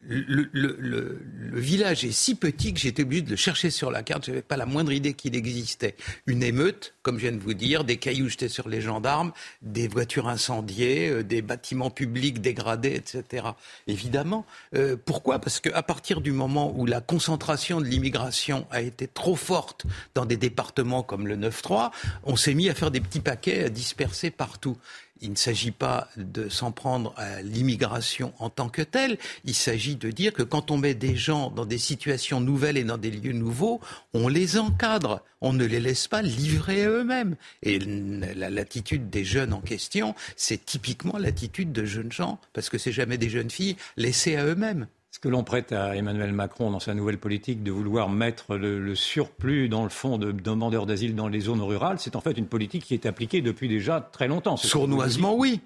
Le, 0.00 1.20
village 1.52 2.04
est 2.04 2.12
si 2.12 2.34
petit 2.34 2.72
que 2.72 2.80
j'étais 2.80 3.02
obligé 3.02 3.22
de 3.22 3.30
le 3.30 3.36
chercher 3.36 3.70
sur 3.70 3.90
la 3.90 4.02
carte. 4.02 4.26
Je 4.26 4.30
n'avais 4.30 4.42
pas 4.42 4.56
la 4.56 4.66
moindre 4.66 4.92
idée 4.92 5.14
qu'il 5.14 5.36
existait. 5.36 5.94
Une 6.26 6.42
émeute, 6.42 6.94
comme 7.02 7.16
je 7.16 7.28
viens 7.28 7.36
de 7.36 7.42
vous 7.42 7.54
dire, 7.54 7.84
des 7.84 7.96
cailloux 7.96 8.28
jetés 8.28 8.48
sur 8.48 8.68
les 8.68 8.80
gendarmes, 8.80 9.32
des 9.62 9.86
voitures 9.86 10.28
incendiées, 10.28 11.10
euh, 11.10 11.22
des 11.22 11.42
bâtiments 11.42 11.90
publics 11.90 12.40
dégradés, 12.40 12.94
etc. 12.94 13.48
Évidemment. 13.86 14.46
Euh, 14.74 14.96
pourquoi? 15.02 15.38
Parce 15.38 15.60
qu'à 15.60 15.82
partir 15.82 16.20
du 16.20 16.32
moment 16.32 16.72
où 16.76 16.86
la 16.86 17.00
concentration 17.00 17.80
de 17.80 17.86
l'immigration 17.86 18.66
a 18.70 18.80
été 18.80 19.06
trop 19.06 19.36
forte 19.36 19.86
dans 20.14 20.26
des 20.26 20.36
départements 20.36 21.02
comme 21.02 21.26
le 21.26 21.36
9-3, 21.36 21.90
on 22.24 22.36
s'est 22.36 22.54
mis 22.54 22.68
à 22.68 22.74
faire 22.74 22.90
des 22.90 23.00
petits 23.00 23.20
paquets 23.20 23.64
à 23.64 23.68
disperser 23.68 24.30
partout 24.30 24.76
il 25.20 25.30
ne 25.30 25.36
s'agit 25.36 25.70
pas 25.70 26.08
de 26.16 26.48
s'en 26.48 26.72
prendre 26.72 27.12
à 27.16 27.42
l'immigration 27.42 28.32
en 28.38 28.50
tant 28.50 28.68
que 28.68 28.82
telle, 28.82 29.18
il 29.44 29.54
s'agit 29.54 29.96
de 29.96 30.10
dire 30.10 30.32
que 30.32 30.42
quand 30.42 30.70
on 30.70 30.76
met 30.76 30.94
des 30.94 31.16
gens 31.16 31.50
dans 31.50 31.64
des 31.64 31.78
situations 31.78 32.40
nouvelles 32.40 32.76
et 32.76 32.84
dans 32.84 32.98
des 32.98 33.10
lieux 33.10 33.32
nouveaux, 33.32 33.80
on 34.14 34.28
les 34.28 34.58
encadre, 34.58 35.22
on 35.40 35.52
ne 35.52 35.64
les 35.64 35.80
laisse 35.80 36.08
pas 36.08 36.22
livrer 36.22 36.84
à 36.84 36.90
eux-mêmes. 36.90 37.36
Et 37.62 37.78
l'attitude 37.78 39.10
des 39.10 39.24
jeunes 39.24 39.52
en 39.52 39.60
question, 39.60 40.14
c'est 40.36 40.64
typiquement 40.64 41.18
l'attitude 41.18 41.72
de 41.72 41.84
jeunes 41.84 42.12
gens, 42.12 42.40
parce 42.52 42.68
que 42.68 42.78
c'est 42.78 42.92
jamais 42.92 43.18
des 43.18 43.30
jeunes 43.30 43.50
filles 43.50 43.76
laissées 43.96 44.36
à 44.36 44.44
eux-mêmes. 44.44 44.86
Ce 45.10 45.18
que 45.18 45.28
l'on 45.28 45.42
prête 45.42 45.72
à 45.72 45.96
Emmanuel 45.96 46.32
Macron 46.32 46.70
dans 46.70 46.80
sa 46.80 46.92
nouvelle 46.92 47.18
politique 47.18 47.62
de 47.62 47.70
vouloir 47.70 48.10
mettre 48.10 48.56
le, 48.56 48.94
surplus 48.94 49.68
dans 49.68 49.82
le 49.82 49.88
fond 49.88 50.18
de 50.18 50.32
demandeurs 50.32 50.84
d'asile 50.84 51.14
dans 51.14 51.28
les 51.28 51.40
zones 51.40 51.62
rurales, 51.62 51.98
c'est 51.98 52.14
en 52.14 52.20
fait 52.20 52.32
une 52.32 52.46
politique 52.46 52.84
qui 52.84 52.94
est 52.94 53.06
appliquée 53.06 53.40
depuis 53.40 53.68
déjà 53.68 54.00
très 54.00 54.28
longtemps. 54.28 54.56
Sournoisement, 54.56 55.34
oui. 55.34 55.60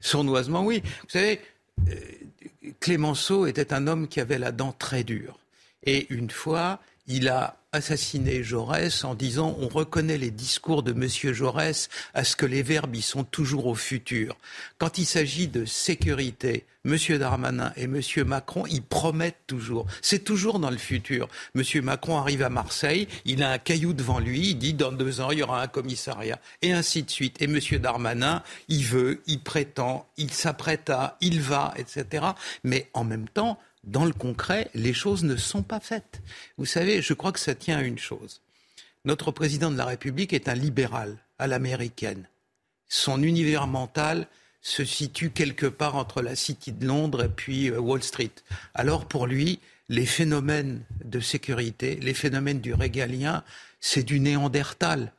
Sournoisement, 0.00 0.64
oui. 0.64 0.82
Vous 1.02 1.10
savez, 1.10 1.40
euh, 1.88 1.94
Clémenceau 2.80 3.46
était 3.46 3.72
un 3.72 3.86
homme 3.86 4.08
qui 4.08 4.18
avait 4.18 4.38
la 4.38 4.50
dent 4.50 4.72
très 4.72 5.04
dure. 5.04 5.38
Et 5.84 6.12
une 6.12 6.30
fois, 6.30 6.80
il 7.06 7.28
a 7.28 7.59
assassiné 7.72 8.42
Jaurès 8.42 9.04
en 9.04 9.14
disant 9.14 9.56
on 9.60 9.68
reconnaît 9.68 10.18
les 10.18 10.30
discours 10.30 10.82
de 10.82 10.92
M. 10.92 11.08
Jaurès 11.32 11.88
à 12.14 12.24
ce 12.24 12.36
que 12.36 12.46
les 12.46 12.62
verbes 12.62 12.96
y 12.96 13.02
sont 13.02 13.24
toujours 13.24 13.66
au 13.66 13.74
futur. 13.74 14.36
Quand 14.78 14.98
il 14.98 15.06
s'agit 15.06 15.48
de 15.48 15.64
sécurité, 15.64 16.66
M. 16.84 16.96
Darmanin 17.18 17.72
et 17.76 17.84
M. 17.84 18.00
Macron, 18.26 18.64
ils 18.66 18.82
promettent 18.82 19.46
toujours. 19.46 19.86
C'est 20.00 20.24
toujours 20.24 20.58
dans 20.58 20.70
le 20.70 20.78
futur. 20.78 21.28
M. 21.54 21.62
Macron 21.82 22.16
arrive 22.16 22.42
à 22.42 22.48
Marseille, 22.48 23.06
il 23.26 23.42
a 23.42 23.52
un 23.52 23.58
caillou 23.58 23.92
devant 23.92 24.18
lui, 24.18 24.50
il 24.50 24.54
dit 24.54 24.72
dans 24.72 24.90
deux 24.90 25.20
ans, 25.20 25.30
il 25.30 25.40
y 25.40 25.42
aura 25.42 25.62
un 25.62 25.68
commissariat, 25.68 26.40
et 26.62 26.72
ainsi 26.72 27.02
de 27.02 27.10
suite. 27.10 27.40
Et 27.42 27.44
M. 27.44 27.58
Darmanin, 27.78 28.42
il 28.68 28.84
veut, 28.84 29.22
il 29.26 29.40
prétend, 29.40 30.08
il 30.16 30.32
s'apprête 30.32 30.88
à, 30.88 31.18
il 31.20 31.40
va, 31.40 31.74
etc. 31.76 32.24
Mais 32.64 32.88
en 32.94 33.04
même 33.04 33.28
temps, 33.28 33.58
dans 33.84 34.04
le 34.04 34.12
concret, 34.12 34.70
les 34.74 34.92
choses 34.92 35.24
ne 35.24 35.36
sont 35.36 35.62
pas 35.62 35.80
faites. 35.80 36.20
Vous 36.58 36.66
savez, 36.66 37.02
je 37.02 37.14
crois 37.14 37.32
que 37.32 37.40
ça 37.40 37.54
tient 37.54 37.78
à 37.78 37.82
une 37.82 37.98
chose. 37.98 38.40
Notre 39.04 39.30
président 39.30 39.70
de 39.70 39.78
la 39.78 39.86
République 39.86 40.32
est 40.32 40.48
un 40.48 40.54
libéral 40.54 41.16
à 41.38 41.46
l'américaine. 41.46 42.28
Son 42.88 43.22
univers 43.22 43.66
mental 43.66 44.26
se 44.60 44.84
situe 44.84 45.30
quelque 45.30 45.66
part 45.66 45.96
entre 45.96 46.20
la 46.20 46.36
City 46.36 46.72
de 46.72 46.86
Londres 46.86 47.24
et 47.24 47.28
puis 47.28 47.70
euh, 47.70 47.80
Wall 47.80 48.02
Street. 48.02 48.32
Alors 48.74 49.06
pour 49.06 49.26
lui, 49.26 49.58
les 49.88 50.06
phénomènes 50.06 50.84
de 51.04 51.20
sécurité, 51.20 51.96
les 51.96 52.14
phénomènes 52.14 52.60
du 52.60 52.74
régalien, 52.74 53.42
c'est 53.80 54.02
du 54.02 54.20
néandertal. 54.20 55.12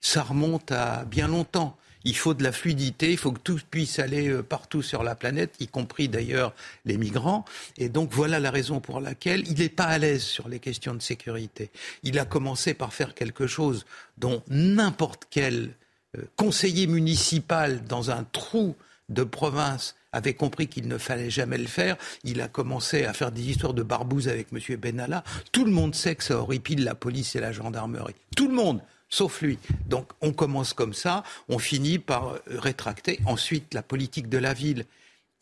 Ça 0.00 0.22
remonte 0.22 0.72
à 0.72 1.04
bien 1.04 1.28
longtemps. 1.28 1.76
Il 2.04 2.16
faut 2.16 2.34
de 2.34 2.42
la 2.42 2.52
fluidité, 2.52 3.10
il 3.10 3.18
faut 3.18 3.32
que 3.32 3.40
tout 3.40 3.60
puisse 3.70 3.98
aller 3.98 4.28
euh, 4.28 4.42
partout 4.42 4.82
sur 4.82 5.02
la 5.02 5.14
planète, 5.14 5.54
y 5.60 5.68
compris 5.68 6.08
d'ailleurs 6.08 6.54
les 6.84 6.96
migrants. 6.96 7.44
Et 7.76 7.88
donc 7.88 8.10
voilà 8.12 8.40
la 8.40 8.50
raison 8.50 8.80
pour 8.80 9.00
laquelle 9.00 9.46
il 9.46 9.58
n'est 9.58 9.68
pas 9.68 9.84
à 9.84 9.98
l'aise 9.98 10.22
sur 10.22 10.48
les 10.48 10.58
questions 10.58 10.94
de 10.94 11.02
sécurité. 11.02 11.70
Il 12.02 12.18
a 12.18 12.24
commencé 12.24 12.74
par 12.74 12.94
faire 12.94 13.14
quelque 13.14 13.46
chose 13.46 13.84
dont 14.18 14.42
n'importe 14.48 15.26
quel 15.30 15.74
euh, 16.16 16.22
conseiller 16.36 16.86
municipal 16.86 17.84
dans 17.84 18.10
un 18.10 18.24
trou 18.24 18.74
de 19.10 19.24
province 19.24 19.96
avait 20.12 20.34
compris 20.34 20.68
qu'il 20.68 20.88
ne 20.88 20.98
fallait 20.98 21.30
jamais 21.30 21.58
le 21.58 21.66
faire. 21.66 21.96
Il 22.24 22.40
a 22.40 22.48
commencé 22.48 23.04
à 23.04 23.12
faire 23.12 23.30
des 23.30 23.42
histoires 23.42 23.74
de 23.74 23.82
barbouze 23.82 24.28
avec 24.28 24.48
M. 24.52 24.76
Benalla. 24.76 25.22
Tout 25.52 25.64
le 25.64 25.70
monde 25.70 25.94
sait 25.94 26.14
que 26.16 26.24
ça 26.24 26.36
horripile 26.36 26.84
la 26.84 26.94
police 26.94 27.36
et 27.36 27.40
la 27.40 27.52
gendarmerie. 27.52 28.14
Tout 28.36 28.48
le 28.48 28.54
monde 28.54 28.80
sauf 29.10 29.42
lui. 29.42 29.58
Donc 29.86 30.10
on 30.22 30.32
commence 30.32 30.72
comme 30.72 30.94
ça, 30.94 31.24
on 31.48 31.58
finit 31.58 31.98
par 31.98 32.38
rétracter. 32.46 33.20
Ensuite, 33.26 33.74
la 33.74 33.82
politique 33.82 34.28
de 34.28 34.38
la 34.38 34.54
ville. 34.54 34.86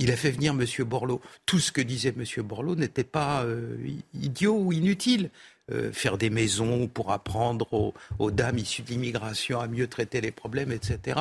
Il 0.00 0.12
a 0.12 0.16
fait 0.16 0.30
venir 0.30 0.52
M. 0.52 0.64
Borloo. 0.84 1.20
Tout 1.44 1.58
ce 1.58 1.72
que 1.72 1.80
disait 1.80 2.14
M. 2.16 2.24
Borloo 2.44 2.76
n'était 2.76 3.02
pas 3.04 3.42
euh, 3.42 3.76
idiot 4.14 4.56
ou 4.56 4.72
inutile. 4.72 5.30
Euh, 5.70 5.92
faire 5.92 6.16
des 6.16 6.30
maisons 6.30 6.86
pour 6.86 7.12
apprendre 7.12 7.72
aux, 7.74 7.94
aux 8.18 8.30
dames 8.30 8.58
issues 8.58 8.82
de 8.82 8.88
l'immigration 8.90 9.60
à 9.60 9.66
mieux 9.66 9.86
traiter 9.86 10.20
les 10.20 10.30
problèmes, 10.30 10.72
etc. 10.72 11.20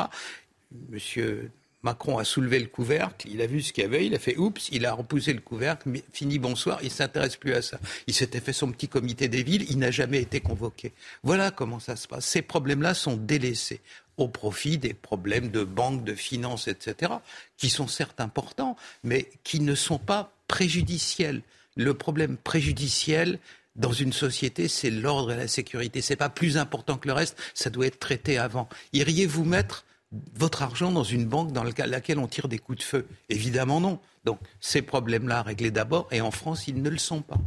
Monsieur 0.89 1.52
Macron 1.84 2.18
a 2.18 2.24
soulevé 2.24 2.60
le 2.60 2.68
couvercle, 2.68 3.28
il 3.30 3.42
a 3.42 3.48
vu 3.48 3.62
ce 3.62 3.72
qu'il 3.72 3.84
y 3.84 3.86
avait, 3.86 4.06
il 4.06 4.16
a 4.16 4.20
fait 4.20 4.36
oups, 4.36 4.70
il 4.72 4.86
a 4.86 4.94
repoussé 4.94 5.32
le 5.32 5.42
couvercle, 5.42 5.90
fini 6.12 6.40
bonsoir, 6.40 6.80
il 6.82 6.90
s'intéresse 6.92 7.36
plus 7.36 7.54
à 7.54 7.62
ça. 7.62 7.80
Il 8.08 8.14
s'était 8.14 8.40
fait 8.40 8.54
son 8.54 8.72
petit 8.72 8.88
comité 8.88 9.28
des 9.28 9.44
villes, 9.44 9.66
il 9.70 9.78
n'a 9.78 9.92
jamais 9.92 10.22
été 10.22 10.40
convoqué. 10.40 10.94
Voilà 11.24 11.52
comment 11.52 11.80
ça 11.80 11.96
se 11.96 12.08
passe. 12.08 12.26
Ces 12.26 12.42
problèmes-là 12.42 12.94
sont 12.94 13.16
délaissés 13.16 13.82
au 14.18 14.28
profit 14.28 14.80
des 14.80 14.96
problèmes 14.96 15.50
de 15.50 15.64
banque, 15.64 16.04
de 16.04 16.16
finances, 16.16 16.68
etc., 16.68 17.14
qui 17.58 17.70
sont 17.70 17.88
certes 17.88 18.20
importants, 18.20 18.76
mais 19.04 19.30
qui 19.44 19.60
ne 19.60 19.76
sont 19.76 20.00
pas 20.00 20.34
préjudiciels. 20.48 21.44
Le 21.76 21.94
problème 21.94 22.38
préjudiciel, 22.38 23.38
dans 23.76 23.92
une 23.92 24.14
société, 24.14 24.68
c'est 24.68 24.90
l'ordre 24.90 25.32
et 25.32 25.38
la 25.38 25.48
sécurité. 25.48 26.02
C'est 26.02 26.16
pas 26.16 26.30
plus 26.30 26.58
important 26.58 26.98
que 26.98 27.08
le 27.08 27.14
reste, 27.14 27.38
ça 27.54 27.70
doit 27.70 27.86
être 27.86 28.00
traité 28.00 28.40
avant. 28.40 28.68
Iriez-vous 28.94 29.46
mettre 29.46 29.86
votre 30.36 30.64
argent 30.64 30.91
dans 30.91 31.03
une 31.03 31.26
banque 31.26 31.51
dans 31.51 31.64
laquelle 31.64 32.20
on 32.20 32.28
tire 32.28 32.47
des 32.47 32.60
coups 32.60 32.80
de 32.80 32.84
feu 32.84 33.08
Évidemment 33.30 33.82
non. 33.82 33.99
Donc 34.24 34.39
ces 34.60 34.82
problèmes-là 34.82 35.39
à 35.39 35.43
régler 35.43 35.72
d'abord, 35.72 36.08
et 36.12 36.22
en 36.22 36.32
France, 36.32 36.68
ils 36.68 36.82
ne 36.82 36.89
le 36.89 36.97
sont 36.97 37.22
pas. 37.22 37.38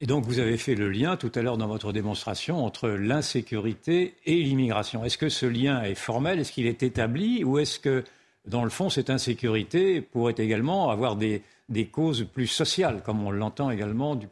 Et 0.00 0.06
donc 0.06 0.24
vous 0.24 0.38
avez 0.38 0.56
fait 0.58 0.76
le 0.76 0.90
lien 0.90 1.16
tout 1.16 1.32
à 1.34 1.42
l'heure 1.42 1.58
dans 1.58 1.66
votre 1.66 1.92
démonstration 1.92 2.64
entre 2.64 2.88
l'insécurité 2.88 4.14
et 4.26 4.36
l'immigration. 4.42 5.04
Est-ce 5.04 5.18
que 5.18 5.28
ce 5.28 5.46
lien 5.46 5.82
est 5.82 5.96
formel? 5.96 6.38
Est-ce 6.38 6.52
qu'il 6.52 6.66
est 6.66 6.84
établi? 6.84 7.42
Ou 7.42 7.58
est-ce 7.58 7.80
que, 7.80 8.04
dans 8.46 8.62
le 8.62 8.70
fond, 8.70 8.90
cette 8.90 9.10
insécurité 9.10 10.00
pourrait 10.00 10.36
également 10.38 10.90
avoir 10.90 11.16
des, 11.16 11.42
causes 11.90 12.24
plus 12.32 12.46
sociales, 12.46 13.02
comme 13.04 13.24
on 13.24 13.32
l'entend 13.32 13.72
également 13.72 14.14
du, 14.14 14.28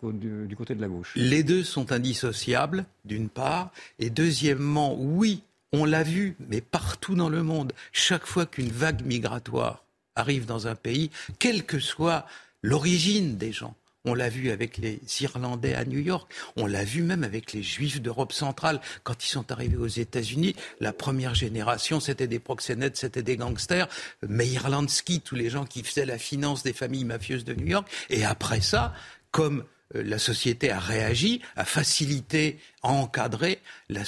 du, 0.46 0.56
côté 0.56 0.76
de 0.76 0.80
la 0.80 0.86
gauche? 0.86 1.12
Les 1.16 1.42
deux 1.42 1.64
sont 1.64 1.90
indissociables, 1.90 2.86
d'une 3.04 3.28
part. 3.28 3.72
Et 3.98 4.08
deuxièmement, 4.08 4.94
oui, 4.96 5.42
on 5.72 5.84
l'a 5.84 6.02
vu, 6.02 6.36
mais 6.48 6.60
partout 6.60 7.14
dans 7.14 7.28
le 7.28 7.42
monde, 7.42 7.72
chaque 7.92 8.26
fois 8.26 8.46
qu'une 8.46 8.70
vague 8.70 9.04
migratoire 9.04 9.84
arrive 10.14 10.46
dans 10.46 10.66
un 10.66 10.74
pays, 10.74 11.10
quelle 11.38 11.64
que 11.64 11.78
soit 11.78 12.26
l'origine 12.62 13.36
des 13.36 13.52
gens, 13.52 13.74
on 14.06 14.14
l'a 14.14 14.28
vu 14.28 14.50
avec 14.50 14.78
les 14.78 15.00
Irlandais 15.20 15.74
à 15.74 15.84
New 15.84 15.98
York. 15.98 16.32
On 16.56 16.66
l'a 16.66 16.84
vu 16.84 17.02
même 17.02 17.24
avec 17.24 17.52
les 17.52 17.62
Juifs 17.64 18.00
d'Europe 18.00 18.32
centrale. 18.32 18.80
Quand 19.02 19.24
ils 19.24 19.28
sont 19.28 19.50
arrivés 19.50 19.76
aux 19.76 19.88
États-Unis, 19.88 20.54
la 20.78 20.92
première 20.92 21.34
génération, 21.34 21.98
c'était 21.98 22.28
des 22.28 22.38
proxénètes, 22.38 22.96
c'était 22.96 23.24
des 23.24 23.36
gangsters. 23.36 23.88
Meyer 24.22 24.60
Lansky, 24.70 25.20
tous 25.20 25.34
les 25.34 25.50
gens 25.50 25.64
qui 25.64 25.82
faisaient 25.82 26.06
la 26.06 26.18
finance 26.18 26.62
des 26.62 26.72
familles 26.72 27.04
mafieuses 27.04 27.44
de 27.44 27.54
New 27.54 27.66
York. 27.66 27.88
Et 28.08 28.24
après 28.24 28.60
ça, 28.60 28.94
comme 29.32 29.64
la 29.94 30.18
société 30.18 30.70
a 30.70 30.80
réagi, 30.80 31.40
a 31.54 31.64
facilité, 31.64 32.58
a 32.82 32.88
encadré. 32.88 33.60
La 33.88 34.02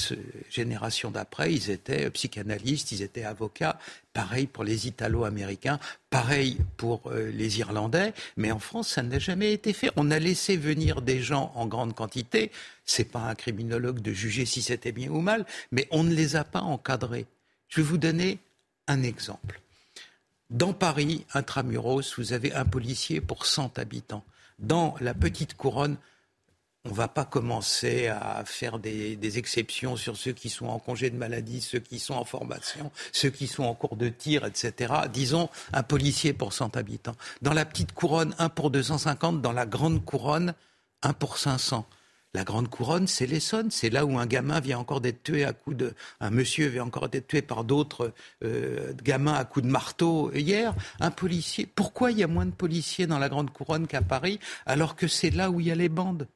génération 0.50 1.10
d'après, 1.10 1.52
ils 1.52 1.70
étaient 1.70 2.10
psychanalystes, 2.10 2.92
ils 2.92 3.02
étaient 3.02 3.24
avocats. 3.24 3.78
Pareil 4.12 4.48
pour 4.48 4.64
les 4.64 4.88
Italo-Américains, 4.88 5.78
pareil 6.10 6.58
pour 6.76 7.02
euh, 7.06 7.30
les 7.30 7.60
Irlandais. 7.60 8.12
Mais 8.36 8.50
en 8.50 8.58
France, 8.58 8.88
ça 8.88 9.02
n'a 9.02 9.20
jamais 9.20 9.52
été 9.52 9.72
fait. 9.72 9.90
On 9.94 10.10
a 10.10 10.18
laissé 10.18 10.56
venir 10.56 11.02
des 11.02 11.20
gens 11.22 11.52
en 11.54 11.66
grande 11.66 11.94
quantité. 11.94 12.50
C'est 12.84 13.04
pas 13.04 13.20
un 13.20 13.34
criminologue 13.36 14.00
de 14.00 14.12
juger 14.12 14.46
si 14.46 14.62
c'était 14.62 14.92
bien 14.92 15.10
ou 15.10 15.20
mal, 15.20 15.46
mais 15.70 15.86
on 15.92 16.02
ne 16.02 16.14
les 16.14 16.34
a 16.34 16.42
pas 16.42 16.62
encadrés. 16.62 17.26
Je 17.68 17.80
vais 17.80 17.86
vous 17.86 17.98
donner 17.98 18.38
un 18.88 19.02
exemple. 19.02 19.60
Dans 20.50 20.72
Paris, 20.72 21.26
intramuros, 21.34 22.14
vous 22.16 22.32
avez 22.32 22.52
un 22.54 22.64
policier 22.64 23.20
pour 23.20 23.46
100 23.46 23.78
habitants 23.78 24.24
dans 24.58 24.94
la 25.00 25.14
petite 25.14 25.54
couronne, 25.54 25.96
on 26.84 26.90
ne 26.90 26.94
va 26.94 27.08
pas 27.08 27.24
commencer 27.24 28.06
à 28.06 28.42
faire 28.46 28.78
des, 28.78 29.38
exceptions 29.38 29.96
sur 29.96 30.16
ceux 30.16 30.32
qui 30.32 30.48
sont 30.48 30.66
en 30.66 30.78
congé 30.78 31.10
de 31.10 31.16
maladie, 31.16 31.60
ceux 31.60 31.80
qui 31.80 31.98
sont 31.98 32.14
en 32.14 32.24
formation, 32.24 32.90
ceux 33.12 33.30
qui 33.30 33.46
sont 33.46 33.64
en 33.64 33.74
cours 33.74 33.96
de 33.96 34.08
tir, 34.08 34.46
etc. 34.46 34.94
Disons 35.12 35.50
un 35.72 35.82
policier 35.82 36.32
pour 36.32 36.52
100 36.52 36.76
habitants. 36.76 37.16
Dans 37.42 37.52
la 37.52 37.64
petite 37.64 37.92
couronne, 37.92 38.34
un 38.38 38.48
pour 38.48 38.70
250. 38.70 39.42
Dans 39.42 39.52
la 39.52 39.66
grande 39.66 40.04
couronne, 40.04 40.54
un 41.02 41.12
pour 41.12 41.36
500. 41.38 41.86
La 42.38 42.44
Grande 42.44 42.68
Couronne, 42.68 43.08
c'est 43.08 43.26
l'Essonne. 43.26 43.72
C'est 43.72 43.90
là 43.90 44.06
où 44.06 44.16
un 44.16 44.24
gamin 44.24 44.60
vient 44.60 44.78
encore 44.78 45.00
d'être 45.00 45.24
tué 45.24 45.42
à 45.42 45.52
coups 45.52 45.76
de. 45.76 45.92
Un 46.20 46.30
monsieur 46.30 46.68
vient 46.68 46.84
encore 46.84 47.08
d'être 47.08 47.26
tué 47.26 47.42
par 47.42 47.64
d'autres 47.64 48.12
euh, 48.44 48.92
gamins 49.02 49.34
à 49.34 49.44
coups 49.44 49.66
de 49.66 49.70
marteau 49.72 50.32
hier. 50.32 50.72
Un 51.00 51.10
policier. 51.10 51.66
Pourquoi 51.66 52.12
il 52.12 52.18
y 52.18 52.22
a 52.22 52.28
moins 52.28 52.46
de 52.46 52.52
policiers 52.52 53.08
dans 53.08 53.18
la 53.18 53.28
Grande 53.28 53.50
Couronne 53.50 53.88
qu'à 53.88 54.02
Paris, 54.02 54.38
alors 54.66 54.94
que 54.94 55.08
c'est 55.08 55.30
là 55.30 55.50
où 55.50 55.58
il 55.58 55.66
y 55.66 55.72
a 55.72 55.74
les 55.74 55.88
bandes? 55.88 56.28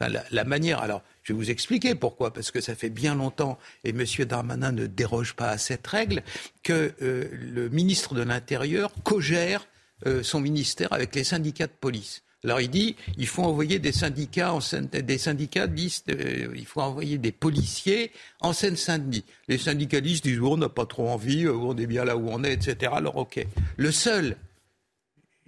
La, 0.00 0.44
manière. 0.44 0.80
Alors, 0.80 1.02
je 1.22 1.34
vais 1.34 1.36
vous 1.36 1.50
expliquer 1.50 1.94
pourquoi, 1.94 2.32
parce 2.32 2.50
que 2.50 2.62
ça 2.62 2.74
fait 2.74 2.88
bien 2.88 3.14
longtemps, 3.14 3.58
et 3.84 3.90
M. 3.90 4.06
Darmanin 4.24 4.72
ne 4.72 4.86
déroge 4.86 5.34
pas 5.34 5.50
à 5.50 5.58
cette 5.58 5.86
règle, 5.86 6.22
que 6.62 6.94
euh, 7.02 7.28
le 7.32 7.68
ministre 7.68 8.14
de 8.14 8.22
l'Intérieur 8.22 8.94
cogère 9.04 9.66
euh, 10.06 10.22
son 10.22 10.40
ministère 10.40 10.90
avec 10.94 11.14
les 11.14 11.24
syndicats 11.24 11.66
de 11.66 11.72
police. 11.72 12.22
Alors 12.44 12.60
il 12.60 12.70
dit, 12.70 12.94
il 13.16 13.26
faut 13.26 13.42
envoyer 13.42 13.80
des 13.80 13.90
syndicats, 13.90 14.52
en 14.52 14.60
des 14.92 15.18
syndicats 15.18 15.66
disent, 15.66 16.04
euh, 16.10 16.54
il 16.54 16.66
faut 16.66 16.80
envoyer 16.80 17.18
des 17.18 17.32
policiers 17.32 18.12
en 18.40 18.52
Seine-Saint-Denis. 18.52 19.24
Les 19.48 19.58
syndicalistes 19.58 20.22
disent, 20.22 20.38
oh, 20.40 20.52
on 20.52 20.56
n'a 20.56 20.68
pas 20.68 20.86
trop 20.86 21.08
envie, 21.08 21.46
euh, 21.46 21.54
on 21.54 21.76
est 21.76 21.86
bien 21.88 22.04
là 22.04 22.16
où 22.16 22.28
on 22.28 22.44
est, 22.44 22.52
etc. 22.52 22.92
Alors 22.94 23.16
ok. 23.16 23.44
Le 23.76 23.90
seul 23.90 24.36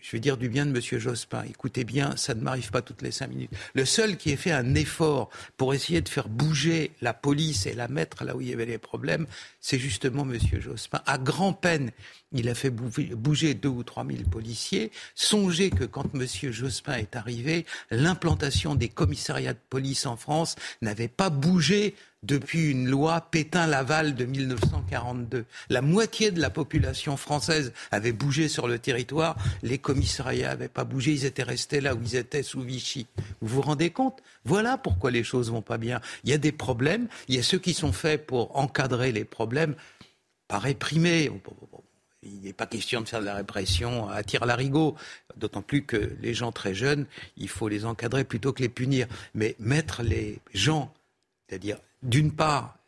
je 0.03 0.13
vais 0.13 0.21
dire 0.21 0.37
du 0.37 0.49
bien 0.49 0.67
de 0.67 0.71
M. 0.71 0.99
Jospin. 0.99 1.45
Écoutez 1.49 1.85
bien, 1.85 2.17
ça 2.17 2.35
ne 2.35 2.41
m'arrive 2.41 2.71
pas 2.71 2.83
toutes 2.83 3.03
les 3.03 3.11
cinq 3.11 3.29
minutes. 3.29 3.51
Le 3.75 3.85
seul 3.85 4.17
qui 4.17 4.31
ait 4.31 4.37
fait 4.37 4.53
un 4.53 4.75
effort 4.75 5.31
pour 5.57 5.75
essayer 5.75 6.01
de 6.01 6.09
faire 6.09 6.29
bouger 6.29 6.93
la 7.01 7.15
police 7.15 7.67
et 7.67 7.75
la 7.75 7.89
mettre 7.89 8.25
là 8.25 8.37
où 8.37 8.41
il 8.41 8.49
y 8.49 8.53
avait 8.53 8.67
les 8.67 8.79
problèmes, 8.79 9.27
c'est 9.61 9.79
justement 9.79 10.23
M. 10.23 10.39
Jospin. 10.61 11.03
À 11.07 11.19
grand 11.19 11.53
peine, 11.53 11.91
il 12.33 12.49
a 12.49 12.55
fait 12.55 12.71
bouger 12.71 13.55
deux 13.55 13.69
ou 13.69 13.83
trois 13.83 14.05
mille 14.05 14.25
policiers. 14.25 14.91
Songez 15.15 15.71
que 15.71 15.85
quand 15.85 16.15
M. 16.15 16.27
Jospin 16.53 16.95
est 16.95 17.17
arrivé, 17.17 17.67
l'implantation 17.91 18.75
des 18.75 18.89
commissariats 18.89 19.55
de 19.55 19.59
police 19.69 20.07
en 20.07 20.17
France 20.17 20.57
n'avait 20.83 21.09
pas 21.09 21.31
bougé 21.31 21.95
depuis 22.23 22.71
une 22.71 22.89
loi 22.89 23.23
Pétain-Laval 23.31 24.15
de 24.15 24.25
1942. 24.25 25.47
La 25.71 25.81
moitié 25.81 26.31
de 26.31 26.41
la 26.41 26.51
population 26.51 27.17
française 27.17 27.73
avait 27.91 28.13
bougé 28.13 28.49
sur 28.49 28.69
le 28.69 28.79
territoire, 28.79 29.37
les 29.63 29.79
commissariats 29.79 30.49
n'avaient 30.49 30.69
pas 30.69 30.85
bougé, 30.85 31.13
ils 31.13 31.25
étaient 31.25 31.43
restés 31.43 31.81
là 31.81 31.95
où 31.95 32.03
ils 32.03 32.17
étaient 32.17 32.43
sous 32.43 32.61
Vichy. 32.61 33.07
Vous 33.41 33.57
vous 33.57 33.63
rendez 33.63 33.91
compte? 33.91 34.23
Voilà 34.45 34.77
pourquoi 34.77 35.11
les 35.11 35.25
choses 35.25 35.51
vont 35.51 35.63
pas 35.63 35.79
bien. 35.79 36.01
Il 36.25 36.31
y 36.31 36.35
a 36.35 36.39
des 36.39 36.53
problèmes, 36.53 37.09
il 37.29 37.37
y 37.37 37.39
a 37.39 37.43
ceux 37.43 37.59
qui 37.59 37.73
sont 37.73 37.93
faits 37.93 38.27
pour 38.27 38.57
encadrer 38.57 39.13
les 39.13 39.25
problèmes, 39.25 39.75
pas 40.47 40.59
réprimer. 40.59 41.31
Il 42.23 42.41
n'est 42.43 42.53
pas 42.53 42.67
question 42.67 43.01
de 43.01 43.09
faire 43.09 43.21
de 43.21 43.25
la 43.25 43.35
répression 43.35 44.11
à 44.11 44.23
tir 44.23 44.45
larigot, 44.45 44.95
d'autant 45.37 45.63
plus 45.63 45.85
que 45.85 46.17
les 46.21 46.35
gens 46.35 46.53
très 46.53 46.75
jeunes, 46.75 47.07
il 47.39 47.49
faut 47.49 47.69
les 47.69 47.87
encadrer 47.87 48.25
plutôt 48.25 48.53
que 48.53 48.61
les 48.61 48.69
punir. 48.69 49.07
Mais 49.35 49.57
mettre 49.59 50.03
les 50.03 50.39
gens, 50.53 50.93
c'est-à-dire 51.49 51.79
d'une 52.03 52.33
part, 52.33 52.79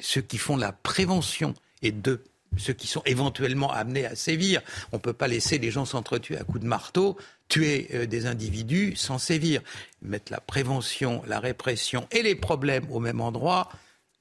ceux 0.00 0.20
qui 0.20 0.38
font 0.38 0.56
la 0.56 0.72
prévention 0.72 1.54
et 1.82 1.92
de 1.92 2.22
ceux 2.56 2.72
qui 2.72 2.86
sont 2.86 3.02
éventuellement 3.04 3.72
amenés 3.72 4.06
à 4.06 4.14
sévir. 4.14 4.62
On 4.92 4.96
ne 4.96 5.02
peut 5.02 5.12
pas 5.12 5.28
laisser 5.28 5.58
les 5.58 5.70
gens 5.70 5.84
s'entretuer 5.84 6.36
à 6.36 6.44
coups 6.44 6.60
de 6.60 6.66
marteau, 6.66 7.16
tuer 7.48 7.88
euh, 7.94 8.06
des 8.06 8.26
individus 8.26 8.94
sans 8.96 9.18
sévir. 9.18 9.60
Mettre 10.02 10.32
la 10.32 10.40
prévention, 10.40 11.22
la 11.26 11.40
répression 11.40 12.06
et 12.10 12.22
les 12.22 12.34
problèmes 12.34 12.90
au 12.90 13.00
même 13.00 13.20
endroit, 13.20 13.70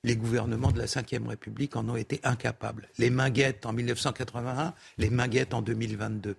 les 0.03 0.15
gouvernements 0.15 0.71
de 0.71 0.80
la 0.80 0.86
Ve 0.86 1.28
République 1.28 1.76
en 1.76 1.88
ont 1.89 1.95
été 1.95 2.19
incapables. 2.24 2.89
Les 2.97 3.09
Minguettes 3.09 3.65
en 3.65 3.74
1981, 3.74 4.74
les 4.97 5.09
Minguettes 5.09 5.53
en 5.53 5.61
2022. 5.61 6.36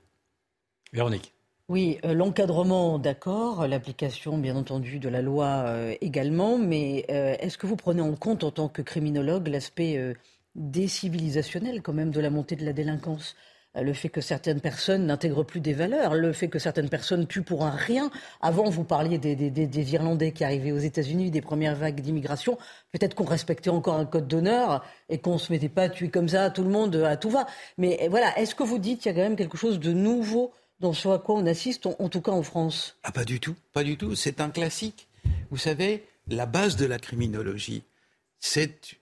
Véronique. 0.92 1.33
Oui, 1.70 1.98
euh, 2.04 2.12
l'encadrement, 2.12 2.98
d'accord, 2.98 3.66
l'application, 3.66 4.36
bien 4.36 4.54
entendu, 4.54 4.98
de 4.98 5.08
la 5.08 5.22
loi 5.22 5.64
euh, 5.66 5.94
également, 6.02 6.58
mais 6.58 7.06
euh, 7.10 7.36
est-ce 7.40 7.56
que 7.56 7.66
vous 7.66 7.76
prenez 7.76 8.02
en 8.02 8.14
compte, 8.16 8.44
en 8.44 8.50
tant 8.50 8.68
que 8.68 8.82
criminologue, 8.82 9.48
l'aspect 9.48 10.14
décivilisationnel 10.56 11.80
quand 11.80 11.94
même 11.94 12.10
de 12.10 12.20
la 12.20 12.28
montée 12.28 12.56
de 12.56 12.66
la 12.66 12.74
délinquance? 12.74 13.34
Le 13.76 13.92
fait 13.94 14.10
que 14.10 14.20
certaines 14.20 14.60
personnes 14.60 15.06
n'intègrent 15.06 15.42
plus 15.42 15.60
des 15.60 15.72
valeurs, 15.72 16.14
le 16.14 16.32
fait 16.32 16.48
que 16.48 16.58
certaines 16.58 16.90
personnes 16.90 17.26
tuent 17.26 17.42
pour 17.42 17.64
un 17.64 17.70
rien. 17.70 18.10
Avant, 18.40 18.68
vous 18.70 18.84
parliez 18.84 19.18
des, 19.18 19.92
Irlandais 19.92 20.32
qui 20.32 20.44
arrivaient 20.44 20.70
aux 20.70 20.78
États-Unis, 20.78 21.30
des 21.32 21.40
premières 21.40 21.74
vagues 21.74 22.00
d'immigration. 22.00 22.56
Peut-être 22.92 23.14
qu'on 23.14 23.24
respectait 23.24 23.70
encore 23.70 23.96
un 23.96 24.04
code 24.04 24.28
d'honneur 24.28 24.84
et 25.08 25.18
qu'on 25.18 25.32
ne 25.32 25.38
se 25.38 25.50
mettait 25.50 25.68
pas 25.70 25.84
à 25.84 25.88
tuer 25.88 26.08
comme 26.08 26.28
ça 26.28 26.50
tout 26.50 26.62
le 26.62 26.70
monde 26.70 26.94
à 26.96 27.16
tout 27.16 27.30
va. 27.30 27.46
Mais 27.78 28.06
voilà, 28.10 28.38
est-ce 28.38 28.54
que 28.54 28.62
vous 28.62 28.78
dites 28.78 29.00
qu'il 29.00 29.10
y 29.10 29.14
a 29.14 29.16
quand 29.16 29.28
même 29.28 29.36
quelque 29.36 29.56
chose 29.56 29.80
de 29.80 29.92
nouveau 29.92 30.52
dans 30.80 30.92
ce 30.92 31.08
à 31.08 31.18
quoi 31.18 31.36
on 31.36 31.46
assiste, 31.46 31.86
en, 31.86 32.08
tout 32.08 32.20
cas 32.20 32.32
en 32.32 32.42
France 32.42 32.96
Ah, 33.02 33.12
pas 33.12 33.24
du 33.24 33.40
tout, 33.40 33.54
pas 33.72 33.84
du 33.84 33.96
tout. 33.96 34.14
C'est 34.14 34.40
un 34.40 34.50
classique. 34.50 35.08
Vous 35.50 35.56
savez, 35.56 36.04
la 36.28 36.46
base 36.46 36.76
de 36.76 36.86
la 36.86 36.98
criminologie, 36.98 37.82
c'est 38.40 38.96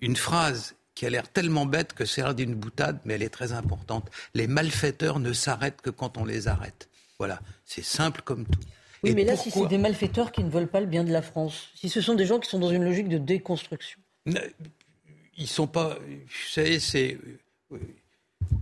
une 0.00 0.16
phrase 0.16 0.74
qui 0.94 1.06
a 1.06 1.10
l'air 1.10 1.28
tellement 1.28 1.66
bête 1.66 1.94
que 1.94 2.04
c'est 2.04 2.22
l'air 2.22 2.34
d'une 2.34 2.54
boutade, 2.54 2.98
mais 3.04 3.14
elle 3.14 3.22
est 3.22 3.30
très 3.30 3.52
importante. 3.52 4.10
Les 4.34 4.46
malfaiteurs 4.46 5.18
ne 5.18 5.32
s'arrêtent 5.32 5.80
que 5.80 5.90
quand 5.90 6.18
on 6.18 6.24
les 6.24 6.48
arrête. 6.48 6.88
Voilà, 7.18 7.40
c'est 7.64 7.84
simple 7.84 8.22
comme 8.22 8.44
tout. 8.46 8.60
Oui, 9.02 9.14
mais 9.14 9.24
là, 9.24 9.36
si 9.36 9.50
c'est 9.50 9.66
des 9.66 9.78
malfaiteurs 9.78 10.30
qui 10.30 10.44
ne 10.44 10.50
veulent 10.50 10.68
pas 10.68 10.80
le 10.80 10.86
bien 10.86 11.02
de 11.02 11.12
la 11.12 11.22
France, 11.22 11.70
si 11.74 11.88
ce 11.88 12.00
sont 12.00 12.14
des 12.14 12.26
gens 12.26 12.38
qui 12.38 12.48
sont 12.48 12.60
dans 12.60 12.70
une 12.70 12.84
logique 12.84 13.08
de 13.08 13.18
déconstruction. 13.18 13.98
Ils 15.36 15.48
sont 15.48 15.66
pas. 15.66 15.98
Vous 15.98 16.48
savez, 16.50 16.78
c'est 16.78 17.18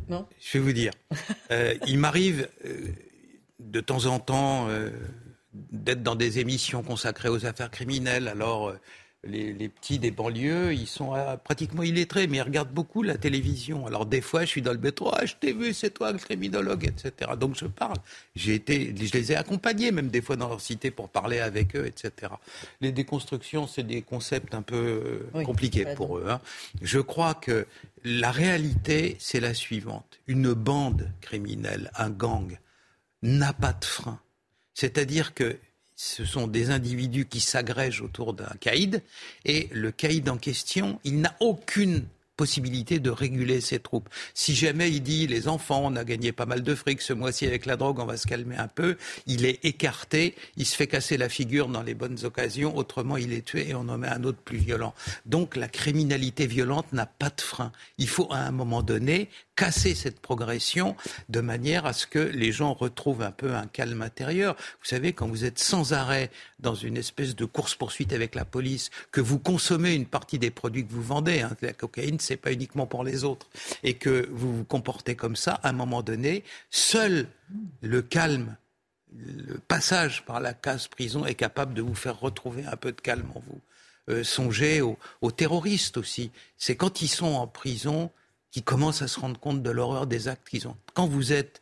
non 0.08 0.26
Je 0.40 0.58
vais 0.58 0.64
vous 0.64 0.72
dire. 0.72 0.92
Euh, 1.50 1.74
il 1.88 1.98
m'arrive 1.98 2.48
euh, 2.64 2.92
de 3.58 3.80
temps 3.80 4.06
en 4.06 4.20
temps 4.20 4.68
euh, 4.68 4.90
d'être 5.52 6.00
dans 6.04 6.14
des 6.14 6.38
émissions 6.38 6.84
consacrées 6.84 7.28
aux 7.28 7.44
affaires 7.44 7.72
criminelles. 7.72 8.28
Alors, 8.28 8.72
les, 9.24 9.68
petits 9.68 9.98
des 9.98 10.10
banlieues, 10.10 10.72
ils 10.72 10.86
sont 10.86 11.14
pratiquement 11.44 11.82
illettrés, 11.82 12.26
mais 12.26 12.38
ils 12.38 12.42
regardent 12.42 12.72
beaucoup 12.72 13.02
la 13.02 13.18
télévision. 13.18 13.86
Alors 13.86 14.06
des 14.06 14.20
fois, 14.20 14.42
je 14.42 14.46
suis 14.46 14.62
dans 14.62 14.72
le 14.72 14.78
métro, 14.78 15.10
ah, 15.12 15.26
je 15.26 15.34
t'ai 15.34 15.52
vu, 15.52 15.74
c'est 15.74 15.90
toi 15.90 16.12
le 16.12 16.18
criminologue, 16.18 16.84
etc. 16.84 17.32
Donc 17.38 17.56
je 17.56 17.66
parle. 17.66 17.96
J'ai 18.34 18.54
été, 18.54 18.94
je 18.96 19.12
les 19.12 19.32
ai 19.32 19.36
accompagnés, 19.36 19.92
même 19.92 20.08
des 20.08 20.22
fois 20.22 20.36
dans 20.36 20.48
leur 20.48 20.60
cité 20.60 20.90
pour 20.90 21.10
parler 21.10 21.38
avec 21.38 21.76
eux, 21.76 21.86
etc. 21.86 22.32
Les 22.80 22.92
déconstructions, 22.92 23.66
c'est 23.66 23.82
des 23.82 24.02
concepts 24.02 24.54
un 24.54 24.62
peu 24.62 25.26
compliqués 25.44 25.86
pour 25.94 26.18
eux. 26.18 26.26
Hein. 26.28 26.40
Je 26.80 26.98
crois 26.98 27.34
que 27.34 27.66
la 28.04 28.30
réalité, 28.30 29.16
c'est 29.18 29.40
la 29.40 29.52
suivante. 29.52 30.18
Une 30.26 30.54
bande 30.54 31.10
criminelle, 31.20 31.90
un 31.96 32.10
gang, 32.10 32.58
n'a 33.22 33.52
pas 33.52 33.74
de 33.74 33.84
frein. 33.84 34.20
C'est-à-dire 34.72 35.34
que 35.34 35.58
ce 36.02 36.24
sont 36.24 36.46
des 36.46 36.70
individus 36.70 37.26
qui 37.26 37.40
s'agrègent 37.40 38.00
autour 38.00 38.32
d'un 38.32 38.54
caïd, 38.58 39.02
et 39.44 39.68
le 39.70 39.90
caïd 39.90 40.30
en 40.30 40.38
question, 40.38 40.98
il 41.04 41.20
n'a 41.20 41.36
aucune 41.40 42.06
possibilité 42.36 43.00
de 43.00 43.10
réguler 43.10 43.60
ses 43.60 43.80
troupes. 43.80 44.08
Si 44.32 44.54
jamais 44.54 44.90
il 44.90 45.02
dit 45.02 45.26
les 45.26 45.46
enfants, 45.46 45.82
on 45.84 45.96
a 45.96 46.04
gagné 46.04 46.32
pas 46.32 46.46
mal 46.46 46.62
de 46.62 46.74
fric 46.74 47.02
ce 47.02 47.12
mois-ci 47.12 47.44
avec 47.44 47.66
la 47.66 47.76
drogue, 47.76 47.98
on 47.98 48.06
va 48.06 48.16
se 48.16 48.26
calmer 48.26 48.56
un 48.56 48.66
peu, 48.66 48.96
il 49.26 49.44
est 49.44 49.62
écarté, 49.62 50.34
il 50.56 50.64
se 50.64 50.74
fait 50.74 50.86
casser 50.86 51.18
la 51.18 51.28
figure 51.28 51.68
dans 51.68 51.82
les 51.82 51.92
bonnes 51.92 52.24
occasions, 52.24 52.74
autrement 52.74 53.18
il 53.18 53.34
est 53.34 53.44
tué 53.44 53.68
et 53.68 53.74
on 53.74 53.86
en 53.90 53.98
met 53.98 54.08
un 54.08 54.24
autre 54.24 54.40
plus 54.42 54.56
violent. 54.56 54.94
Donc 55.26 55.54
la 55.54 55.68
criminalité 55.68 56.46
violente 56.46 56.90
n'a 56.94 57.04
pas 57.04 57.28
de 57.28 57.42
frein. 57.42 57.72
Il 57.98 58.08
faut 58.08 58.32
à 58.32 58.38
un 58.38 58.52
moment 58.52 58.82
donné 58.82 59.28
casser 59.60 59.94
cette 59.94 60.20
progression 60.20 60.96
de 61.28 61.42
manière 61.42 61.84
à 61.84 61.92
ce 61.92 62.06
que 62.06 62.18
les 62.18 62.50
gens 62.50 62.72
retrouvent 62.72 63.20
un 63.20 63.30
peu 63.30 63.54
un 63.54 63.66
calme 63.66 64.00
intérieur. 64.00 64.56
Vous 64.56 64.86
savez, 64.86 65.12
quand 65.12 65.28
vous 65.28 65.44
êtes 65.44 65.58
sans 65.58 65.92
arrêt 65.92 66.30
dans 66.60 66.74
une 66.74 66.96
espèce 66.96 67.36
de 67.36 67.44
course-poursuite 67.44 68.14
avec 68.14 68.34
la 68.34 68.46
police, 68.46 68.88
que 69.12 69.20
vous 69.20 69.38
consommez 69.38 69.94
une 69.94 70.06
partie 70.06 70.38
des 70.38 70.50
produits 70.50 70.86
que 70.86 70.92
vous 70.92 71.02
vendez, 71.02 71.42
hein, 71.42 71.54
la 71.60 71.74
cocaïne, 71.74 72.18
c'est 72.20 72.38
pas 72.38 72.52
uniquement 72.52 72.86
pour 72.86 73.04
les 73.04 73.22
autres, 73.22 73.50
et 73.82 73.92
que 73.92 74.30
vous 74.32 74.56
vous 74.56 74.64
comportez 74.64 75.14
comme 75.14 75.36
ça, 75.36 75.60
à 75.62 75.68
un 75.68 75.74
moment 75.74 76.00
donné, 76.00 76.42
seul 76.70 77.28
le 77.82 78.00
calme 78.00 78.56
le 79.12 79.58
passage 79.58 80.24
par 80.24 80.40
la 80.40 80.54
case 80.54 80.88
prison 80.88 81.26
est 81.26 81.34
capable 81.34 81.74
de 81.74 81.82
vous 81.82 81.96
faire 81.96 82.18
retrouver 82.18 82.64
un 82.64 82.76
peu 82.76 82.92
de 82.92 83.00
calme 83.00 83.28
en 83.34 83.40
vous. 83.40 83.60
Euh, 84.08 84.24
songez 84.24 84.80
aux 84.80 85.30
terroristes 85.32 85.98
aussi. 85.98 86.30
C'est 86.56 86.76
quand 86.76 87.02
ils 87.02 87.08
sont 87.08 87.34
en 87.34 87.48
prison 87.48 88.10
qui 88.50 88.62
commencent 88.62 89.02
à 89.02 89.08
se 89.08 89.20
rendre 89.20 89.38
compte 89.38 89.62
de 89.62 89.70
l'horreur 89.70 90.06
des 90.06 90.28
actes 90.28 90.48
qu'ils 90.48 90.66
ont. 90.68 90.76
Quand 90.94 91.06
vous 91.06 91.32
êtes 91.32 91.60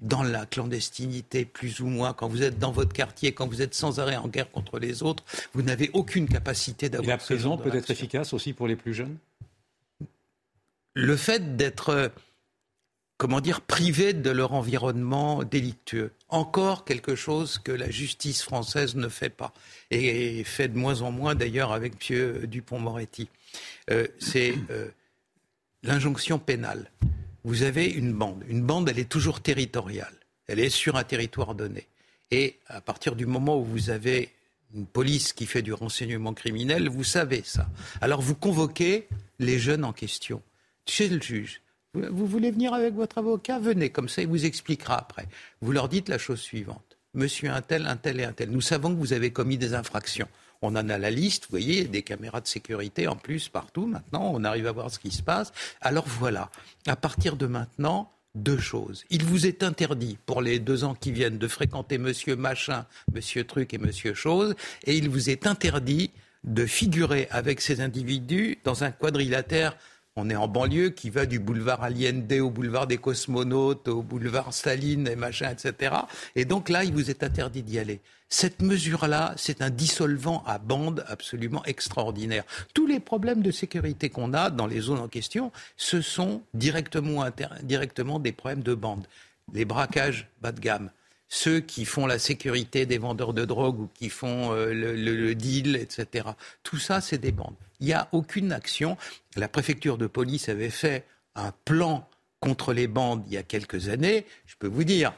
dans 0.00 0.22
la 0.22 0.46
clandestinité, 0.46 1.44
plus 1.44 1.80
ou 1.80 1.86
moins, 1.86 2.12
quand 2.12 2.28
vous 2.28 2.42
êtes 2.42 2.58
dans 2.58 2.70
votre 2.70 2.92
quartier, 2.92 3.32
quand 3.32 3.48
vous 3.48 3.62
êtes 3.62 3.74
sans 3.74 3.98
arrêt 3.98 4.16
en 4.16 4.28
guerre 4.28 4.50
contre 4.50 4.78
les 4.78 5.02
autres, 5.02 5.24
vous 5.52 5.62
n'avez 5.62 5.90
aucune 5.92 6.28
capacité 6.28 6.88
d'avoir. 6.88 7.16
La 7.16 7.18
prison 7.18 7.58
peut 7.58 7.74
être 7.74 7.90
efficace 7.90 8.32
aussi 8.32 8.52
pour 8.52 8.68
les 8.68 8.76
plus 8.76 8.94
jeunes? 8.94 9.16
Le 10.94 11.16
fait 11.16 11.56
d'être, 11.56 12.12
comment 13.16 13.40
dire, 13.40 13.60
privé 13.60 14.12
de 14.12 14.30
leur 14.30 14.52
environnement 14.52 15.42
délictueux. 15.42 16.12
Encore 16.28 16.84
quelque 16.84 17.14
chose 17.14 17.58
que 17.58 17.72
la 17.72 17.90
justice 17.90 18.42
française 18.42 18.94
ne 18.94 19.08
fait 19.08 19.30
pas. 19.30 19.52
Et 19.90 20.42
fait 20.44 20.68
de 20.68 20.78
moins 20.78 21.02
en 21.02 21.10
moins 21.10 21.34
d'ailleurs 21.34 21.72
avec 21.72 22.10
M. 22.10 22.46
Dupont-Moretti. 22.46 23.28
Euh, 23.90 24.06
c'est. 24.18 24.54
Euh, 24.70 24.88
l'injonction 25.82 26.38
pénale. 26.38 26.90
Vous 27.44 27.62
avez 27.62 27.86
une 27.86 28.12
bande. 28.12 28.44
Une 28.48 28.62
bande, 28.62 28.88
elle 28.88 28.98
est 28.98 29.08
toujours 29.08 29.40
territoriale. 29.40 30.14
Elle 30.46 30.60
est 30.60 30.70
sur 30.70 30.96
un 30.96 31.04
territoire 31.04 31.54
donné. 31.54 31.86
Et 32.30 32.58
à 32.66 32.80
partir 32.80 33.16
du 33.16 33.26
moment 33.26 33.58
où 33.58 33.64
vous 33.64 33.90
avez 33.90 34.30
une 34.74 34.86
police 34.86 35.32
qui 35.32 35.46
fait 35.46 35.62
du 35.62 35.72
renseignement 35.72 36.34
criminel, 36.34 36.88
vous 36.88 37.04
savez 37.04 37.42
ça. 37.44 37.68
Alors 38.00 38.20
vous 38.20 38.34
convoquez 38.34 39.08
les 39.38 39.58
jeunes 39.58 39.84
en 39.84 39.92
question 39.92 40.42
chez 40.86 41.08
le 41.08 41.20
juge. 41.20 41.62
Vous 41.94 42.26
voulez 42.26 42.50
venir 42.50 42.74
avec 42.74 42.94
votre 42.94 43.18
avocat? 43.18 43.58
Venez, 43.58 43.90
comme 43.90 44.08
ça 44.08 44.20
il 44.22 44.28
vous 44.28 44.44
expliquera 44.44 44.98
après. 44.98 45.26
Vous 45.62 45.72
leur 45.72 45.88
dites 45.88 46.08
la 46.08 46.18
chose 46.18 46.40
suivante. 46.40 46.98
Monsieur 47.14 47.50
un 47.50 47.62
tel, 47.62 47.86
un 47.86 47.96
tel 47.96 48.20
et 48.20 48.24
un 48.24 48.32
tel, 48.32 48.50
nous 48.50 48.60
savons 48.60 48.90
que 48.90 48.98
vous 48.98 49.14
avez 49.14 49.30
commis 49.32 49.56
des 49.56 49.72
infractions. 49.72 50.28
On 50.62 50.74
en 50.74 50.88
a 50.88 50.98
la 50.98 51.10
liste, 51.10 51.44
vous 51.44 51.50
voyez, 51.50 51.84
des 51.84 52.02
caméras 52.02 52.40
de 52.40 52.48
sécurité 52.48 53.06
en 53.06 53.16
plus 53.16 53.48
partout. 53.48 53.86
Maintenant, 53.86 54.30
on 54.34 54.44
arrive 54.44 54.66
à 54.66 54.72
voir 54.72 54.90
ce 54.90 54.98
qui 54.98 55.10
se 55.10 55.22
passe. 55.22 55.52
Alors 55.80 56.06
voilà, 56.06 56.50
à 56.86 56.96
partir 56.96 57.36
de 57.36 57.46
maintenant, 57.46 58.10
deux 58.34 58.58
choses. 58.58 59.04
Il 59.10 59.24
vous 59.24 59.46
est 59.46 59.62
interdit, 59.62 60.18
pour 60.26 60.42
les 60.42 60.58
deux 60.58 60.84
ans 60.84 60.94
qui 60.94 61.12
viennent, 61.12 61.38
de 61.38 61.48
fréquenter 61.48 61.98
monsieur 61.98 62.36
machin, 62.36 62.86
monsieur 63.12 63.44
truc 63.44 63.74
et 63.74 63.78
monsieur 63.78 64.14
chose, 64.14 64.54
et 64.84 64.96
il 64.96 65.08
vous 65.08 65.30
est 65.30 65.46
interdit 65.46 66.10
de 66.44 66.66
figurer 66.66 67.28
avec 67.30 67.60
ces 67.60 67.80
individus 67.80 68.58
dans 68.64 68.84
un 68.84 68.90
quadrilatère 68.90 69.76
on 70.18 70.28
est 70.30 70.36
en 70.36 70.48
banlieue 70.48 70.90
qui 70.90 71.10
va 71.10 71.26
du 71.26 71.38
boulevard 71.38 71.84
Allende 71.84 72.32
au 72.32 72.50
boulevard 72.50 72.88
des 72.88 72.98
cosmonautes, 72.98 73.86
au 73.86 74.02
boulevard 74.02 74.52
Staline 74.52 75.06
et 75.06 75.14
machin, 75.14 75.50
etc. 75.50 75.94
Et 76.34 76.44
donc 76.44 76.68
là, 76.68 76.82
il 76.82 76.92
vous 76.92 77.08
est 77.08 77.22
interdit 77.22 77.62
d'y 77.62 77.78
aller. 77.78 78.00
Cette 78.28 78.60
mesure-là, 78.60 79.32
c'est 79.36 79.62
un 79.62 79.70
dissolvant 79.70 80.42
à 80.44 80.58
bande 80.58 81.04
absolument 81.06 81.64
extraordinaire. 81.64 82.42
Tous 82.74 82.86
les 82.86 82.98
problèmes 82.98 83.42
de 83.42 83.52
sécurité 83.52 84.10
qu'on 84.10 84.34
a 84.34 84.50
dans 84.50 84.66
les 84.66 84.80
zones 84.80 84.98
en 84.98 85.08
question, 85.08 85.52
ce 85.76 86.00
sont 86.00 86.42
directement, 86.52 87.22
indirectement 87.22 88.18
des 88.18 88.32
problèmes 88.32 88.64
de 88.64 88.74
bande. 88.74 89.06
Les 89.54 89.64
braquages 89.64 90.28
bas 90.42 90.52
de 90.52 90.60
gamme, 90.60 90.90
ceux 91.28 91.60
qui 91.60 91.84
font 91.84 92.06
la 92.06 92.18
sécurité 92.18 92.86
des 92.86 92.98
vendeurs 92.98 93.34
de 93.34 93.44
drogue 93.44 93.80
ou 93.80 93.88
qui 93.94 94.08
font 94.08 94.52
euh, 94.52 94.72
le, 94.72 95.34
deal, 95.34 95.76
etc. 95.76 96.28
Tout 96.62 96.78
ça, 96.78 97.00
c'est 97.00 97.18
des 97.18 97.32
bandes. 97.32 97.54
Il 97.80 97.86
n'y 97.86 97.92
a 97.92 98.08
aucune 98.12 98.52
action. 98.52 98.96
La 99.36 99.48
préfecture 99.48 99.98
de 99.98 100.06
police 100.06 100.48
avait 100.48 100.70
fait 100.70 101.04
un 101.34 101.52
plan 101.64 102.08
contre 102.40 102.72
les 102.72 102.86
bandes 102.86 103.22
il 103.26 103.34
y 103.34 103.36
a 103.36 103.42
quelques 103.42 103.88
années. 103.88 104.24
Je 104.46 104.54
peux 104.58 104.66
vous 104.66 104.84
dire, 104.84 105.12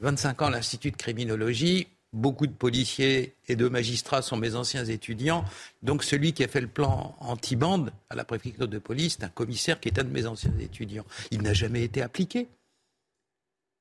25 0.00 0.42
ans 0.42 0.50
l'Institut 0.50 0.92
de 0.92 0.96
criminologie, 0.96 1.88
beaucoup 2.12 2.46
de 2.46 2.52
policiers 2.52 3.34
et 3.48 3.56
de 3.56 3.68
magistrats 3.68 4.22
sont 4.22 4.36
mes 4.36 4.54
anciens 4.54 4.84
étudiants. 4.84 5.44
Donc 5.82 6.04
celui 6.04 6.32
qui 6.32 6.44
a 6.44 6.48
fait 6.48 6.60
le 6.60 6.68
plan 6.68 7.16
anti-bande 7.20 7.92
à 8.10 8.14
la 8.14 8.24
préfecture 8.24 8.68
de 8.68 8.78
police, 8.78 9.16
c'est 9.18 9.24
un 9.24 9.28
commissaire 9.28 9.80
qui 9.80 9.88
est 9.88 9.98
un 9.98 10.04
de 10.04 10.10
mes 10.10 10.26
anciens 10.26 10.52
étudiants. 10.60 11.04
Il 11.30 11.42
n'a 11.42 11.52
jamais 11.52 11.82
été 11.82 12.00
appliqué. 12.00 12.48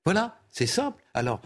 Voilà, 0.05 0.39
c'est 0.49 0.67
simple. 0.67 1.03
Alors, 1.13 1.41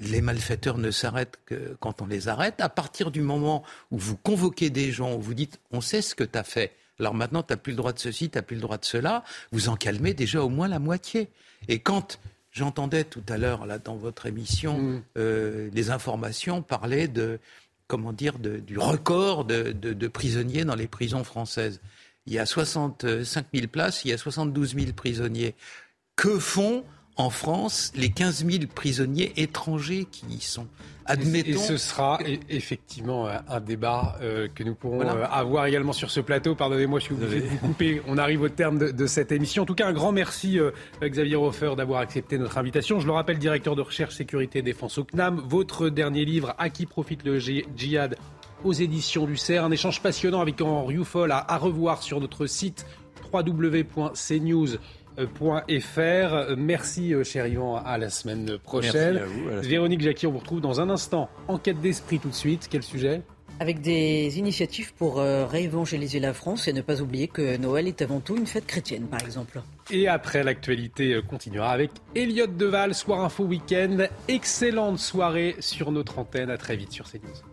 les 0.00 0.22
malfaiteurs 0.22 0.78
ne 0.78 0.90
s'arrêtent 0.90 1.38
que 1.44 1.76
quand 1.78 2.02
on 2.02 2.06
les 2.06 2.28
arrête. 2.28 2.60
À 2.60 2.68
partir 2.68 3.10
du 3.10 3.20
moment 3.20 3.62
où 3.90 3.98
vous 3.98 4.16
convoquez 4.16 4.70
des 4.70 4.90
gens, 4.90 5.14
où 5.14 5.20
vous 5.20 5.34
dites 5.34 5.60
on 5.70 5.80
sait 5.80 6.02
ce 6.02 6.14
que 6.14 6.24
tu 6.24 6.38
as 6.38 6.44
fait, 6.44 6.72
alors 6.98 7.14
maintenant 7.14 7.42
tu 7.42 7.52
n'as 7.52 7.58
plus 7.58 7.72
le 7.72 7.76
droit 7.76 7.92
de 7.92 7.98
ceci, 7.98 8.30
tu 8.30 8.38
n'as 8.38 8.42
plus 8.42 8.56
le 8.56 8.62
droit 8.62 8.78
de 8.78 8.84
cela, 8.84 9.22
vous 9.52 9.68
en 9.68 9.76
calmez 9.76 10.14
déjà 10.14 10.42
au 10.42 10.48
moins 10.48 10.68
la 10.68 10.78
moitié. 10.78 11.28
Et 11.68 11.78
quand 11.78 12.18
j'entendais 12.50 13.04
tout 13.04 13.22
à 13.28 13.36
l'heure 13.36 13.66
là 13.66 13.78
dans 13.78 13.94
votre 13.94 14.26
émission 14.26 14.78
mm. 14.78 15.02
euh, 15.18 15.70
les 15.72 15.90
informations 15.90 16.62
parler 16.62 17.06
de 17.06 17.38
comment 17.86 18.12
dire 18.12 18.38
du 18.38 18.78
record 18.78 19.44
de, 19.44 19.72
de, 19.72 20.08
prisonniers 20.08 20.64
dans 20.64 20.76
les 20.76 20.86
prisons 20.86 21.24
françaises. 21.24 21.80
Il 22.26 22.32
y 22.32 22.38
a 22.38 22.46
65 22.46 23.46
000 23.52 23.66
places, 23.66 24.04
il 24.04 24.10
y 24.10 24.12
a 24.12 24.18
72 24.18 24.76
000 24.76 24.92
prisonniers. 24.92 25.56
Que 26.14 26.38
font 26.38 26.84
en 27.16 27.30
France 27.30 27.92
les 27.96 28.10
15 28.10 28.46
000 28.46 28.64
prisonniers 28.74 29.32
étrangers 29.36 30.06
qui 30.10 30.26
y 30.26 30.40
sont. 30.40 30.66
Admettons... 31.06 31.50
Et 31.50 31.56
ce 31.56 31.76
sera 31.76 32.18
e-, 32.22 32.38
effectivement 32.48 33.28
un 33.48 33.60
débat 33.60 34.16
euh, 34.22 34.48
que 34.54 34.62
nous 34.62 34.74
pourrons 34.74 35.00
euh, 35.00 35.24
avoir 35.30 35.66
également 35.66 35.92
sur 35.92 36.10
ce 36.10 36.20
plateau. 36.20 36.54
Pardonnez-moi, 36.54 37.00
je 37.00 37.06
suis 37.06 37.14
obligé 37.14 37.40
de 37.40 37.46
vous 37.46 37.58
couper. 37.58 38.00
On 38.06 38.16
arrive 38.16 38.42
au 38.42 38.48
terme 38.48 38.78
de, 38.78 39.06
cette 39.06 39.32
émission. 39.32 39.64
En 39.64 39.66
tout 39.66 39.74
cas, 39.74 39.88
un 39.88 39.92
grand 39.92 40.12
merci 40.12 40.58
euh, 40.58 40.70
Xavier 41.02 41.36
Hofer 41.36 41.74
d'avoir 41.76 42.00
accepté 42.00 42.38
notre 42.38 42.58
invitation. 42.58 43.00
Je 43.00 43.06
le 43.06 43.12
rappelle, 43.12 43.38
directeur 43.38 43.74
de 43.74 43.82
recherche 43.82 44.14
sécurité 44.14 44.60
et 44.60 44.62
défense 44.62 44.98
au 44.98 45.04
CNAM. 45.04 45.42
Votre 45.46 45.88
dernier 45.88 46.24
livre, 46.24 46.54
À 46.58 46.70
qui 46.70 46.86
profite 46.86 47.24
le 47.24 47.38
djihad 47.38 48.16
aux 48.62 48.72
éditions 48.72 49.26
du 49.26 49.36
CERF. 49.36 49.64
Un 49.64 49.70
échange 49.70 50.00
passionnant 50.02 50.40
avec 50.40 50.60
Henri 50.60 50.94
Youfol 50.94 51.32
à, 51.32 51.44
à 51.52 51.56
revoir 51.56 52.02
sur 52.02 52.20
notre 52.20 52.46
site 52.46 52.86
www.cnews.fr 53.32 54.99
fr. 55.16 56.56
Merci, 56.56 57.14
euh, 57.14 57.24
cher 57.24 57.46
Yvan. 57.46 57.76
À 57.76 57.98
la 57.98 58.10
semaine 58.10 58.58
prochaine. 58.58 59.20
Véronique 59.62 60.00
Jacquier, 60.00 60.28
on 60.28 60.32
vous 60.32 60.38
retrouve 60.38 60.60
dans 60.60 60.80
un 60.80 60.90
instant. 60.90 61.28
Enquête 61.48 61.80
d'esprit 61.80 62.18
tout 62.18 62.28
de 62.28 62.34
suite. 62.34 62.68
Quel 62.70 62.82
sujet? 62.82 63.22
Avec 63.58 63.82
des 63.82 64.38
initiatives 64.38 64.94
pour 64.94 65.20
euh, 65.20 65.44
réévangéliser 65.44 66.18
la 66.18 66.32
France 66.32 66.66
et 66.66 66.72
ne 66.72 66.80
pas 66.80 67.02
oublier 67.02 67.28
que 67.28 67.58
Noël 67.58 67.88
est 67.88 68.00
avant 68.00 68.20
tout 68.20 68.36
une 68.36 68.46
fête 68.46 68.66
chrétienne, 68.66 69.06
par 69.06 69.20
exemple. 69.20 69.60
Et 69.90 70.08
après, 70.08 70.42
l'actualité 70.42 71.12
euh, 71.12 71.20
continuera 71.20 71.70
avec 71.70 71.90
Elliott 72.14 72.56
Deval, 72.56 72.94
Soir 72.94 73.22
Info 73.22 73.44
Week-end. 73.44 74.06
Excellente 74.28 74.98
soirée 74.98 75.56
sur 75.60 75.92
notre 75.92 76.18
antenne. 76.18 76.48
À 76.48 76.56
très 76.56 76.76
vite 76.76 76.92
sur 76.92 77.04
CNews. 77.10 77.49